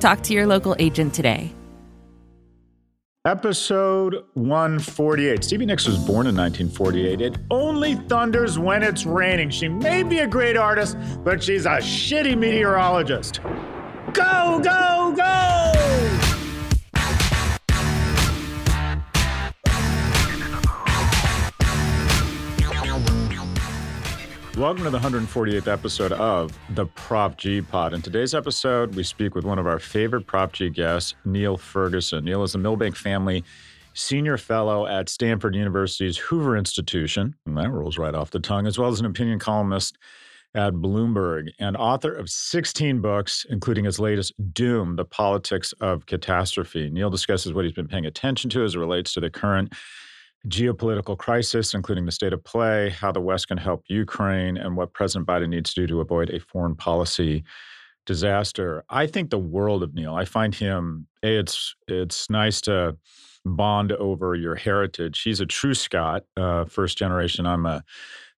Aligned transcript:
Talk 0.00 0.22
to 0.22 0.34
your 0.34 0.46
local 0.46 0.76
agent 0.78 1.14
today. 1.14 1.52
Episode 3.26 4.24
148. 4.34 5.42
Stevie 5.42 5.66
Nicks 5.66 5.86
was 5.88 5.96
born 5.96 6.28
in 6.28 6.36
1948. 6.36 7.20
It 7.20 7.38
only 7.50 7.94
thunders 7.94 8.56
when 8.56 8.84
it's 8.84 9.04
raining. 9.04 9.50
She 9.50 9.66
may 9.66 10.04
be 10.04 10.20
a 10.20 10.28
great 10.28 10.56
artist, 10.56 10.96
but 11.24 11.42
she's 11.42 11.66
a 11.66 11.78
shitty 11.78 12.38
meteorologist. 12.38 13.40
Go, 14.12 14.60
go, 14.62 15.12
go! 15.16 15.95
Welcome 24.56 24.84
to 24.84 24.90
the 24.90 24.98
148th 24.98 25.70
episode 25.70 26.12
of 26.12 26.58
the 26.70 26.86
Prop 26.86 27.36
G 27.36 27.60
Pod. 27.60 27.92
In 27.92 28.00
today's 28.00 28.34
episode, 28.34 28.94
we 28.94 29.02
speak 29.02 29.34
with 29.34 29.44
one 29.44 29.58
of 29.58 29.66
our 29.66 29.78
favorite 29.78 30.26
Prop 30.26 30.54
G 30.54 30.70
guests, 30.70 31.14
Niall 31.26 31.58
Ferguson. 31.58 32.24
Niall 32.24 32.42
is 32.42 32.54
a 32.54 32.58
Milbank 32.58 32.96
family 32.96 33.44
senior 33.92 34.38
fellow 34.38 34.86
at 34.86 35.10
Stanford 35.10 35.54
University's 35.54 36.16
Hoover 36.16 36.56
Institution, 36.56 37.34
and 37.44 37.54
that 37.58 37.70
rolls 37.70 37.98
right 37.98 38.14
off 38.14 38.30
the 38.30 38.40
tongue, 38.40 38.66
as 38.66 38.78
well 38.78 38.88
as 38.88 38.98
an 38.98 39.04
opinion 39.04 39.38
columnist 39.38 39.98
at 40.54 40.72
Bloomberg 40.72 41.50
and 41.58 41.76
author 41.76 42.14
of 42.14 42.30
16 42.30 43.02
books, 43.02 43.44
including 43.50 43.84
his 43.84 44.00
latest, 44.00 44.32
Doom, 44.54 44.96
The 44.96 45.04
Politics 45.04 45.74
of 45.82 46.06
Catastrophe. 46.06 46.88
Niall 46.88 47.10
discusses 47.10 47.52
what 47.52 47.66
he's 47.66 47.74
been 47.74 47.88
paying 47.88 48.06
attention 48.06 48.48
to 48.50 48.64
as 48.64 48.74
it 48.74 48.78
relates 48.78 49.12
to 49.12 49.20
the 49.20 49.28
current 49.28 49.74
geopolitical 50.48 51.18
crisis, 51.18 51.74
including 51.74 52.06
the 52.06 52.12
state 52.12 52.32
of 52.32 52.42
play, 52.44 52.90
how 52.90 53.10
the 53.12 53.20
West 53.20 53.48
can 53.48 53.58
help 53.58 53.84
Ukraine, 53.88 54.56
and 54.56 54.76
what 54.76 54.92
President 54.92 55.26
Biden 55.26 55.48
needs 55.48 55.74
to 55.74 55.82
do 55.82 55.86
to 55.88 56.00
avoid 56.00 56.30
a 56.30 56.40
foreign 56.40 56.76
policy 56.76 57.44
disaster. 58.06 58.84
I 58.88 59.06
think 59.06 59.30
the 59.30 59.38
world 59.38 59.82
of 59.82 59.94
Niall. 59.94 60.14
I 60.14 60.24
find 60.24 60.54
him. 60.54 61.08
It's 61.22 61.74
it's 61.88 62.30
nice 62.30 62.60
to 62.62 62.96
bond 63.44 63.92
over 63.92 64.34
your 64.34 64.54
heritage. 64.54 65.22
He's 65.22 65.40
a 65.40 65.46
true 65.46 65.74
Scot, 65.74 66.22
uh, 66.36 66.64
first 66.64 66.96
generation. 66.96 67.46
I'm 67.46 67.66
a 67.66 67.82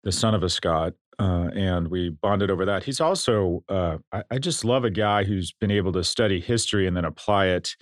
the 0.04 0.12
son 0.12 0.34
of 0.34 0.42
a 0.42 0.48
Scot. 0.48 0.94
Uh, 1.20 1.50
and 1.56 1.88
we 1.88 2.10
bonded 2.10 2.48
over 2.48 2.64
that. 2.64 2.84
He's 2.84 3.00
also, 3.00 3.64
uh, 3.69 3.98
I, 4.12 4.22
I 4.31 4.38
just 4.38 4.64
love 4.64 4.84
a 4.84 4.91
guy 4.91 5.25
who's 5.25 5.50
been 5.50 5.72
able 5.72 5.91
to 5.92 6.04
study 6.04 6.38
history 6.38 6.87
and 6.87 6.97
then 6.97 7.04
apply 7.04 7.47
it 7.47 7.75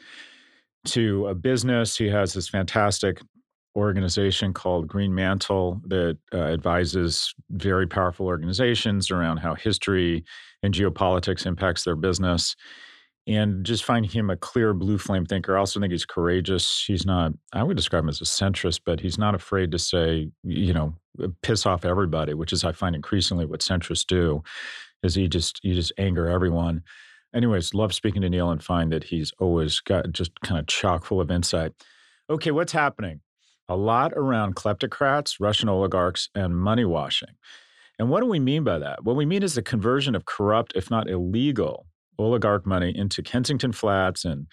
to 0.87 1.27
a 1.27 1.35
business. 1.35 1.99
He 1.99 2.09
has 2.09 2.33
this 2.33 2.49
fantastic 2.49 3.21
organization 3.77 4.53
called 4.53 4.89
Greenmantle 4.89 5.83
that 5.89 6.19
uh, 6.33 6.39
advises 6.39 7.35
very 7.51 7.87
powerful 7.87 8.27
organizations 8.27 9.11
around 9.11 9.39
how 9.39 9.55
history 9.55 10.25
and 10.63 10.75
geopolitics 10.75 11.47
impacts 11.47 11.85
their 11.85 11.97
business. 11.97 12.57
And 13.29 13.67
just 13.67 13.83
find 13.85 14.07
him 14.07 14.31
a 14.31 14.37
clear 14.37 14.73
blue 14.73 14.99
flame 14.99 15.27
thinker. 15.27 15.57
I 15.57 15.61
also 15.61 15.81
think 15.81 15.91
he's 15.91 16.07
courageous. 16.07 16.85
He's 16.87 17.05
not, 17.05 17.33
I 17.53 17.65
would 17.65 17.77
describe 17.77 18.05
him 18.05 18.09
as 18.09 18.21
a 18.21 18.25
centrist, 18.25 18.83
but 18.87 19.01
he's 19.01 19.19
not 19.19 19.35
afraid 19.35 19.73
to 19.73 19.81
say, 19.81 20.31
you 20.45 20.73
know, 20.73 20.95
piss 21.43 21.67
off 21.67 21.85
everybody, 21.85 22.35
which 22.35 22.53
is 22.53 22.65
I 22.65 22.71
find 22.71 22.95
increasingly 22.95 23.45
what 23.45 23.61
centrists 23.61 24.07
do, 24.07 24.45
is 25.03 25.17
he 25.17 25.29
just 25.29 25.61
you 25.65 25.75
just 25.75 25.93
anger 25.99 26.29
everyone. 26.29 26.83
Anyways, 27.35 27.75
love 27.75 27.93
speaking 27.93 28.23
to 28.23 28.31
Niall 28.31 28.53
and 28.53 28.63
find 28.63 28.93
that 28.93 29.05
he's 29.05 29.33
always 29.41 29.81
got 29.81 30.11
just 30.13 30.41
kind 30.43 30.61
of 30.61 30.67
chock 30.69 31.05
full 31.05 31.21
of 31.21 31.31
insight. 31.31 31.73
Okay, 32.31 32.53
what's 32.53 32.73
happening? 32.73 33.21
A 33.69 33.77
lot 33.77 34.13
around 34.15 34.57
kleptocrats, 34.57 35.37
Russian 35.41 35.69
oligarchs, 35.69 36.29
and 36.35 36.57
money 36.57 36.85
washing. 36.85 37.35
And 37.99 38.11
what 38.11 38.21
do 38.21 38.27
we 38.27 38.39
mean 38.39 38.63
by 38.65 38.79
that? 38.79 39.05
What 39.05 39.17
we 39.17 39.27
mean 39.27 39.43
is 39.43 39.55
the 39.55 39.63
conversion 39.63 40.15
of 40.15 40.25
corrupt, 40.25 40.73
if 40.77 40.91
not 40.91 41.09
illegal, 41.09 41.87
oligarch 42.19 42.67
money 42.67 42.97
into 42.97 43.23
Kensington 43.23 43.73
Flats 43.73 44.25
and 44.25 44.47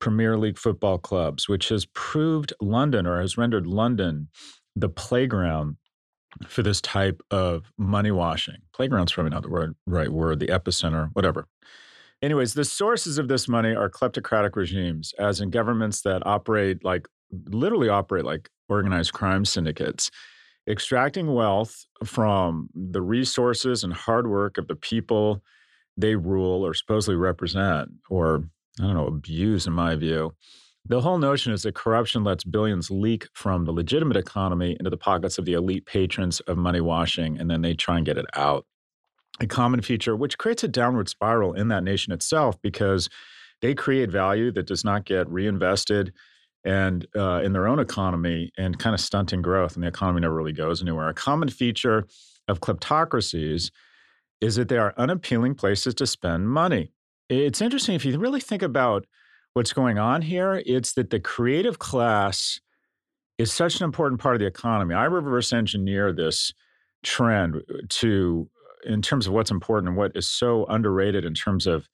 Premier 0.00 0.36
League 0.36 0.58
football 0.58 0.98
clubs, 0.98 1.48
which 1.48 1.68
has 1.68 1.86
proved 1.86 2.52
London 2.60 3.06
or 3.06 3.20
has 3.20 3.36
rendered 3.36 3.66
London 3.66 4.28
the 4.74 4.88
playground 4.88 5.76
for 6.46 6.62
this 6.62 6.80
type 6.80 7.22
of 7.30 7.72
money 7.78 8.10
washing. 8.10 8.58
Playground's 8.74 9.12
probably 9.12 9.30
not 9.30 9.42
the 9.42 9.48
word, 9.48 9.74
right 9.86 10.10
word, 10.10 10.38
the 10.38 10.48
epicenter, 10.48 11.08
whatever. 11.14 11.46
Anyways, 12.22 12.54
the 12.54 12.64
sources 12.64 13.18
of 13.18 13.28
this 13.28 13.48
money 13.48 13.74
are 13.74 13.90
kleptocratic 13.90 14.56
regimes, 14.56 15.14
as 15.18 15.40
in 15.40 15.50
governments 15.50 16.02
that 16.02 16.26
operate 16.26 16.84
like 16.84 17.08
literally 17.46 17.88
operate 17.88 18.24
like 18.24 18.50
organized 18.68 19.12
crime 19.12 19.44
syndicates, 19.44 20.10
extracting 20.68 21.32
wealth 21.32 21.86
from 22.04 22.68
the 22.74 23.02
resources 23.02 23.84
and 23.84 23.92
hard 23.92 24.28
work 24.28 24.58
of 24.58 24.68
the 24.68 24.76
people 24.76 25.42
they 25.96 26.14
rule 26.14 26.66
or 26.66 26.74
supposedly 26.74 27.16
represent, 27.16 27.90
or 28.10 28.44
I 28.80 28.84
don't 28.84 28.94
know, 28.94 29.06
abuse, 29.06 29.66
in 29.66 29.72
my 29.72 29.94
view. 29.96 30.34
The 30.88 31.00
whole 31.00 31.18
notion 31.18 31.52
is 31.52 31.62
that 31.62 31.74
corruption 31.74 32.22
lets 32.22 32.44
billions 32.44 32.90
leak 32.90 33.26
from 33.32 33.64
the 33.64 33.72
legitimate 33.72 34.16
economy 34.16 34.76
into 34.78 34.90
the 34.90 34.96
pockets 34.96 35.38
of 35.38 35.44
the 35.44 35.54
elite 35.54 35.86
patrons 35.86 36.40
of 36.40 36.58
money 36.58 36.80
washing, 36.80 37.38
and 37.40 37.50
then 37.50 37.62
they 37.62 37.74
try 37.74 37.96
and 37.96 38.06
get 38.06 38.18
it 38.18 38.26
out. 38.34 38.66
A 39.40 39.46
common 39.46 39.82
feature, 39.82 40.14
which 40.14 40.38
creates 40.38 40.62
a 40.62 40.68
downward 40.68 41.08
spiral 41.08 41.54
in 41.54 41.68
that 41.68 41.82
nation 41.82 42.12
itself, 42.12 42.60
because 42.62 43.08
they 43.62 43.74
create 43.74 44.10
value 44.10 44.52
that 44.52 44.66
does 44.66 44.84
not 44.84 45.04
get 45.04 45.28
reinvested 45.28 46.12
and 46.66 47.06
uh, 47.16 47.40
in 47.44 47.52
their 47.52 47.68
own 47.68 47.78
economy 47.78 48.50
and 48.58 48.78
kind 48.78 48.92
of 48.92 49.00
stunting 49.00 49.40
growth, 49.40 49.74
and 49.74 49.84
the 49.84 49.88
economy 49.88 50.20
never 50.20 50.34
really 50.34 50.52
goes 50.52 50.82
anywhere. 50.82 51.08
A 51.08 51.14
common 51.14 51.48
feature 51.48 52.04
of 52.48 52.60
kleptocracies 52.60 53.70
is 54.40 54.56
that 54.56 54.68
they 54.68 54.76
are 54.76 54.92
unappealing 54.98 55.54
places 55.54 55.94
to 55.94 56.06
spend 56.06 56.50
money. 56.50 56.92
It's 57.28 57.60
interesting 57.60 57.94
if 57.94 58.04
you 58.04 58.18
really 58.18 58.40
think 58.40 58.62
about 58.62 59.06
what's 59.54 59.72
going 59.72 59.98
on 59.98 60.22
here, 60.22 60.62
it's 60.66 60.92
that 60.94 61.10
the 61.10 61.20
creative 61.20 61.78
class 61.78 62.60
is 63.38 63.52
such 63.52 63.80
an 63.80 63.84
important 63.84 64.20
part 64.20 64.34
of 64.34 64.40
the 64.40 64.46
economy. 64.46 64.94
I 64.94 65.04
reverse 65.04 65.52
engineer 65.52 66.12
this 66.12 66.52
trend 67.02 67.62
to 67.88 68.50
in 68.84 69.02
terms 69.02 69.26
of 69.26 69.32
what's 69.32 69.50
important 69.50 69.88
and 69.88 69.96
what 69.96 70.12
is 70.14 70.28
so 70.28 70.64
underrated 70.66 71.24
in 71.24 71.34
terms 71.34 71.66
of 71.66 71.88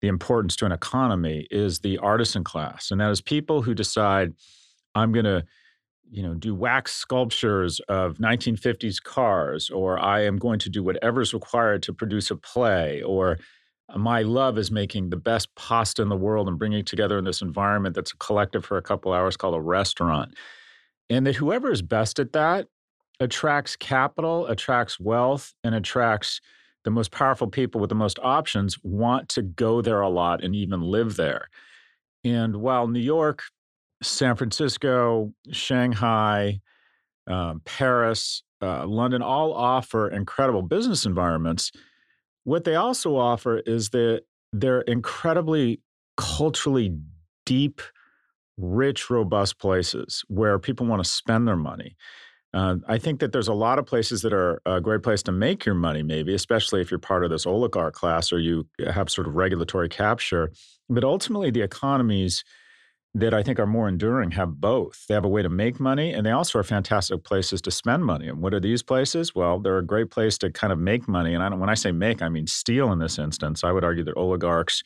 the 0.00 0.08
importance 0.08 0.56
to 0.56 0.66
an 0.66 0.72
economy 0.72 1.46
is 1.50 1.80
the 1.80 1.98
artisan 1.98 2.44
class, 2.44 2.90
and 2.90 3.00
that 3.00 3.10
is 3.10 3.20
people 3.20 3.62
who 3.62 3.74
decide, 3.74 4.34
I'm 4.94 5.12
going 5.12 5.26
to 5.26 5.44
you 6.12 6.22
know 6.24 6.34
do 6.34 6.54
wax 6.54 6.92
sculptures 6.92 7.80
of 7.88 8.18
1950s 8.18 9.00
cars 9.00 9.70
or 9.70 9.96
i 9.96 10.24
am 10.24 10.38
going 10.38 10.58
to 10.58 10.68
do 10.68 10.82
whatever 10.82 11.20
is 11.20 11.32
required 11.32 11.84
to 11.84 11.92
produce 11.92 12.32
a 12.32 12.36
play 12.36 13.00
or 13.02 13.38
my 13.96 14.22
love 14.22 14.58
is 14.58 14.70
making 14.70 15.10
the 15.10 15.16
best 15.16 15.54
pasta 15.54 16.02
in 16.02 16.08
the 16.08 16.16
world 16.16 16.48
and 16.48 16.58
bringing 16.58 16.80
it 16.80 16.86
together 16.86 17.18
in 17.18 17.24
this 17.24 17.42
environment 17.42 17.94
that's 17.94 18.12
a 18.12 18.16
collective 18.16 18.64
for 18.64 18.76
a 18.76 18.82
couple 18.82 19.12
hours 19.12 19.36
called 19.36 19.54
a 19.54 19.60
restaurant. 19.60 20.34
And 21.08 21.26
that 21.26 21.36
whoever 21.36 21.70
is 21.72 21.82
best 21.82 22.18
at 22.18 22.32
that 22.32 22.68
attracts 23.18 23.76
capital 23.76 24.46
attracts 24.46 25.00
wealth 25.00 25.54
and 25.64 25.74
attracts 25.74 26.40
the 26.84 26.90
most 26.90 27.10
powerful 27.10 27.46
people 27.46 27.80
with 27.80 27.90
the 27.90 27.94
most 27.94 28.18
options 28.22 28.78
want 28.82 29.28
to 29.30 29.42
go 29.42 29.82
there 29.82 30.00
a 30.00 30.08
lot 30.08 30.42
and 30.42 30.54
even 30.54 30.80
live 30.80 31.16
there. 31.16 31.48
And 32.24 32.56
while 32.56 32.86
New 32.86 33.00
York, 33.00 33.42
San 34.02 34.36
Francisco, 34.36 35.32
Shanghai, 35.50 36.60
um, 37.26 37.60
Paris, 37.64 38.42
uh, 38.62 38.86
London 38.86 39.22
all 39.22 39.52
offer 39.52 40.08
incredible 40.08 40.62
business 40.62 41.04
environments, 41.04 41.70
what 42.44 42.64
they 42.64 42.74
also 42.74 43.16
offer 43.16 43.58
is 43.58 43.90
that 43.90 44.22
they're 44.52 44.80
incredibly 44.82 45.80
culturally 46.16 46.96
deep, 47.46 47.80
rich, 48.56 49.10
robust 49.10 49.58
places 49.58 50.24
where 50.28 50.58
people 50.58 50.86
want 50.86 51.02
to 51.02 51.08
spend 51.08 51.46
their 51.46 51.56
money. 51.56 51.96
Uh, 52.52 52.76
I 52.88 52.98
think 52.98 53.20
that 53.20 53.32
there's 53.32 53.48
a 53.48 53.54
lot 53.54 53.78
of 53.78 53.86
places 53.86 54.22
that 54.22 54.32
are 54.32 54.60
a 54.66 54.80
great 54.80 55.02
place 55.02 55.22
to 55.24 55.32
make 55.32 55.64
your 55.64 55.74
money, 55.74 56.02
maybe, 56.02 56.34
especially 56.34 56.80
if 56.80 56.90
you're 56.90 56.98
part 56.98 57.24
of 57.24 57.30
this 57.30 57.46
oligarch 57.46 57.94
class 57.94 58.32
or 58.32 58.40
you 58.40 58.66
have 58.92 59.08
sort 59.08 59.28
of 59.28 59.36
regulatory 59.36 59.88
capture. 59.88 60.50
But 60.88 61.04
ultimately, 61.04 61.50
the 61.50 61.62
economies 61.62 62.42
that 63.14 63.34
I 63.34 63.42
think 63.42 63.58
are 63.58 63.66
more 63.66 63.88
enduring 63.88 64.32
have 64.32 64.60
both. 64.60 65.04
They 65.08 65.14
have 65.14 65.24
a 65.24 65.28
way 65.28 65.42
to 65.42 65.48
make 65.48 65.80
money, 65.80 66.12
and 66.12 66.24
they 66.24 66.30
also 66.30 66.58
are 66.60 66.64
fantastic 66.64 67.24
places 67.24 67.60
to 67.62 67.70
spend 67.70 68.04
money. 68.04 68.28
And 68.28 68.40
what 68.40 68.54
are 68.54 68.60
these 68.60 68.82
places? 68.82 69.34
Well, 69.34 69.58
they're 69.58 69.78
a 69.78 69.84
great 69.84 70.10
place 70.10 70.38
to 70.38 70.50
kind 70.50 70.72
of 70.72 70.78
make 70.78 71.08
money. 71.08 71.34
And 71.34 71.42
I 71.42 71.54
when 71.54 71.68
I 71.68 71.74
say 71.74 71.92
make, 71.92 72.22
I 72.22 72.28
mean 72.28 72.46
steal 72.46 72.92
in 72.92 72.98
this 72.98 73.18
instance. 73.18 73.64
I 73.64 73.72
would 73.72 73.84
argue 73.84 74.04
that 74.04 74.16
oligarchs 74.16 74.82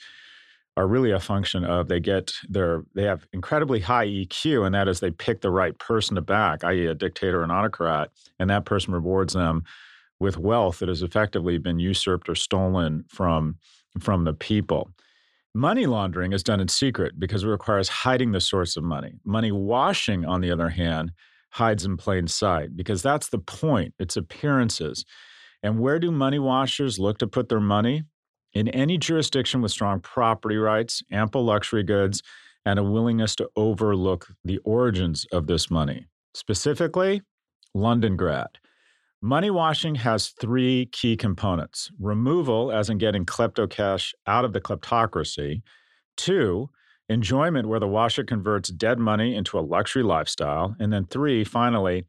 are 0.77 0.87
really 0.89 1.13
a 1.13 1.21
function 1.21 1.65
of 1.65 1.89
they 1.89 2.01
get 2.01 2.33
their 2.49 2.85
they 2.95 3.05
have 3.05 3.27
incredibly 3.33 3.81
high 3.81 4.07
EQ, 4.07 4.67
and 4.67 4.75
that 4.75 4.89
is 4.89 5.01
they 5.01 5.11
pick 5.11 5.41
the 5.41 5.51
right 5.51 5.79
person 5.79 6.17
to 6.17 6.21
back, 6.21 6.65
i.e., 6.65 6.87
a 6.87 6.95
dictator, 6.95 7.43
an 7.43 7.51
autocrat, 7.51 8.11
and 8.39 8.51
that 8.51 8.65
person 8.65 8.93
rewards 8.93 9.35
them 9.35 9.63
with 10.19 10.39
wealth 10.39 10.79
that 10.79 10.89
has 10.89 11.03
effectively 11.03 11.59
been 11.59 11.79
usurped 11.79 12.29
or 12.29 12.35
stolen 12.35 13.05
from 13.09 13.57
from 14.01 14.25
the 14.25 14.35
people. 14.35 14.91
Money 15.55 15.87
laundering 15.87 16.33
is 16.33 16.43
done 16.43 16.59
in 16.59 16.67
secret 16.67 17.21
because 17.21 17.45
it 17.45 17.49
requires 17.49 17.89
hiding 17.89 18.33
the 18.33 18.41
source 18.41 18.77
of 18.77 18.83
money. 18.83 19.15
Money 19.25 19.53
washing, 19.53 20.25
on 20.25 20.41
the 20.41 20.51
other 20.51 20.71
hand, 20.71 21.13
hides 21.51 21.85
in 21.85 21.97
plain 21.97 22.27
sight 22.27 22.75
because 22.75 23.03
that's 23.03 23.29
the 23.29 23.39
point. 23.39 23.95
It's 24.01 24.17
appearances. 24.17 25.05
And 25.63 25.79
where 25.79 26.01
do 26.01 26.11
money 26.11 26.41
washers 26.41 26.99
look 26.99 27.19
to 27.19 27.29
put 27.29 27.49
their 27.49 27.61
money? 27.61 28.03
In 28.55 28.69
any 28.69 28.99
jurisdiction 28.99 29.61
with 29.63 29.73
strong 29.73 30.01
property 30.01 30.57
rights, 30.57 31.03
ample 31.11 31.45
luxury 31.45 31.83
goods, 31.83 32.23
and 32.65 32.79
a 32.79 32.85
willingness 32.85 33.35
to 33.37 33.51
overlook 33.57 34.29
the 34.45 34.59
origins 34.59 35.27
of 35.33 35.49
this 35.49 35.71
money. 35.71 36.07
Specifically, 36.35 37.23
Londongrad. 37.77 38.47
Money 39.21 39.51
washing 39.51 39.97
has 39.97 40.29
three 40.29 40.87
key 40.93 41.17
components 41.17 41.91
removal, 41.99 42.71
as 42.71 42.91
in 42.91 42.99
getting 42.99 43.25
klepto 43.27 43.69
cash 43.69 44.15
out 44.27 44.45
of 44.45 44.53
the 44.53 44.61
kleptocracy, 44.61 45.63
two, 46.17 46.69
enjoyment, 47.09 47.69
where 47.69 47.81
the 47.81 47.89
washer 47.89 48.23
converts 48.23 48.69
dead 48.69 48.99
money 48.99 49.35
into 49.35 49.59
a 49.59 49.61
luxury 49.61 50.03
lifestyle, 50.03 50.77
and 50.79 50.93
then 50.93 51.07
three, 51.07 51.43
finally, 51.43 52.05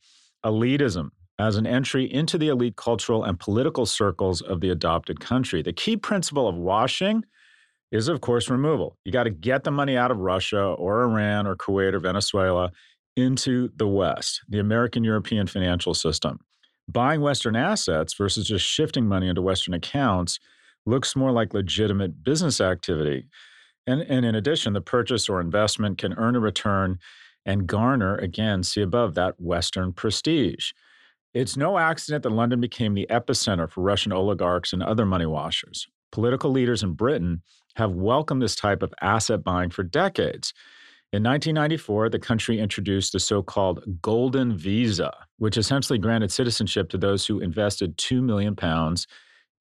elitism, 0.45 1.09
as 1.37 1.57
an 1.57 1.67
entry 1.67 2.11
into 2.11 2.37
the 2.37 2.47
elite 2.47 2.75
cultural 2.75 3.23
and 3.23 3.39
political 3.39 3.85
circles 3.85 4.41
of 4.41 4.61
the 4.61 4.69
adopted 4.69 5.19
country. 5.19 5.61
The 5.61 5.73
key 5.73 5.97
principle 5.97 6.47
of 6.47 6.55
washing 6.55 7.23
is, 7.91 8.07
of 8.07 8.21
course, 8.21 8.49
removal. 8.49 8.97
You 9.03 9.11
got 9.11 9.23
to 9.23 9.29
get 9.29 9.63
the 9.63 9.71
money 9.71 9.97
out 9.97 10.11
of 10.11 10.17
Russia 10.17 10.61
or 10.61 11.03
Iran 11.03 11.45
or 11.45 11.55
Kuwait 11.55 11.93
or 11.93 11.99
Venezuela 11.99 12.71
into 13.15 13.69
the 13.75 13.87
West, 13.87 14.41
the 14.49 14.59
American 14.59 15.03
European 15.03 15.47
financial 15.47 15.93
system. 15.93 16.39
Buying 16.87 17.21
Western 17.21 17.55
assets 17.55 18.13
versus 18.13 18.47
just 18.47 18.65
shifting 18.65 19.07
money 19.07 19.27
into 19.27 19.41
Western 19.41 19.73
accounts 19.73 20.39
looks 20.85 21.15
more 21.15 21.31
like 21.31 21.53
legitimate 21.53 22.23
business 22.23 22.61
activity. 22.61 23.27
And, 23.87 24.01
and 24.01 24.25
in 24.25 24.35
addition, 24.35 24.73
the 24.73 24.81
purchase 24.81 25.27
or 25.29 25.41
investment 25.41 25.97
can 25.97 26.13
earn 26.13 26.35
a 26.35 26.39
return 26.39 26.99
and 27.45 27.67
garner, 27.67 28.15
again, 28.15 28.63
see 28.63 28.81
above 28.81 29.13
that 29.15 29.39
Western 29.39 29.93
prestige. 29.93 30.71
It's 31.35 31.57
no 31.57 31.77
accident 31.77 32.23
that 32.23 32.29
London 32.29 32.61
became 32.61 32.93
the 32.93 33.07
epicenter 33.09 33.69
for 33.69 33.81
Russian 33.81 34.13
oligarchs 34.13 34.71
and 34.71 34.81
other 34.81 35.05
money 35.05 35.25
washers. 35.25 35.85
Political 36.13 36.49
leaders 36.51 36.81
in 36.81 36.93
Britain 36.93 37.41
have 37.75 37.91
welcomed 37.91 38.41
this 38.41 38.55
type 38.55 38.81
of 38.81 38.93
asset 39.01 39.43
buying 39.43 39.69
for 39.69 39.83
decades. 39.83 40.53
In 41.11 41.23
1994, 41.23 42.07
the 42.07 42.19
country 42.19 42.57
introduced 42.57 43.11
the 43.11 43.19
so 43.19 43.43
called 43.43 43.83
Golden 44.01 44.57
Visa, 44.57 45.11
which 45.37 45.57
essentially 45.57 45.99
granted 45.99 46.31
citizenship 46.31 46.87
to 46.91 46.97
those 46.97 47.27
who 47.27 47.41
invested 47.41 47.97
2 47.97 48.21
million 48.21 48.55
pounds 48.55 49.05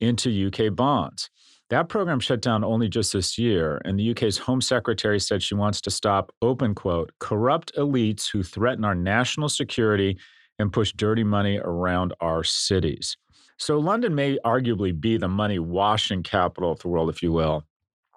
into 0.01 0.47
UK 0.47 0.73
bonds. 0.77 1.29
That 1.71 1.89
program 1.89 2.21
shut 2.21 2.41
down 2.41 2.63
only 2.63 2.89
just 2.89 3.13
this 3.13 3.37
year, 3.37 3.83
and 3.85 3.99
the 3.99 4.13
UK's 4.13 4.39
Home 4.39 4.61
Secretary 4.61 5.19
said 5.19 5.43
she 5.43 5.57
wants 5.57 5.81
to 5.81 5.91
stop, 5.91 6.33
open 6.41 6.77
quote, 6.77 7.11
corrupt 7.19 7.75
elites 7.75 8.31
who 8.31 8.45
threaten 8.45 8.85
our 8.85 8.95
national 8.95 9.49
security 9.49 10.19
and 10.59 10.73
push 10.73 10.93
dirty 10.93 11.25
money 11.25 11.59
around 11.63 12.15
our 12.21 12.45
cities. 12.45 13.17
So 13.57 13.79
London 13.79 14.15
may 14.15 14.39
arguably 14.45 14.99
be 14.99 15.17
the 15.17 15.29
money 15.29 15.59
washing 15.59 16.23
capital 16.23 16.73
of 16.73 16.81
the 16.81 16.89
world, 16.89 17.09
if 17.09 17.23
you 17.23 17.33
will, 17.33 17.65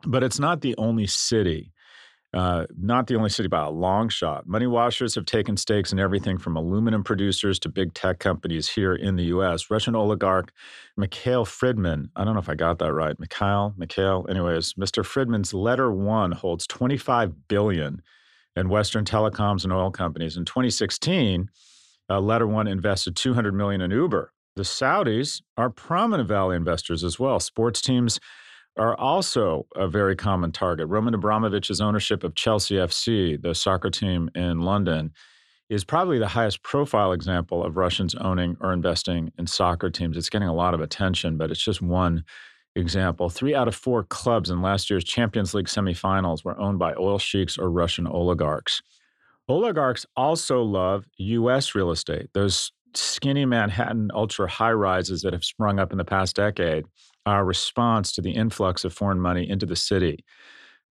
but 0.06 0.24
it's 0.24 0.40
not 0.40 0.62
the 0.62 0.76
only 0.78 1.08
city. 1.08 1.72
Uh, 2.34 2.66
not 2.78 3.08
the 3.08 3.16
only 3.16 3.30
city 3.30 3.48
by 3.48 3.64
a 3.64 3.70
long 3.70 4.10
shot. 4.10 4.46
Money 4.46 4.68
washers 4.68 5.16
have 5.16 5.26
taken 5.26 5.56
stakes 5.56 5.94
in 5.94 5.98
everything 5.98 6.38
from 6.38 6.58
aluminum 6.58 7.02
producers 7.02 7.58
to 7.58 7.70
big 7.70 7.94
tech 7.94 8.20
companies 8.20 8.68
here 8.68 8.94
in 8.94 9.16
the 9.16 9.24
U.S. 9.26 9.72
Russian 9.72 9.96
oligarch 9.96 10.52
Mikhail 10.98 11.46
Fridman, 11.46 12.10
I 12.18 12.26
don't 12.26 12.34
know 12.34 12.42
if 12.42 12.50
I 12.50 12.56
got 12.56 12.80
that 12.80 12.92
right, 12.92 13.18
Mikhail, 13.18 13.74
Mikhail, 13.78 14.26
anyways, 14.30 14.74
Mr. 14.74 15.06
Fridman's 15.06 15.54
LetterOne 15.54 16.34
holds 16.34 16.68
25 16.68 17.48
billion 17.48 18.02
in 18.58 18.70
Western 18.70 19.06
telecoms 19.06 19.64
and 19.64 19.72
oil 19.72 19.90
companies. 19.90 20.36
In 20.36 20.44
2016, 20.44 21.50
uh, 22.10 22.20
LetterOne 22.20 22.70
invested 22.70 23.16
200 23.16 23.54
million 23.54 23.82
in 23.82 23.92
Uber. 23.92 24.32
The 24.56 24.64
Saudis 24.64 25.42
are 25.58 25.70
prominent 25.70 26.28
Valley 26.28 26.56
investors 26.56 27.04
as 27.04 27.20
well. 27.20 27.40
Sports 27.40 27.82
teams 27.82 28.20
are 28.78 28.96
also 28.96 29.68
a 29.76 29.88
very 29.88 30.16
common 30.16 30.52
target. 30.52 30.88
Roman 30.88 31.14
Abramovich's 31.14 31.82
ownership 31.82 32.24
of 32.24 32.36
Chelsea 32.36 32.76
FC, 32.76 33.42
the 33.42 33.54
soccer 33.56 33.90
team 33.90 34.30
in 34.36 34.62
London, 34.62 35.12
is 35.70 35.84
probably 35.84 36.18
the 36.18 36.28
highest 36.28 36.64
profile 36.64 37.12
example 37.12 37.64
of 37.64 37.76
Russians 37.76 38.16
owning 38.16 38.56
or 38.62 38.72
investing 38.72 39.32
in 39.38 39.48
soccer 39.48 39.90
teams. 39.90 40.16
It's 40.16 40.30
getting 40.30 40.48
a 40.48 40.54
lot 40.54 40.74
of 40.74 40.80
attention, 40.80 41.38
but 41.38 41.52
it's 41.52 41.64
just 41.64 41.82
one 41.82 42.24
example. 42.76 43.30
Three 43.30 43.54
out 43.54 43.68
of 43.68 43.76
four 43.76 44.04
clubs 44.04 44.50
in 44.50 44.62
last 44.62 44.90
year's 44.90 45.04
Champions 45.04 45.54
League 45.54 45.66
semifinals 45.68 46.46
were 46.46 46.58
owned 46.58 46.80
by 46.80 46.94
oil 46.94 47.20
sheiks 47.20 47.58
or 47.58 47.70
Russian 47.70 48.08
oligarchs. 48.08 48.82
Oligarchs 49.50 50.06
also 50.16 50.62
love 50.62 51.06
U.S. 51.18 51.74
real 51.74 51.92
estate. 51.92 52.28
Those 52.34 52.72
skinny 52.94 53.46
Manhattan 53.46 54.10
ultra 54.14 54.50
high 54.50 54.72
rises 54.72 55.22
that 55.22 55.34
have 55.34 55.44
sprung 55.44 55.80
up 55.80 55.92
in 55.92 55.98
the 55.98 56.06
past 56.06 56.36
decade 56.36 56.86
are 57.26 57.42
a 57.42 57.46
response 57.46 58.12
to 58.14 58.22
the 58.22 58.32
influx 58.32 58.84
of 58.84 58.94
foreign 58.94 59.20
money 59.20 59.50
into 59.50 59.66
the 59.66 59.76
city. 59.76 60.24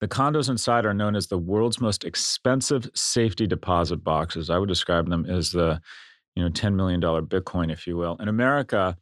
The 0.00 0.08
condos 0.08 0.50
inside 0.50 0.84
are 0.84 0.94
known 0.94 1.16
as 1.16 1.26
the 1.26 1.38
world's 1.38 1.80
most 1.80 2.04
expensive 2.04 2.88
safety 2.94 3.46
deposit 3.46 4.04
boxes. 4.04 4.50
I 4.50 4.58
would 4.58 4.68
describe 4.68 5.08
them 5.08 5.24
as 5.26 5.52
the, 5.52 5.80
you 6.34 6.42
know, 6.42 6.50
$10 6.50 6.74
million 6.74 7.00
Bitcoin, 7.00 7.72
if 7.72 7.86
you 7.86 7.96
will. 7.96 8.16
In 8.20 8.28
America, 8.28 8.96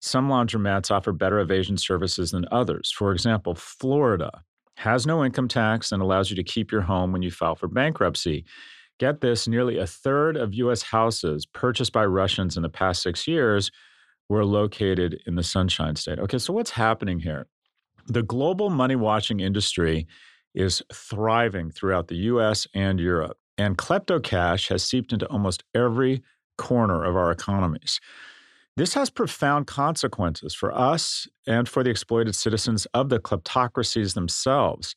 some 0.00 0.28
laundromats 0.28 0.90
offer 0.90 1.12
better 1.12 1.38
evasion 1.38 1.76
services 1.76 2.32
than 2.32 2.44
others. 2.50 2.90
For 2.90 3.12
example, 3.12 3.54
Florida 3.54 4.42
has 4.76 5.06
no 5.06 5.24
income 5.24 5.46
tax 5.46 5.92
and 5.92 6.02
allows 6.02 6.28
you 6.28 6.36
to 6.36 6.42
keep 6.42 6.72
your 6.72 6.80
home 6.80 7.12
when 7.12 7.22
you 7.22 7.30
file 7.30 7.54
for 7.54 7.68
bankruptcy. 7.68 8.44
Get 8.98 9.20
this 9.20 9.48
nearly 9.48 9.78
a 9.78 9.86
third 9.86 10.36
of 10.36 10.54
U.S. 10.54 10.82
houses 10.82 11.46
purchased 11.46 11.92
by 11.92 12.04
Russians 12.04 12.56
in 12.56 12.62
the 12.62 12.68
past 12.68 13.02
six 13.02 13.26
years 13.26 13.70
were 14.28 14.44
located 14.44 15.20
in 15.26 15.34
the 15.34 15.42
Sunshine 15.42 15.96
State. 15.96 16.18
Okay, 16.18 16.38
so 16.38 16.52
what's 16.52 16.70
happening 16.70 17.20
here? 17.20 17.46
The 18.06 18.22
global 18.22 18.70
money 18.70 18.96
washing 18.96 19.40
industry 19.40 20.06
is 20.54 20.82
thriving 20.92 21.70
throughout 21.70 22.08
the 22.08 22.16
US 22.16 22.66
and 22.74 23.00
Europe, 23.00 23.38
and 23.58 23.78
klepto 23.78 24.22
cash 24.22 24.68
has 24.68 24.82
seeped 24.82 25.12
into 25.12 25.26
almost 25.28 25.64
every 25.74 26.22
corner 26.58 27.04
of 27.04 27.16
our 27.16 27.30
economies. 27.30 28.00
This 28.76 28.94
has 28.94 29.10
profound 29.10 29.66
consequences 29.66 30.54
for 30.54 30.72
us 30.72 31.28
and 31.46 31.68
for 31.68 31.82
the 31.82 31.90
exploited 31.90 32.34
citizens 32.34 32.86
of 32.94 33.10
the 33.10 33.18
kleptocracies 33.18 34.14
themselves. 34.14 34.96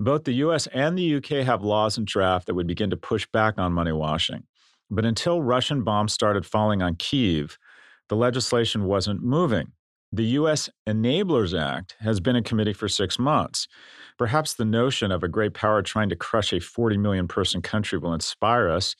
Both 0.00 0.24
the 0.24 0.34
US 0.34 0.66
and 0.68 0.96
the 0.96 1.16
UK 1.16 1.44
have 1.44 1.62
laws 1.62 1.98
in 1.98 2.04
draft 2.04 2.46
that 2.46 2.54
would 2.54 2.66
begin 2.66 2.90
to 2.90 2.96
push 2.96 3.26
back 3.32 3.58
on 3.58 3.72
money 3.72 3.92
washing. 3.92 4.44
But 4.90 5.04
until 5.04 5.42
Russian 5.42 5.84
bombs 5.84 6.12
started 6.12 6.44
falling 6.44 6.82
on 6.82 6.96
Kiev, 6.96 7.58
the 8.08 8.16
legislation 8.16 8.84
wasn't 8.84 9.22
moving. 9.22 9.72
The 10.14 10.24
U.S. 10.24 10.68
Enablers 10.86 11.58
Act 11.58 11.96
has 12.00 12.20
been 12.20 12.36
in 12.36 12.44
committee 12.44 12.74
for 12.74 12.88
six 12.88 13.18
months. 13.18 13.66
Perhaps 14.18 14.54
the 14.54 14.66
notion 14.66 15.10
of 15.10 15.22
a 15.22 15.28
great 15.28 15.54
power 15.54 15.80
trying 15.80 16.10
to 16.10 16.16
crush 16.16 16.52
a 16.52 16.60
40 16.60 16.98
million 16.98 17.26
person 17.26 17.62
country 17.62 17.98
will 17.98 18.12
inspire 18.12 18.68
us 18.68 18.94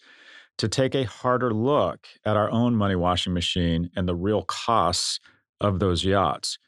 to 0.56 0.68
take 0.68 0.94
a 0.94 1.04
harder 1.04 1.52
look 1.52 2.06
at 2.24 2.36
our 2.38 2.50
own 2.50 2.74
money 2.74 2.94
washing 2.94 3.34
machine 3.34 3.90
and 3.94 4.08
the 4.08 4.14
real 4.14 4.42
costs 4.42 5.20
of 5.60 5.78
those 5.80 6.04
yachts. 6.04 6.58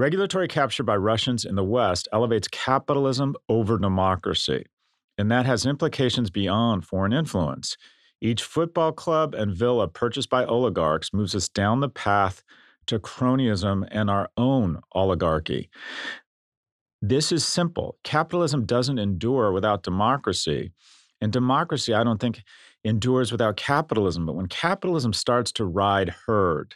Regulatory 0.00 0.48
capture 0.48 0.82
by 0.82 0.96
Russians 0.96 1.44
in 1.44 1.56
the 1.56 1.62
West 1.62 2.08
elevates 2.10 2.48
capitalism 2.48 3.36
over 3.50 3.76
democracy, 3.76 4.64
and 5.18 5.30
that 5.30 5.44
has 5.44 5.66
implications 5.66 6.30
beyond 6.30 6.86
foreign 6.86 7.12
influence. 7.12 7.76
Each 8.18 8.42
football 8.42 8.92
club 8.92 9.34
and 9.34 9.54
villa 9.54 9.88
purchased 9.88 10.30
by 10.30 10.46
oligarchs 10.46 11.12
moves 11.12 11.34
us 11.34 11.50
down 11.50 11.80
the 11.80 11.90
path 11.90 12.42
to 12.86 12.98
cronyism 12.98 13.86
and 13.90 14.08
our 14.08 14.30
own 14.38 14.80
oligarchy. 14.92 15.68
This 17.02 17.30
is 17.30 17.44
simple. 17.44 17.98
Capitalism 18.02 18.64
doesn't 18.64 18.98
endure 18.98 19.52
without 19.52 19.82
democracy. 19.82 20.72
And 21.20 21.30
democracy, 21.30 21.92
I 21.92 22.04
don't 22.04 22.18
think, 22.22 22.42
endures 22.84 23.32
without 23.32 23.58
capitalism. 23.58 24.24
But 24.24 24.36
when 24.36 24.46
capitalism 24.46 25.12
starts 25.12 25.52
to 25.52 25.66
ride 25.66 26.08
herd 26.24 26.74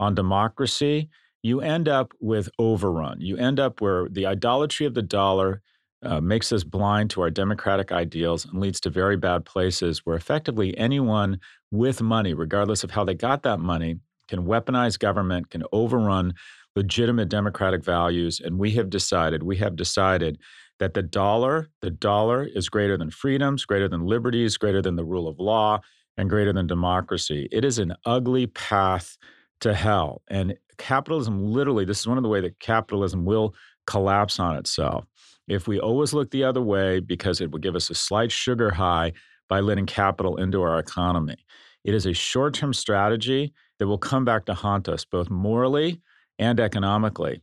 on 0.00 0.16
democracy, 0.16 1.10
you 1.46 1.60
end 1.60 1.88
up 1.88 2.12
with 2.20 2.48
overrun. 2.58 3.20
You 3.20 3.36
end 3.36 3.60
up 3.60 3.80
where 3.80 4.08
the 4.08 4.26
idolatry 4.26 4.84
of 4.84 4.94
the 4.94 5.02
dollar 5.02 5.62
uh, 6.02 6.20
makes 6.20 6.50
us 6.50 6.64
blind 6.64 7.08
to 7.10 7.20
our 7.20 7.30
democratic 7.30 7.92
ideals 7.92 8.44
and 8.44 8.60
leads 8.60 8.80
to 8.80 8.90
very 8.90 9.16
bad 9.16 9.44
places 9.44 10.00
where 10.04 10.16
effectively 10.16 10.76
anyone 10.76 11.38
with 11.70 12.02
money, 12.02 12.34
regardless 12.34 12.82
of 12.82 12.90
how 12.90 13.04
they 13.04 13.14
got 13.14 13.44
that 13.44 13.60
money, 13.60 14.00
can 14.26 14.44
weaponize 14.44 14.98
government, 14.98 15.50
can 15.50 15.62
overrun 15.72 16.34
legitimate 16.74 17.28
democratic 17.28 17.84
values. 17.84 18.40
And 18.44 18.58
we 18.58 18.72
have 18.72 18.90
decided, 18.90 19.44
we 19.44 19.56
have 19.58 19.76
decided 19.76 20.38
that 20.80 20.94
the 20.94 21.02
dollar, 21.02 21.70
the 21.80 21.90
dollar 21.90 22.44
is 22.44 22.68
greater 22.68 22.98
than 22.98 23.10
freedoms, 23.10 23.64
greater 23.64 23.88
than 23.88 24.04
liberties, 24.04 24.56
greater 24.56 24.82
than 24.82 24.96
the 24.96 25.04
rule 25.04 25.28
of 25.28 25.38
law, 25.38 25.80
and 26.16 26.28
greater 26.28 26.52
than 26.52 26.66
democracy. 26.66 27.48
It 27.52 27.64
is 27.64 27.78
an 27.78 27.94
ugly 28.04 28.48
path 28.48 29.16
to 29.60 29.74
hell. 29.74 30.22
And 30.28 30.56
capitalism 30.78 31.44
literally, 31.44 31.84
this 31.84 32.00
is 32.00 32.06
one 32.06 32.18
of 32.18 32.22
the 32.22 32.28
way 32.28 32.40
that 32.40 32.58
capitalism 32.60 33.24
will 33.24 33.54
collapse 33.86 34.38
on 34.38 34.56
itself. 34.56 35.06
If 35.48 35.68
we 35.68 35.78
always 35.78 36.12
look 36.12 36.30
the 36.30 36.44
other 36.44 36.62
way 36.62 37.00
because 37.00 37.40
it 37.40 37.50
will 37.50 37.60
give 37.60 37.76
us 37.76 37.88
a 37.88 37.94
slight 37.94 38.32
sugar 38.32 38.70
high 38.70 39.12
by 39.48 39.60
letting 39.60 39.86
capital 39.86 40.36
into 40.36 40.62
our 40.62 40.78
economy. 40.78 41.36
It 41.84 41.94
is 41.94 42.06
a 42.06 42.12
short 42.12 42.54
term 42.54 42.72
strategy 42.72 43.52
that 43.78 43.86
will 43.86 43.98
come 43.98 44.24
back 44.24 44.46
to 44.46 44.54
haunt 44.54 44.88
us 44.88 45.04
both 45.04 45.30
morally 45.30 46.00
and 46.38 46.58
economically. 46.58 47.42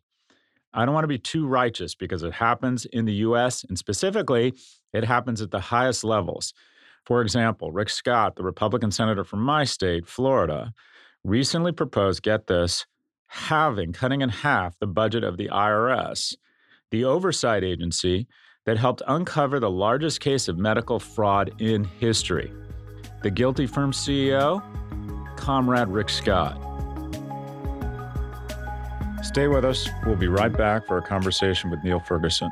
I 0.74 0.86
don't 0.86 0.94
want 0.94 1.04
to 1.04 1.10
be 1.10 1.20
too 1.20 1.48
righteous 1.48 1.96
because 1.96 2.24
it 2.24 2.34
happens 2.34 2.86
in 2.86 3.06
the 3.06 3.14
US 3.14 3.64
and 3.64 3.78
specifically, 3.78 4.54
it 4.92 5.06
happens 5.06 5.42
at 5.42 5.52
the 5.52 5.60
highest 5.60 6.04
levels. 6.04 6.54
For 7.06 7.22
example, 7.22 7.72
Rick 7.72 7.90
Scott, 7.90 8.36
the 8.36 8.44
Republican 8.44 8.92
senator 8.92 9.24
from 9.24 9.42
my 9.42 9.64
state, 9.66 10.08
Florida, 10.08 10.74
recently 11.24 11.72
proposed, 11.72 12.22
get 12.22 12.48
this, 12.48 12.86
halving, 13.28 13.94
cutting 13.94 14.22
in 14.22 14.30
half 14.30 14.78
the 14.80 14.88
budget 14.88 15.24
of 15.24 15.38
the 15.38 15.50
IRS, 15.50 16.36
the 16.92 17.06
oversight 17.06 17.64
agency 17.64 18.28
that 18.66 18.78
helped 18.78 19.02
uncover 19.08 19.60
the 19.60 19.70
largest 19.70 20.20
case 20.20 20.48
of 20.48 20.58
medical 20.58 21.00
fraud 21.00 21.52
in 21.60 21.84
history. 21.84 22.52
The 23.22 23.32
guilty 23.32 23.66
firm 23.66 23.92
CEO, 23.92 24.62
Comrade 25.38 25.88
Rick 25.88 26.10
Scott. 26.10 26.60
Stay 29.24 29.48
with 29.48 29.64
us. 29.66 29.88
We'll 30.06 30.18
be 30.18 30.28
right 30.28 30.52
back 30.52 30.86
for 30.86 30.98
a 30.98 31.02
conversation 31.02 31.72
with 31.72 31.84
Niall 31.84 32.02
Ferguson. 32.02 32.52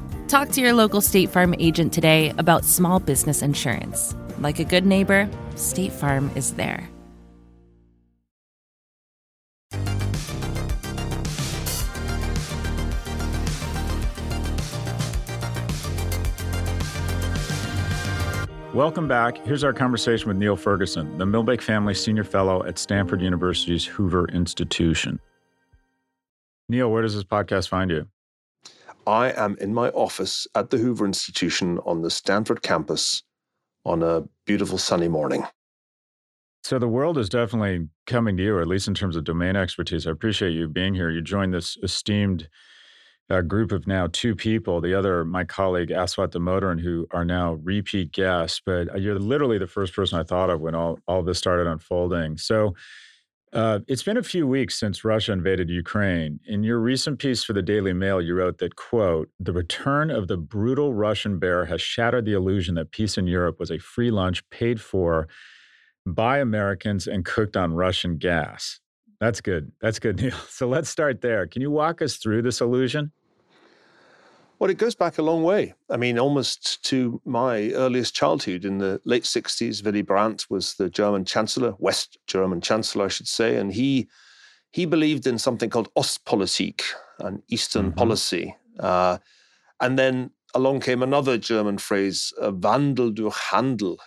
Talk 0.31 0.47
to 0.51 0.61
your 0.61 0.71
local 0.71 1.01
State 1.01 1.29
Farm 1.29 1.53
agent 1.59 1.91
today 1.91 2.33
about 2.37 2.63
small 2.63 3.01
business 3.01 3.41
insurance. 3.41 4.15
Like 4.39 4.59
a 4.59 4.63
good 4.63 4.85
neighbor, 4.85 5.29
State 5.57 5.91
Farm 5.91 6.31
is 6.35 6.53
there. 6.53 6.89
Welcome 18.73 19.09
back. 19.09 19.37
Here's 19.39 19.65
our 19.65 19.73
conversation 19.73 20.29
with 20.29 20.37
Niall 20.37 20.55
Ferguson, 20.55 21.17
the 21.17 21.25
Milbank 21.25 21.61
Family 21.61 21.93
Senior 21.93 22.23
Fellow 22.23 22.63
at 22.63 22.79
Stanford 22.79 23.21
University's 23.21 23.83
Hoover 23.83 24.29
Institution. 24.29 25.19
Niall, 26.69 26.89
where 26.89 27.01
does 27.01 27.15
this 27.15 27.25
podcast 27.25 27.67
find 27.67 27.91
you? 27.91 28.07
I 29.11 29.31
am 29.31 29.57
in 29.59 29.73
my 29.73 29.89
office 29.89 30.47
at 30.55 30.69
the 30.69 30.77
Hoover 30.77 31.05
Institution 31.05 31.79
on 31.85 32.01
the 32.01 32.09
Stanford 32.09 32.61
campus 32.61 33.23
on 33.83 34.01
a 34.03 34.23
beautiful 34.45 34.77
sunny 34.77 35.09
morning. 35.09 35.45
So 36.63 36.79
the 36.79 36.87
world 36.87 37.17
is 37.17 37.27
definitely 37.27 37.89
coming 38.07 38.37
to 38.37 38.43
you, 38.43 38.61
at 38.61 38.67
least 38.67 38.87
in 38.87 38.93
terms 38.93 39.17
of 39.17 39.25
domain 39.25 39.57
expertise. 39.57 40.07
I 40.07 40.11
appreciate 40.11 40.51
you 40.51 40.69
being 40.69 40.93
here. 40.93 41.09
You 41.09 41.21
joined 41.21 41.53
this 41.53 41.77
esteemed 41.83 42.47
uh, 43.29 43.41
group 43.41 43.73
of 43.73 43.85
now 43.85 44.07
two 44.13 44.33
people. 44.33 44.79
The 44.79 44.97
other, 44.97 45.25
my 45.25 45.43
colleague 45.43 45.89
Aswath 45.89 46.29
Damodaran, 46.29 46.79
who 46.79 47.05
are 47.11 47.25
now 47.25 47.53
repeat 47.63 48.13
guests. 48.13 48.61
But 48.65 48.93
uh, 48.93 48.97
you're 48.97 49.19
literally 49.19 49.57
the 49.57 49.67
first 49.67 49.93
person 49.93 50.19
I 50.19 50.23
thought 50.23 50.49
of 50.49 50.61
when 50.61 50.73
all 50.73 50.99
all 51.05 51.21
this 51.21 51.37
started 51.37 51.67
unfolding. 51.67 52.37
So 52.37 52.75
uh, 53.53 53.79
it's 53.87 54.03
been 54.03 54.17
a 54.17 54.23
few 54.23 54.47
weeks 54.47 54.79
since 54.79 55.03
Russia 55.03 55.33
invaded 55.33 55.69
Ukraine. 55.69 56.39
In 56.45 56.63
your 56.63 56.79
recent 56.79 57.19
piece 57.19 57.43
for 57.43 57.53
the 57.53 57.61
Daily 57.61 57.91
Mail, 57.91 58.21
you 58.21 58.33
wrote 58.33 58.59
that, 58.59 58.75
quote, 58.77 59.29
the 59.39 59.51
return 59.51 60.09
of 60.09 60.27
the 60.27 60.37
brutal 60.37 60.93
Russian 60.93 61.37
bear 61.37 61.65
has 61.65 61.81
shattered 61.81 62.25
the 62.25 62.33
illusion 62.33 62.75
that 62.75 62.91
peace 62.91 63.17
in 63.17 63.27
Europe 63.27 63.59
was 63.59 63.69
a 63.69 63.79
free 63.79 64.09
lunch 64.09 64.47
paid 64.49 64.79
for 64.79 65.27
by 66.05 66.39
Americans 66.39 67.07
and 67.07 67.25
cooked 67.25 67.57
on 67.57 67.73
Russian 67.73 68.17
gas. 68.17 68.79
That's 69.19 69.41
good. 69.41 69.71
That's 69.81 69.99
good, 69.99 70.17
Niall. 70.21 70.37
So 70.47 70.67
let's 70.67 70.89
start 70.89 71.21
there. 71.21 71.45
Can 71.45 71.61
you 71.61 71.71
walk 71.71 72.01
us 72.01 72.15
through 72.17 72.43
this 72.43 72.61
illusion? 72.61 73.11
Well, 74.61 74.69
it 74.69 74.77
goes 74.77 74.93
back 74.93 75.17
a 75.17 75.23
long 75.23 75.41
way. 75.41 75.73
I 75.89 75.97
mean, 75.97 76.19
almost 76.19 76.85
to 76.85 77.19
my 77.25 77.71
earliest 77.71 78.13
childhood. 78.13 78.63
In 78.63 78.77
the 78.77 79.01
late 79.05 79.23
60s, 79.23 79.83
Willy 79.83 80.03
Brandt 80.03 80.51
was 80.51 80.75
the 80.75 80.87
German 80.87 81.25
chancellor, 81.25 81.73
West 81.79 82.19
German 82.27 82.61
chancellor, 82.61 83.05
I 83.05 83.07
should 83.07 83.27
say, 83.27 83.57
and 83.57 83.73
he 83.73 84.07
he 84.69 84.85
believed 84.85 85.25
in 85.25 85.39
something 85.39 85.71
called 85.71 85.91
Ostpolitik, 85.95 86.83
an 87.17 87.41
Eastern 87.47 87.87
mm-hmm. 87.87 87.97
policy. 87.97 88.55
Uh, 88.79 89.17
and 89.79 89.97
then 89.97 90.29
along 90.53 90.81
came 90.81 91.01
another 91.01 91.39
German 91.39 91.79
phrase, 91.79 92.31
uh, 92.39 92.51
Wandel 92.51 93.15
durch 93.15 93.49
Handel, 93.49 93.97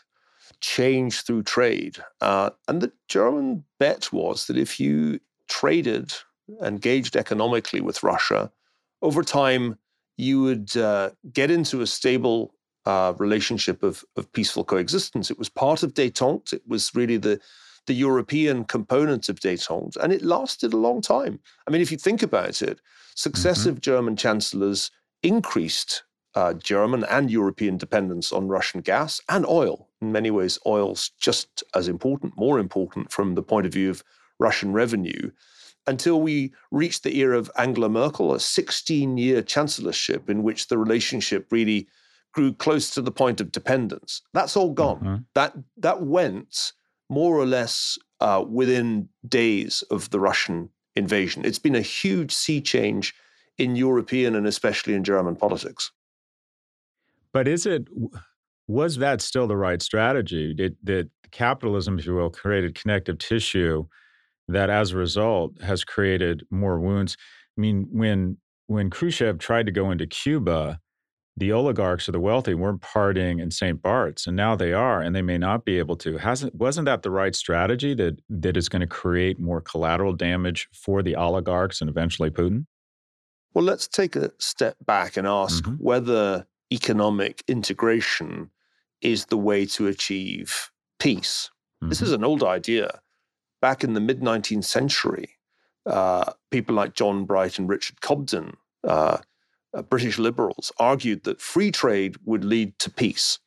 change 0.61 1.23
through 1.23 1.43
trade. 1.43 1.97
Uh, 2.21 2.51
and 2.69 2.81
the 2.81 2.93
German 3.09 3.65
bet 3.81 4.13
was 4.13 4.47
that 4.47 4.57
if 4.57 4.79
you 4.79 5.19
traded, 5.49 6.15
engaged 6.63 7.17
economically 7.17 7.81
with 7.81 8.05
Russia, 8.05 8.53
over 9.03 9.25
time, 9.25 9.79
you 10.17 10.43
would 10.43 10.77
uh, 10.77 11.11
get 11.33 11.51
into 11.51 11.81
a 11.81 11.87
stable 11.87 12.55
uh, 12.87 13.15
relationship 13.19 13.83
of, 13.83 14.05
of 14.17 14.31
peaceful 14.33 14.65
coexistence. 14.65 15.31
It 15.31 15.39
was 15.39 15.49
part 15.49 15.83
of 15.83 15.95
détente. 15.95 16.53
It 16.53 16.63
was 16.67 16.95
really 16.95 17.17
the 17.17 17.41
the 17.87 17.95
European 17.95 18.65
component 18.65 19.29
of 19.29 19.41
détente, 19.41 19.97
and 19.99 20.11
it 20.11 20.23
lasted 20.23 20.73
a 20.73 20.79
long 20.79 21.03
time. 21.03 21.39
I 21.67 21.71
mean, 21.71 21.83
if 21.83 21.93
you 21.93 21.99
think 21.99 22.23
about 22.23 22.63
it, 22.63 22.81
successive 23.15 23.75
mm-hmm. 23.75 23.91
German 23.91 24.17
chancellors 24.17 24.91
increased 25.23 26.03
uh, 26.35 26.55
German 26.55 27.05
and 27.05 27.31
European 27.31 27.77
dependence 27.77 28.33
on 28.33 28.49
Russian 28.49 28.81
gas 28.81 29.21
and 29.29 29.47
oil, 29.47 29.89
in 30.01 30.13
many 30.13 30.31
ways, 30.31 30.59
oil's 30.67 31.11
just 31.21 31.63
as 31.75 31.87
important, 31.89 32.33
more 32.37 32.59
important 32.59 33.13
from 33.13 33.35
the 33.35 33.43
point 33.43 33.67
of 33.67 33.73
view 33.73 33.91
of 33.91 34.03
Russian 34.39 34.73
revenue, 34.73 35.31
until 35.87 36.21
we 36.21 36.53
reached 36.71 37.03
the 37.03 37.17
era 37.19 37.39
of 37.39 37.51
Angela 37.57 37.89
Merkel, 37.89 38.35
a 38.35 38.41
16 38.41 39.17
year 39.19 39.43
chancellorship 39.43 40.31
in 40.31 40.43
which 40.43 40.69
the 40.69 40.79
relationship 40.79 41.47
really 41.51 41.89
grew 42.33 42.53
close 42.53 42.91
to 42.91 43.03
the 43.03 43.13
point 43.13 43.41
of 43.41 43.53
dependence. 43.53 44.23
That's 44.33 44.57
all 44.57 44.73
gone. 44.73 45.01
Mm-hmm. 45.01 45.17
That, 45.35 45.55
that 45.79 46.03
went 46.03 46.73
more 47.09 47.37
or 47.37 47.47
less 47.47 47.99
uh, 48.21 48.45
within 48.49 49.09
days 49.29 49.83
of 49.91 50.11
the 50.11 50.19
Russian 50.19 50.71
invasion. 50.97 51.45
It's 51.45 51.59
been 51.59 51.75
a 51.77 51.81
huge 51.81 52.33
sea 52.33 52.61
change 52.61 53.15
in 53.59 53.77
European 53.77 54.35
and 54.35 54.47
especially 54.47 54.95
in 54.95 55.05
German 55.05 55.37
politics. 55.37 55.93
But 57.33 57.49
is 57.49 57.67
it 57.67 57.87
was 58.67 58.97
that 58.97 59.21
still 59.21 59.47
the 59.47 59.57
right 59.57 59.83
strategy? 59.83 60.55
Did 60.55 60.77
that 60.85 61.11
capitalism, 61.31 61.99
if 61.99 62.07
you 62.07 62.15
will, 62.15 62.31
created 62.31 62.75
connective 62.75 63.19
tissue 63.19 63.87
that 64.49 64.71
as 64.71 64.93
a 64.93 64.97
result 64.97 65.61
has 65.63 65.85
created 65.85 66.45
more 66.51 66.81
wounds? 66.81 67.17
I 67.57 67.61
mean, 67.61 67.89
when 67.91 68.39
when 68.67 68.91
Khrushchev 68.91 69.39
tried 69.39 69.67
to 69.67 69.73
go 69.73 69.91
into 69.91 70.07
Cuba, 70.07 70.81
the 71.37 71.53
oligarchs 71.53 72.09
or 72.09 72.13
the 72.13 72.21
wealthy 72.21 72.55
weren't 72.55 72.81
partying 72.81 73.41
in 73.41 73.51
St. 73.51 73.83
Bart's, 73.83 74.27
and 74.27 74.37
now 74.37 74.55
they 74.55 74.73
are, 74.73 75.01
and 75.01 75.15
they 75.15 75.23
may 75.23 75.39
not 75.39 75.65
be 75.65 75.79
able 75.79 75.97
to. 75.97 76.17
Hasn't 76.19 76.55
wasn't 76.55 76.87
that 76.87 77.03
the 77.03 77.11
right 77.11 77.35
strategy 77.35 77.95
that 77.95 78.21
that 78.29 78.57
is 78.57 78.69
going 78.69 78.81
to 78.81 78.87
create 78.87 79.39
more 79.39 79.61
collateral 79.61 80.13
damage 80.13 80.69
for 80.73 81.03
the 81.03 81.17
oligarchs 81.17 81.81
and 81.81 81.91
eventually 81.91 82.31
Putin? 82.31 82.67
Well, 83.53 83.65
let's 83.65 83.87
take 83.87 84.17
a 84.17 84.33
step 84.39 84.77
back 84.85 85.17
and 85.17 85.27
ask 85.27 85.65
mm-hmm. 85.65 85.83
whether 85.83 86.47
economic 86.73 87.43
integration 87.47 88.51
is 89.01 89.27
the 89.27 89.37
way 89.37 89.67
to 89.67 89.87
achieve 89.87 90.71
peace. 90.99 91.51
Mm-hmm. 91.83 91.89
This 91.91 92.03
is 92.03 92.13
an 92.13 92.25
old 92.25 92.43
idea. 92.43 93.01
Back 93.65 93.83
in 93.83 93.95
the 93.95 94.01
mid 94.01 94.21
19th 94.21 94.65
century, 94.65 95.31
uh, 95.87 96.35
people 96.51 96.75
like 96.75 96.93
John 96.93 97.25
Bright 97.25 97.59
and 97.59 97.67
Richard 97.67 98.03
Cobden 98.03 98.59
uh, 98.87 99.17
uh, 99.73 99.81
British 99.81 100.19
liberals 100.19 100.71
argued 100.79 101.25
that 101.25 101.41
free 101.41 101.71
trade 101.71 102.19
would 102.27 102.45
lead 102.45 102.79
to 102.81 102.91
peace. 102.91 103.39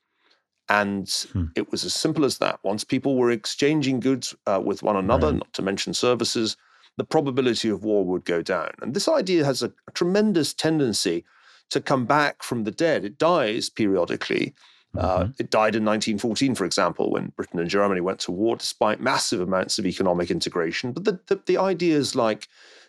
And 0.69 1.07
hmm. 1.33 1.45
it 1.55 1.71
was 1.71 1.83
as 1.83 1.93
simple 1.93 2.25
as 2.25 2.39
that. 2.39 2.57
Once 2.63 2.83
people 2.83 3.15
were 3.15 3.29
exchanging 3.29 3.99
goods 3.99 4.33
uh, 4.47 4.59
with 4.59 4.81
one 4.81 4.95
another, 4.95 5.27
right. 5.27 5.37
not 5.37 5.53
to 5.53 5.61
mention 5.61 5.93
services, 5.93 6.57
the 6.97 7.03
probability 7.03 7.69
of 7.69 7.83
war 7.83 8.03
would 8.03 8.25
go 8.25 8.41
down. 8.41 8.71
And 8.81 8.95
this 8.95 9.07
idea 9.07 9.45
has 9.45 9.61
a, 9.61 9.71
a 9.87 9.91
tremendous 9.93 10.51
tendency 10.51 11.25
to 11.69 11.79
come 11.79 12.07
back 12.07 12.41
from 12.41 12.63
the 12.63 12.71
dead. 12.71 13.05
It 13.05 13.19
dies 13.19 13.69
periodically. 13.69 14.55
Uh, 14.97 15.19
mm-hmm. 15.19 15.31
it 15.39 15.49
died 15.49 15.75
in 15.75 15.85
1914, 15.85 16.55
for 16.55 16.65
example, 16.65 17.11
when 17.11 17.31
Britain 17.35 17.59
and 17.59 17.69
Germany 17.69 18.01
went 18.01 18.19
to 18.19 18.31
war 18.31 18.55
despite 18.55 18.99
massive 18.99 19.41
amounts 19.41 19.77
of 19.77 19.85
economic 19.85 20.31
integration. 20.31 20.91
But 20.91 21.05
the, 21.05 21.19
the, 21.27 21.41
the 21.45 21.57
ideas 21.57 22.15
like 22.15 22.47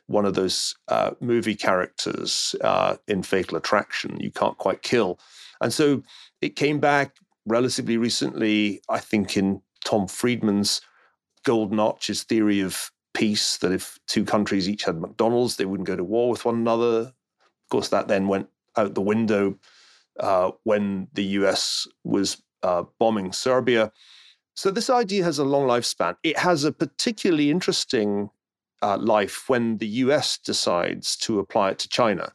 one 0.09 0.25
of 0.25 0.35
those 0.35 0.75
uh, 0.89 1.13
movie 1.21 1.55
characters 1.55 2.55
uh, 2.63 2.97
in 3.07 3.23
Fatal 3.23 3.59
Attraction. 3.59 4.19
You 4.19 4.31
can't 4.31 4.57
quite 4.59 4.83
kill. 4.83 5.21
And 5.61 5.73
so 5.73 6.03
it 6.41 6.57
came 6.57 6.81
back 6.81 7.17
relatively 7.47 7.97
recently, 7.97 8.81
I 8.89 9.01
think, 9.01 9.37
in 9.37 9.61
Tom 9.85 10.09
Friedman's 10.09 10.81
Golden 11.45 11.79
Arches 11.79 12.25
theory 12.25 12.61
of 12.61 12.91
peace, 13.15 13.59
that 13.59 13.73
if 13.73 13.99
two 14.07 14.25
countries 14.25 14.69
each 14.69 14.85
had 14.85 15.01
McDonald's, 15.01 15.57
they 15.57 15.67
wouldn't 15.67 15.87
go 15.87 15.97
to 15.97 16.05
war 16.05 16.31
with 16.31 16.45
one 16.45 16.57
another. 16.57 17.01
Of 17.01 17.71
course, 17.71 17.89
that 17.89 18.09
then 18.09 18.29
went 18.29 18.49
out 18.77 18.95
the 18.95 19.03
window 19.03 19.59
uh, 20.21 20.53
when 20.65 21.09
the 21.13 21.25
US 21.25 21.87
was 22.05 22.43
uh, 22.63 22.85
bombing 22.99 23.33
Serbia. 23.33 23.93
So 24.55 24.71
this 24.71 24.91
idea 24.91 25.25
has 25.25 25.39
a 25.39 25.45
long 25.45 25.67
lifespan. 25.67 26.17
It 26.23 26.39
has 26.39 26.65
a 26.65 26.73
particularly 26.73 27.51
interesting 27.51 28.31
uh, 28.83 28.97
life 28.99 29.49
when 29.49 29.79
the 29.79 29.87
US 29.87 30.39
decides 30.39 31.17
to 31.19 31.39
apply 31.39 31.71
it 31.71 31.79
to 31.81 31.89
China 31.89 32.33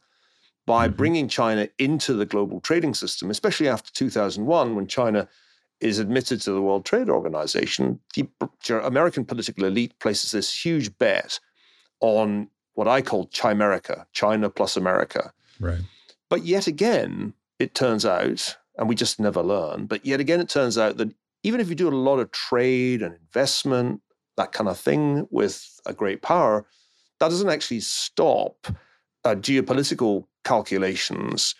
by 0.66 0.86
mm-hmm. 0.86 0.96
bringing 0.96 1.28
China 1.28 1.68
into 1.78 2.14
the 2.14 2.26
global 2.26 2.60
trading 2.60 2.94
system, 2.94 3.30
especially 3.30 3.68
after 3.68 3.92
2001 3.92 4.74
when 4.74 4.86
China 4.86 5.28
is 5.80 5.98
admitted 5.98 6.40
to 6.40 6.52
the 6.52 6.62
World 6.62 6.84
Trade 6.84 7.10
Organization. 7.10 8.00
The 8.14 8.28
American 8.82 9.24
political 9.24 9.64
elite 9.64 9.98
places 9.98 10.30
this 10.30 10.64
huge 10.64 10.96
bet 10.98 11.38
on 12.00 12.48
what 12.74 12.88
I 12.88 13.02
call 13.02 13.26
Chimerica, 13.28 14.06
China 14.12 14.50
plus 14.50 14.76
America. 14.76 15.32
Right. 15.60 15.80
But 16.28 16.44
yet 16.44 16.66
again, 16.66 17.34
it 17.58 17.74
turns 17.74 18.04
out, 18.04 18.56
and 18.76 18.88
we 18.88 18.94
just 18.94 19.20
never 19.20 19.42
learn, 19.42 19.86
but 19.86 20.04
yet 20.04 20.20
again, 20.20 20.40
it 20.40 20.48
turns 20.48 20.78
out 20.78 20.96
that 20.96 21.14
even 21.42 21.60
if 21.60 21.68
you 21.68 21.74
do 21.74 21.88
a 21.88 21.90
lot 21.90 22.18
of 22.18 22.32
trade 22.32 23.02
and 23.02 23.14
investment 23.14 24.00
that 24.36 24.52
kind 24.52 24.68
of 24.68 24.78
thing 24.78 25.26
with 25.30 25.80
a 25.86 25.92
great 25.92 26.22
power, 26.22 26.66
that 27.20 27.28
doesn't 27.28 27.50
actually 27.50 27.80
stop 27.80 28.66
uh, 29.24 29.34
geopolitical 29.34 30.26
calculations 30.44 31.54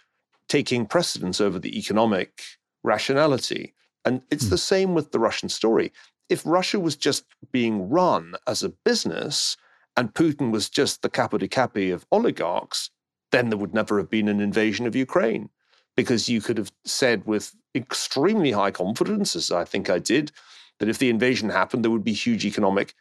taking 0.49 0.87
precedence 0.87 1.41
over 1.41 1.59
the 1.59 1.79
economic 1.79 2.43
rationality. 2.83 3.75
And 4.05 4.23
it's 4.31 4.47
mm. 4.47 4.51
the 4.51 4.59
same 4.59 4.95
with 4.95 5.13
the 5.13 5.19
Russian 5.19 5.49
story. 5.49 5.93
If 6.29 6.45
Russia 6.45 6.81
was 6.81 6.97
just 6.97 7.25
being 7.53 7.89
run 7.89 8.35
as 8.47 8.63
a 8.63 8.69
business 8.85 9.57
and 9.97 10.13
Putin 10.13 10.51
was 10.51 10.69
just 10.69 11.03
the 11.03 11.09
capo 11.09 11.39
di 11.39 11.49
capi 11.49 11.91
of 11.91 12.07
oligarchs, 12.11 12.91
then 13.33 13.49
there 13.49 13.59
would 13.59 13.75
never 13.75 13.99
have 13.99 14.11
been 14.11 14.29
an 14.29 14.41
invasion 14.41 14.87
of 14.87 14.97
Ukraine. 14.97 15.49
Because 15.97 16.29
you 16.29 16.41
could 16.41 16.59
have 16.59 16.73
said 16.85 17.25
with 17.27 17.55
extremely 17.75 18.51
high 18.51 18.71
confidence, 18.71 19.37
as 19.37 19.51
I 19.51 19.65
think 19.65 19.89
I 19.89 19.99
did, 19.99 20.33
that 20.79 20.89
if 20.89 20.99
the 20.99 21.11
invasion 21.11 21.51
happened, 21.51 21.85
there 21.85 21.91
would 21.91 22.05
be 22.05 22.13
huge 22.13 22.45
economic 22.45 22.95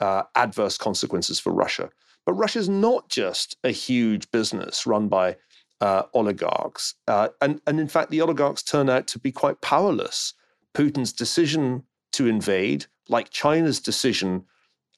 uh, 0.00 0.22
adverse 0.34 0.78
consequences 0.78 1.38
for 1.38 1.52
Russia. 1.52 1.90
But 2.24 2.34
Russia 2.34 2.58
is 2.58 2.68
not 2.68 3.08
just 3.08 3.56
a 3.64 3.70
huge 3.70 4.30
business 4.30 4.86
run 4.86 5.08
by 5.08 5.36
uh, 5.80 6.02
oligarchs. 6.14 6.94
Uh, 7.06 7.28
and, 7.40 7.60
and 7.66 7.80
in 7.80 7.88
fact, 7.88 8.10
the 8.10 8.20
oligarchs 8.20 8.62
turn 8.62 8.90
out 8.90 9.06
to 9.08 9.18
be 9.18 9.32
quite 9.32 9.60
powerless. 9.60 10.34
Putin's 10.74 11.12
decision 11.12 11.84
to 12.12 12.26
invade, 12.26 12.86
like 13.08 13.30
China's 13.30 13.80
decision 13.80 14.44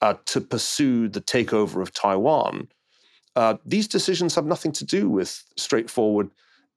uh, 0.01 0.15
to 0.25 0.41
pursue 0.41 1.07
the 1.07 1.21
takeover 1.21 1.81
of 1.81 1.93
Taiwan, 1.93 2.67
uh, 3.35 3.55
these 3.65 3.87
decisions 3.87 4.35
have 4.35 4.45
nothing 4.45 4.71
to 4.73 4.85
do 4.85 5.09
with 5.09 5.43
straightforward 5.57 6.29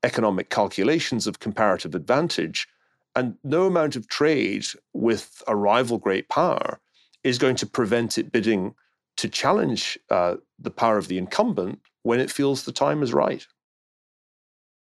economic 0.05 0.51
calculations 0.51 1.27
of 1.27 1.40
comparative 1.40 1.95
advantage. 1.95 2.69
And 3.17 3.37
no 3.43 3.67
amount 3.67 3.97
of 3.97 4.09
trade 4.09 4.67
with 4.93 5.43
a 5.49 5.57
rival 5.57 5.99
great 5.99 6.29
power 6.29 6.79
is 7.23 7.38
going 7.38 7.57
to 7.57 7.67
prevent 7.67 8.19
it 8.19 8.31
bidding 8.31 8.75
to 9.17 9.29
challenge 9.29 9.99
uh, 10.11 10.35
the 10.59 10.71
power 10.71 10.99
of 10.99 11.09
the 11.09 11.19
incumbent 11.19 11.81
when 12.03 12.21
it 12.21 12.31
feels 12.31 12.64
the 12.64 12.73
time 12.73 13.03
is 13.03 13.14
right. 13.14 13.47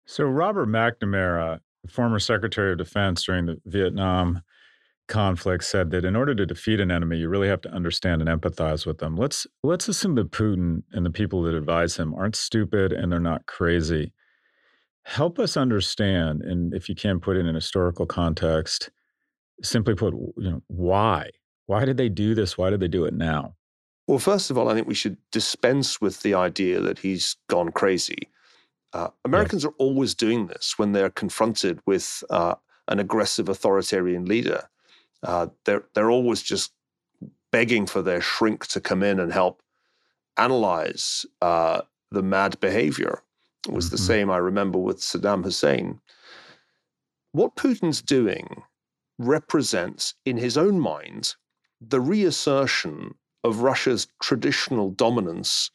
So, 0.07 0.25
Robert 0.25 0.69
McNamara, 0.69 1.61
former 1.89 2.19
Secretary 2.19 2.73
of 2.73 2.79
Defense 2.79 3.25
during 3.25 3.47
the 3.47 3.61
Vietnam 3.65 4.43
conflict, 5.09 5.65
said 5.65 5.91
that 5.93 6.05
in 6.05 6.15
order 6.15 6.35
to 6.35 6.47
defeat 6.47 6.81
an 6.81 6.91
enemy, 6.91 7.19
you 7.19 7.29
really 7.29 7.49
have 7.49 7.63
to 7.63 7.71
understand 7.71 8.21
and 8.21 8.29
empathize 8.29 8.85
with 8.87 8.99
them. 8.99 9.17
Let's 9.17 9.47
let's 9.63 9.89
assume 9.89 10.17
that 10.17 10.33
Putin 10.33 10.83
and 10.93 11.07
the 11.07 11.11
people 11.11 11.43
that 11.43 11.55
advise 11.55 11.97
him 11.97 12.13
aren't 12.15 12.37
stupid 12.37 12.93
and 12.93 13.11
they're 13.11 13.21
not 13.21 13.47
crazy 13.47 14.13
help 15.07 15.39
us 15.39 15.57
understand, 15.57 16.43
and 16.43 16.75
if 16.75 16.89
you 16.89 16.95
can 16.97 17.21
put 17.21 17.37
it 17.37 17.41
in 17.41 17.47
a 17.47 17.55
historical 17.55 18.07
context, 18.07 18.91
simply 19.63 19.95
put, 19.95 20.13
you 20.13 20.51
know, 20.51 20.63
why? 20.67 21.31
Why 21.67 21.85
did 21.85 21.97
they 21.97 22.09
do 22.09 22.35
this? 22.35 22.59
Why 22.59 22.71
did 22.71 22.81
they 22.81 22.89
do 22.89 23.05
it 23.05 23.15
now? 23.15 23.55
Well, 24.09 24.19
first 24.19 24.51
of 24.51 24.59
all, 24.59 24.69
I 24.69 24.75
think 24.75 24.89
we 24.89 24.95
should 24.95 25.17
dispense 25.31 26.01
with 26.01 26.23
the 26.23 26.35
idea 26.35 26.81
that 26.81 26.99
he's 26.99 27.37
gone 27.49 27.71
crazy. 27.71 28.29
Uh, 28.93 29.09
Americans 29.25 29.63
yes. 29.63 29.71
are 29.71 29.77
always 29.79 30.13
doing 30.15 30.49
this 30.49 30.75
when 30.77 30.91
they're 30.91 31.11
confronted 31.11 31.81
with 31.87 32.25
uh, 32.29 32.57
an 32.89 32.99
aggressive 32.99 33.49
authoritarian 33.49 34.25
leader. 34.25 34.69
Uh, 35.23 35.49
they're 35.65 35.85
they're 35.95 36.11
always 36.11 36.43
just 36.43 36.73
begging 37.53 37.87
for 37.87 38.03
their 38.03 38.21
shrink 38.21 38.67
to 38.67 38.81
come 38.81 39.03
in 39.03 39.19
and 39.21 39.33
help 39.33 39.63
analyze 40.37 41.27
uh, 41.43 41.81
the 42.11 42.23
mad 42.23 42.59
behavior 42.61 43.23
was 43.69 43.91
the 43.91 43.97
mm-hmm. 43.97 44.07
same, 44.07 44.31
I 44.31 44.39
remember, 44.39 44.79
with 44.79 44.99
Saddam 44.99 45.45
Hussein. 45.45 46.01
What 47.33 47.57
Putin's 47.57 48.03
doing 48.03 48.63
represents, 49.19 50.15
in 50.25 50.37
his 50.37 50.57
own 50.57 50.81
mind, 50.81 51.35
the 51.81 52.01
reassertion 52.01 53.15
of 53.45 53.61
Russia's 53.61 54.09
traditional 54.23 54.91
dominance 54.91 55.71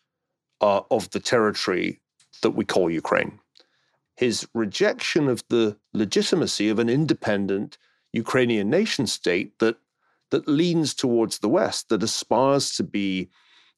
uh, 0.59 0.81
of 0.91 1.09
the 1.11 1.19
territory 1.19 1.99
that 2.41 2.51
we 2.51 2.65
call 2.65 2.89
Ukraine. 2.89 3.39
His 4.15 4.47
rejection 4.53 5.27
of 5.27 5.43
the 5.49 5.77
legitimacy 5.93 6.69
of 6.69 6.79
an 6.79 6.89
independent 6.89 7.77
Ukrainian 8.13 8.69
nation 8.69 9.07
state 9.07 9.57
that, 9.59 9.77
that 10.31 10.47
leans 10.47 10.93
towards 10.93 11.39
the 11.39 11.49
West, 11.49 11.89
that 11.89 12.03
aspires 12.03 12.75
to 12.75 12.83
be 12.83 13.29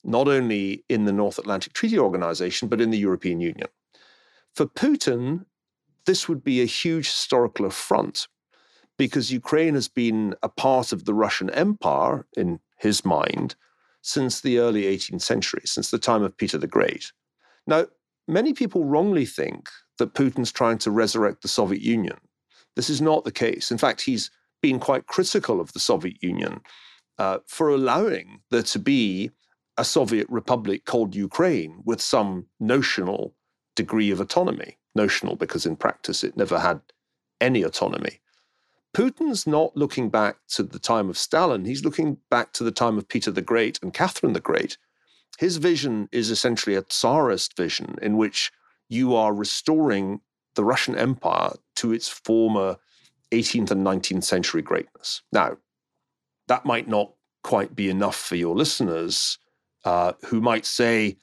not 0.04 0.28
only 0.28 0.84
in 0.90 1.06
the 1.06 1.14
North 1.14 1.38
Atlantic 1.38 1.74
Treaty 1.74 1.98
Organization, 1.98 2.68
but 2.68 2.82
in 2.82 2.90
the 2.90 2.98
European 2.98 3.40
Union. 3.40 3.68
For 4.56 4.66
Putin, 4.68 5.46
this 6.06 6.30
would 6.30 6.44
be 6.44 6.62
a 6.62 6.66
huge 6.66 7.08
historical 7.08 7.66
affront 7.66 8.28
because 8.98 9.32
Ukraine 9.32 9.74
has 9.74 9.88
been 9.88 10.36
a 10.44 10.50
part 10.50 10.92
of 10.92 11.06
the 11.06 11.14
Russian 11.14 11.50
Empire, 11.50 12.28
in 12.38 12.60
his 12.78 13.04
mind, 13.04 13.56
since 14.02 14.42
the 14.42 14.60
early 14.60 14.84
18th 14.84 15.22
century, 15.22 15.64
since 15.66 15.90
the 15.90 15.98
time 15.98 16.22
of 16.22 16.38
Peter 16.38 16.58
the 16.58 16.68
Great. 16.68 17.12
Now, 17.66 17.88
many 18.28 18.54
people 18.54 18.86
wrongly 18.86 19.26
think 19.26 19.70
that 19.98 20.14
Putin's 20.14 20.52
trying 20.52 20.78
to 20.80 20.92
resurrect 20.92 21.42
the 21.42 21.48
Soviet 21.48 21.82
Union. 21.82 22.18
This 22.76 22.90
is 22.90 23.02
not 23.02 23.24
the 23.24 23.32
case. 23.32 23.72
In 23.72 23.78
fact, 23.78 24.02
he's 24.02 24.30
been 24.62 24.80
quite 24.80 25.08
critical 25.08 25.60
of 25.60 25.74
the 25.74 25.80
Soviet 25.80 26.22
Union 26.22 26.62
uh, 27.18 27.40
for 27.48 27.70
allowing 27.70 28.42
there 28.52 28.64
to 28.64 28.80
be 28.80 29.32
a 29.78 29.86
Soviet 29.86 30.28
republic 30.30 30.86
called 30.86 31.16
Ukraine 31.16 31.82
with 31.86 32.02
some 32.02 32.48
notional 32.60 33.34
degree 33.76 34.12
of 34.12 34.20
autonomy. 34.20 34.78
Notional 34.96 35.36
because 35.36 35.66
in 35.66 35.76
practice 35.76 36.24
it 36.24 36.38
never 36.38 36.60
had 36.60 36.82
any 37.42 37.64
autonomy. 37.64 38.20
Putin's 38.96 39.48
not 39.48 39.76
looking 39.76 40.10
back 40.10 40.38
to 40.50 40.62
the 40.62 40.78
time 40.78 41.10
of 41.10 41.18
Stalin, 41.18 41.66
he's 41.66 41.84
looking 41.84 42.18
back 42.30 42.54
to 42.54 42.64
the 42.64 42.72
time 42.72 42.98
of 42.98 43.08
Peter 43.08 43.32
the 43.32 43.42
Great 43.42 43.80
and 43.82 43.94
Catherine 43.94 44.34
the 44.34 44.40
Great. 44.40 44.78
His 45.40 45.58
vision 45.58 46.10
is 46.12 46.30
essentially 46.30 46.76
a 46.76 46.84
Tsarist 46.84 47.58
vision 47.58 47.96
in 48.02 48.18
which 48.18 48.52
you 48.88 49.16
are 49.16 49.34
restoring 49.34 50.22
the 50.54 50.64
Russian 50.64 50.96
Empire 50.96 51.54
to 51.78 51.92
its 51.92 52.08
former 52.08 52.78
18th 53.32 53.72
and 53.72 53.86
19th 53.86 54.24
century 54.24 54.62
greatness. 54.62 55.24
Now, 55.32 55.58
that 56.48 56.66
might 56.66 56.88
not 56.88 57.14
quite 57.44 57.76
be 57.76 57.90
enough 57.90 58.16
for 58.16 58.36
your 58.36 58.56
listeners 58.56 59.40
uh, 59.86 60.14
who 60.26 60.40
might 60.40 60.66
say, 60.66 61.18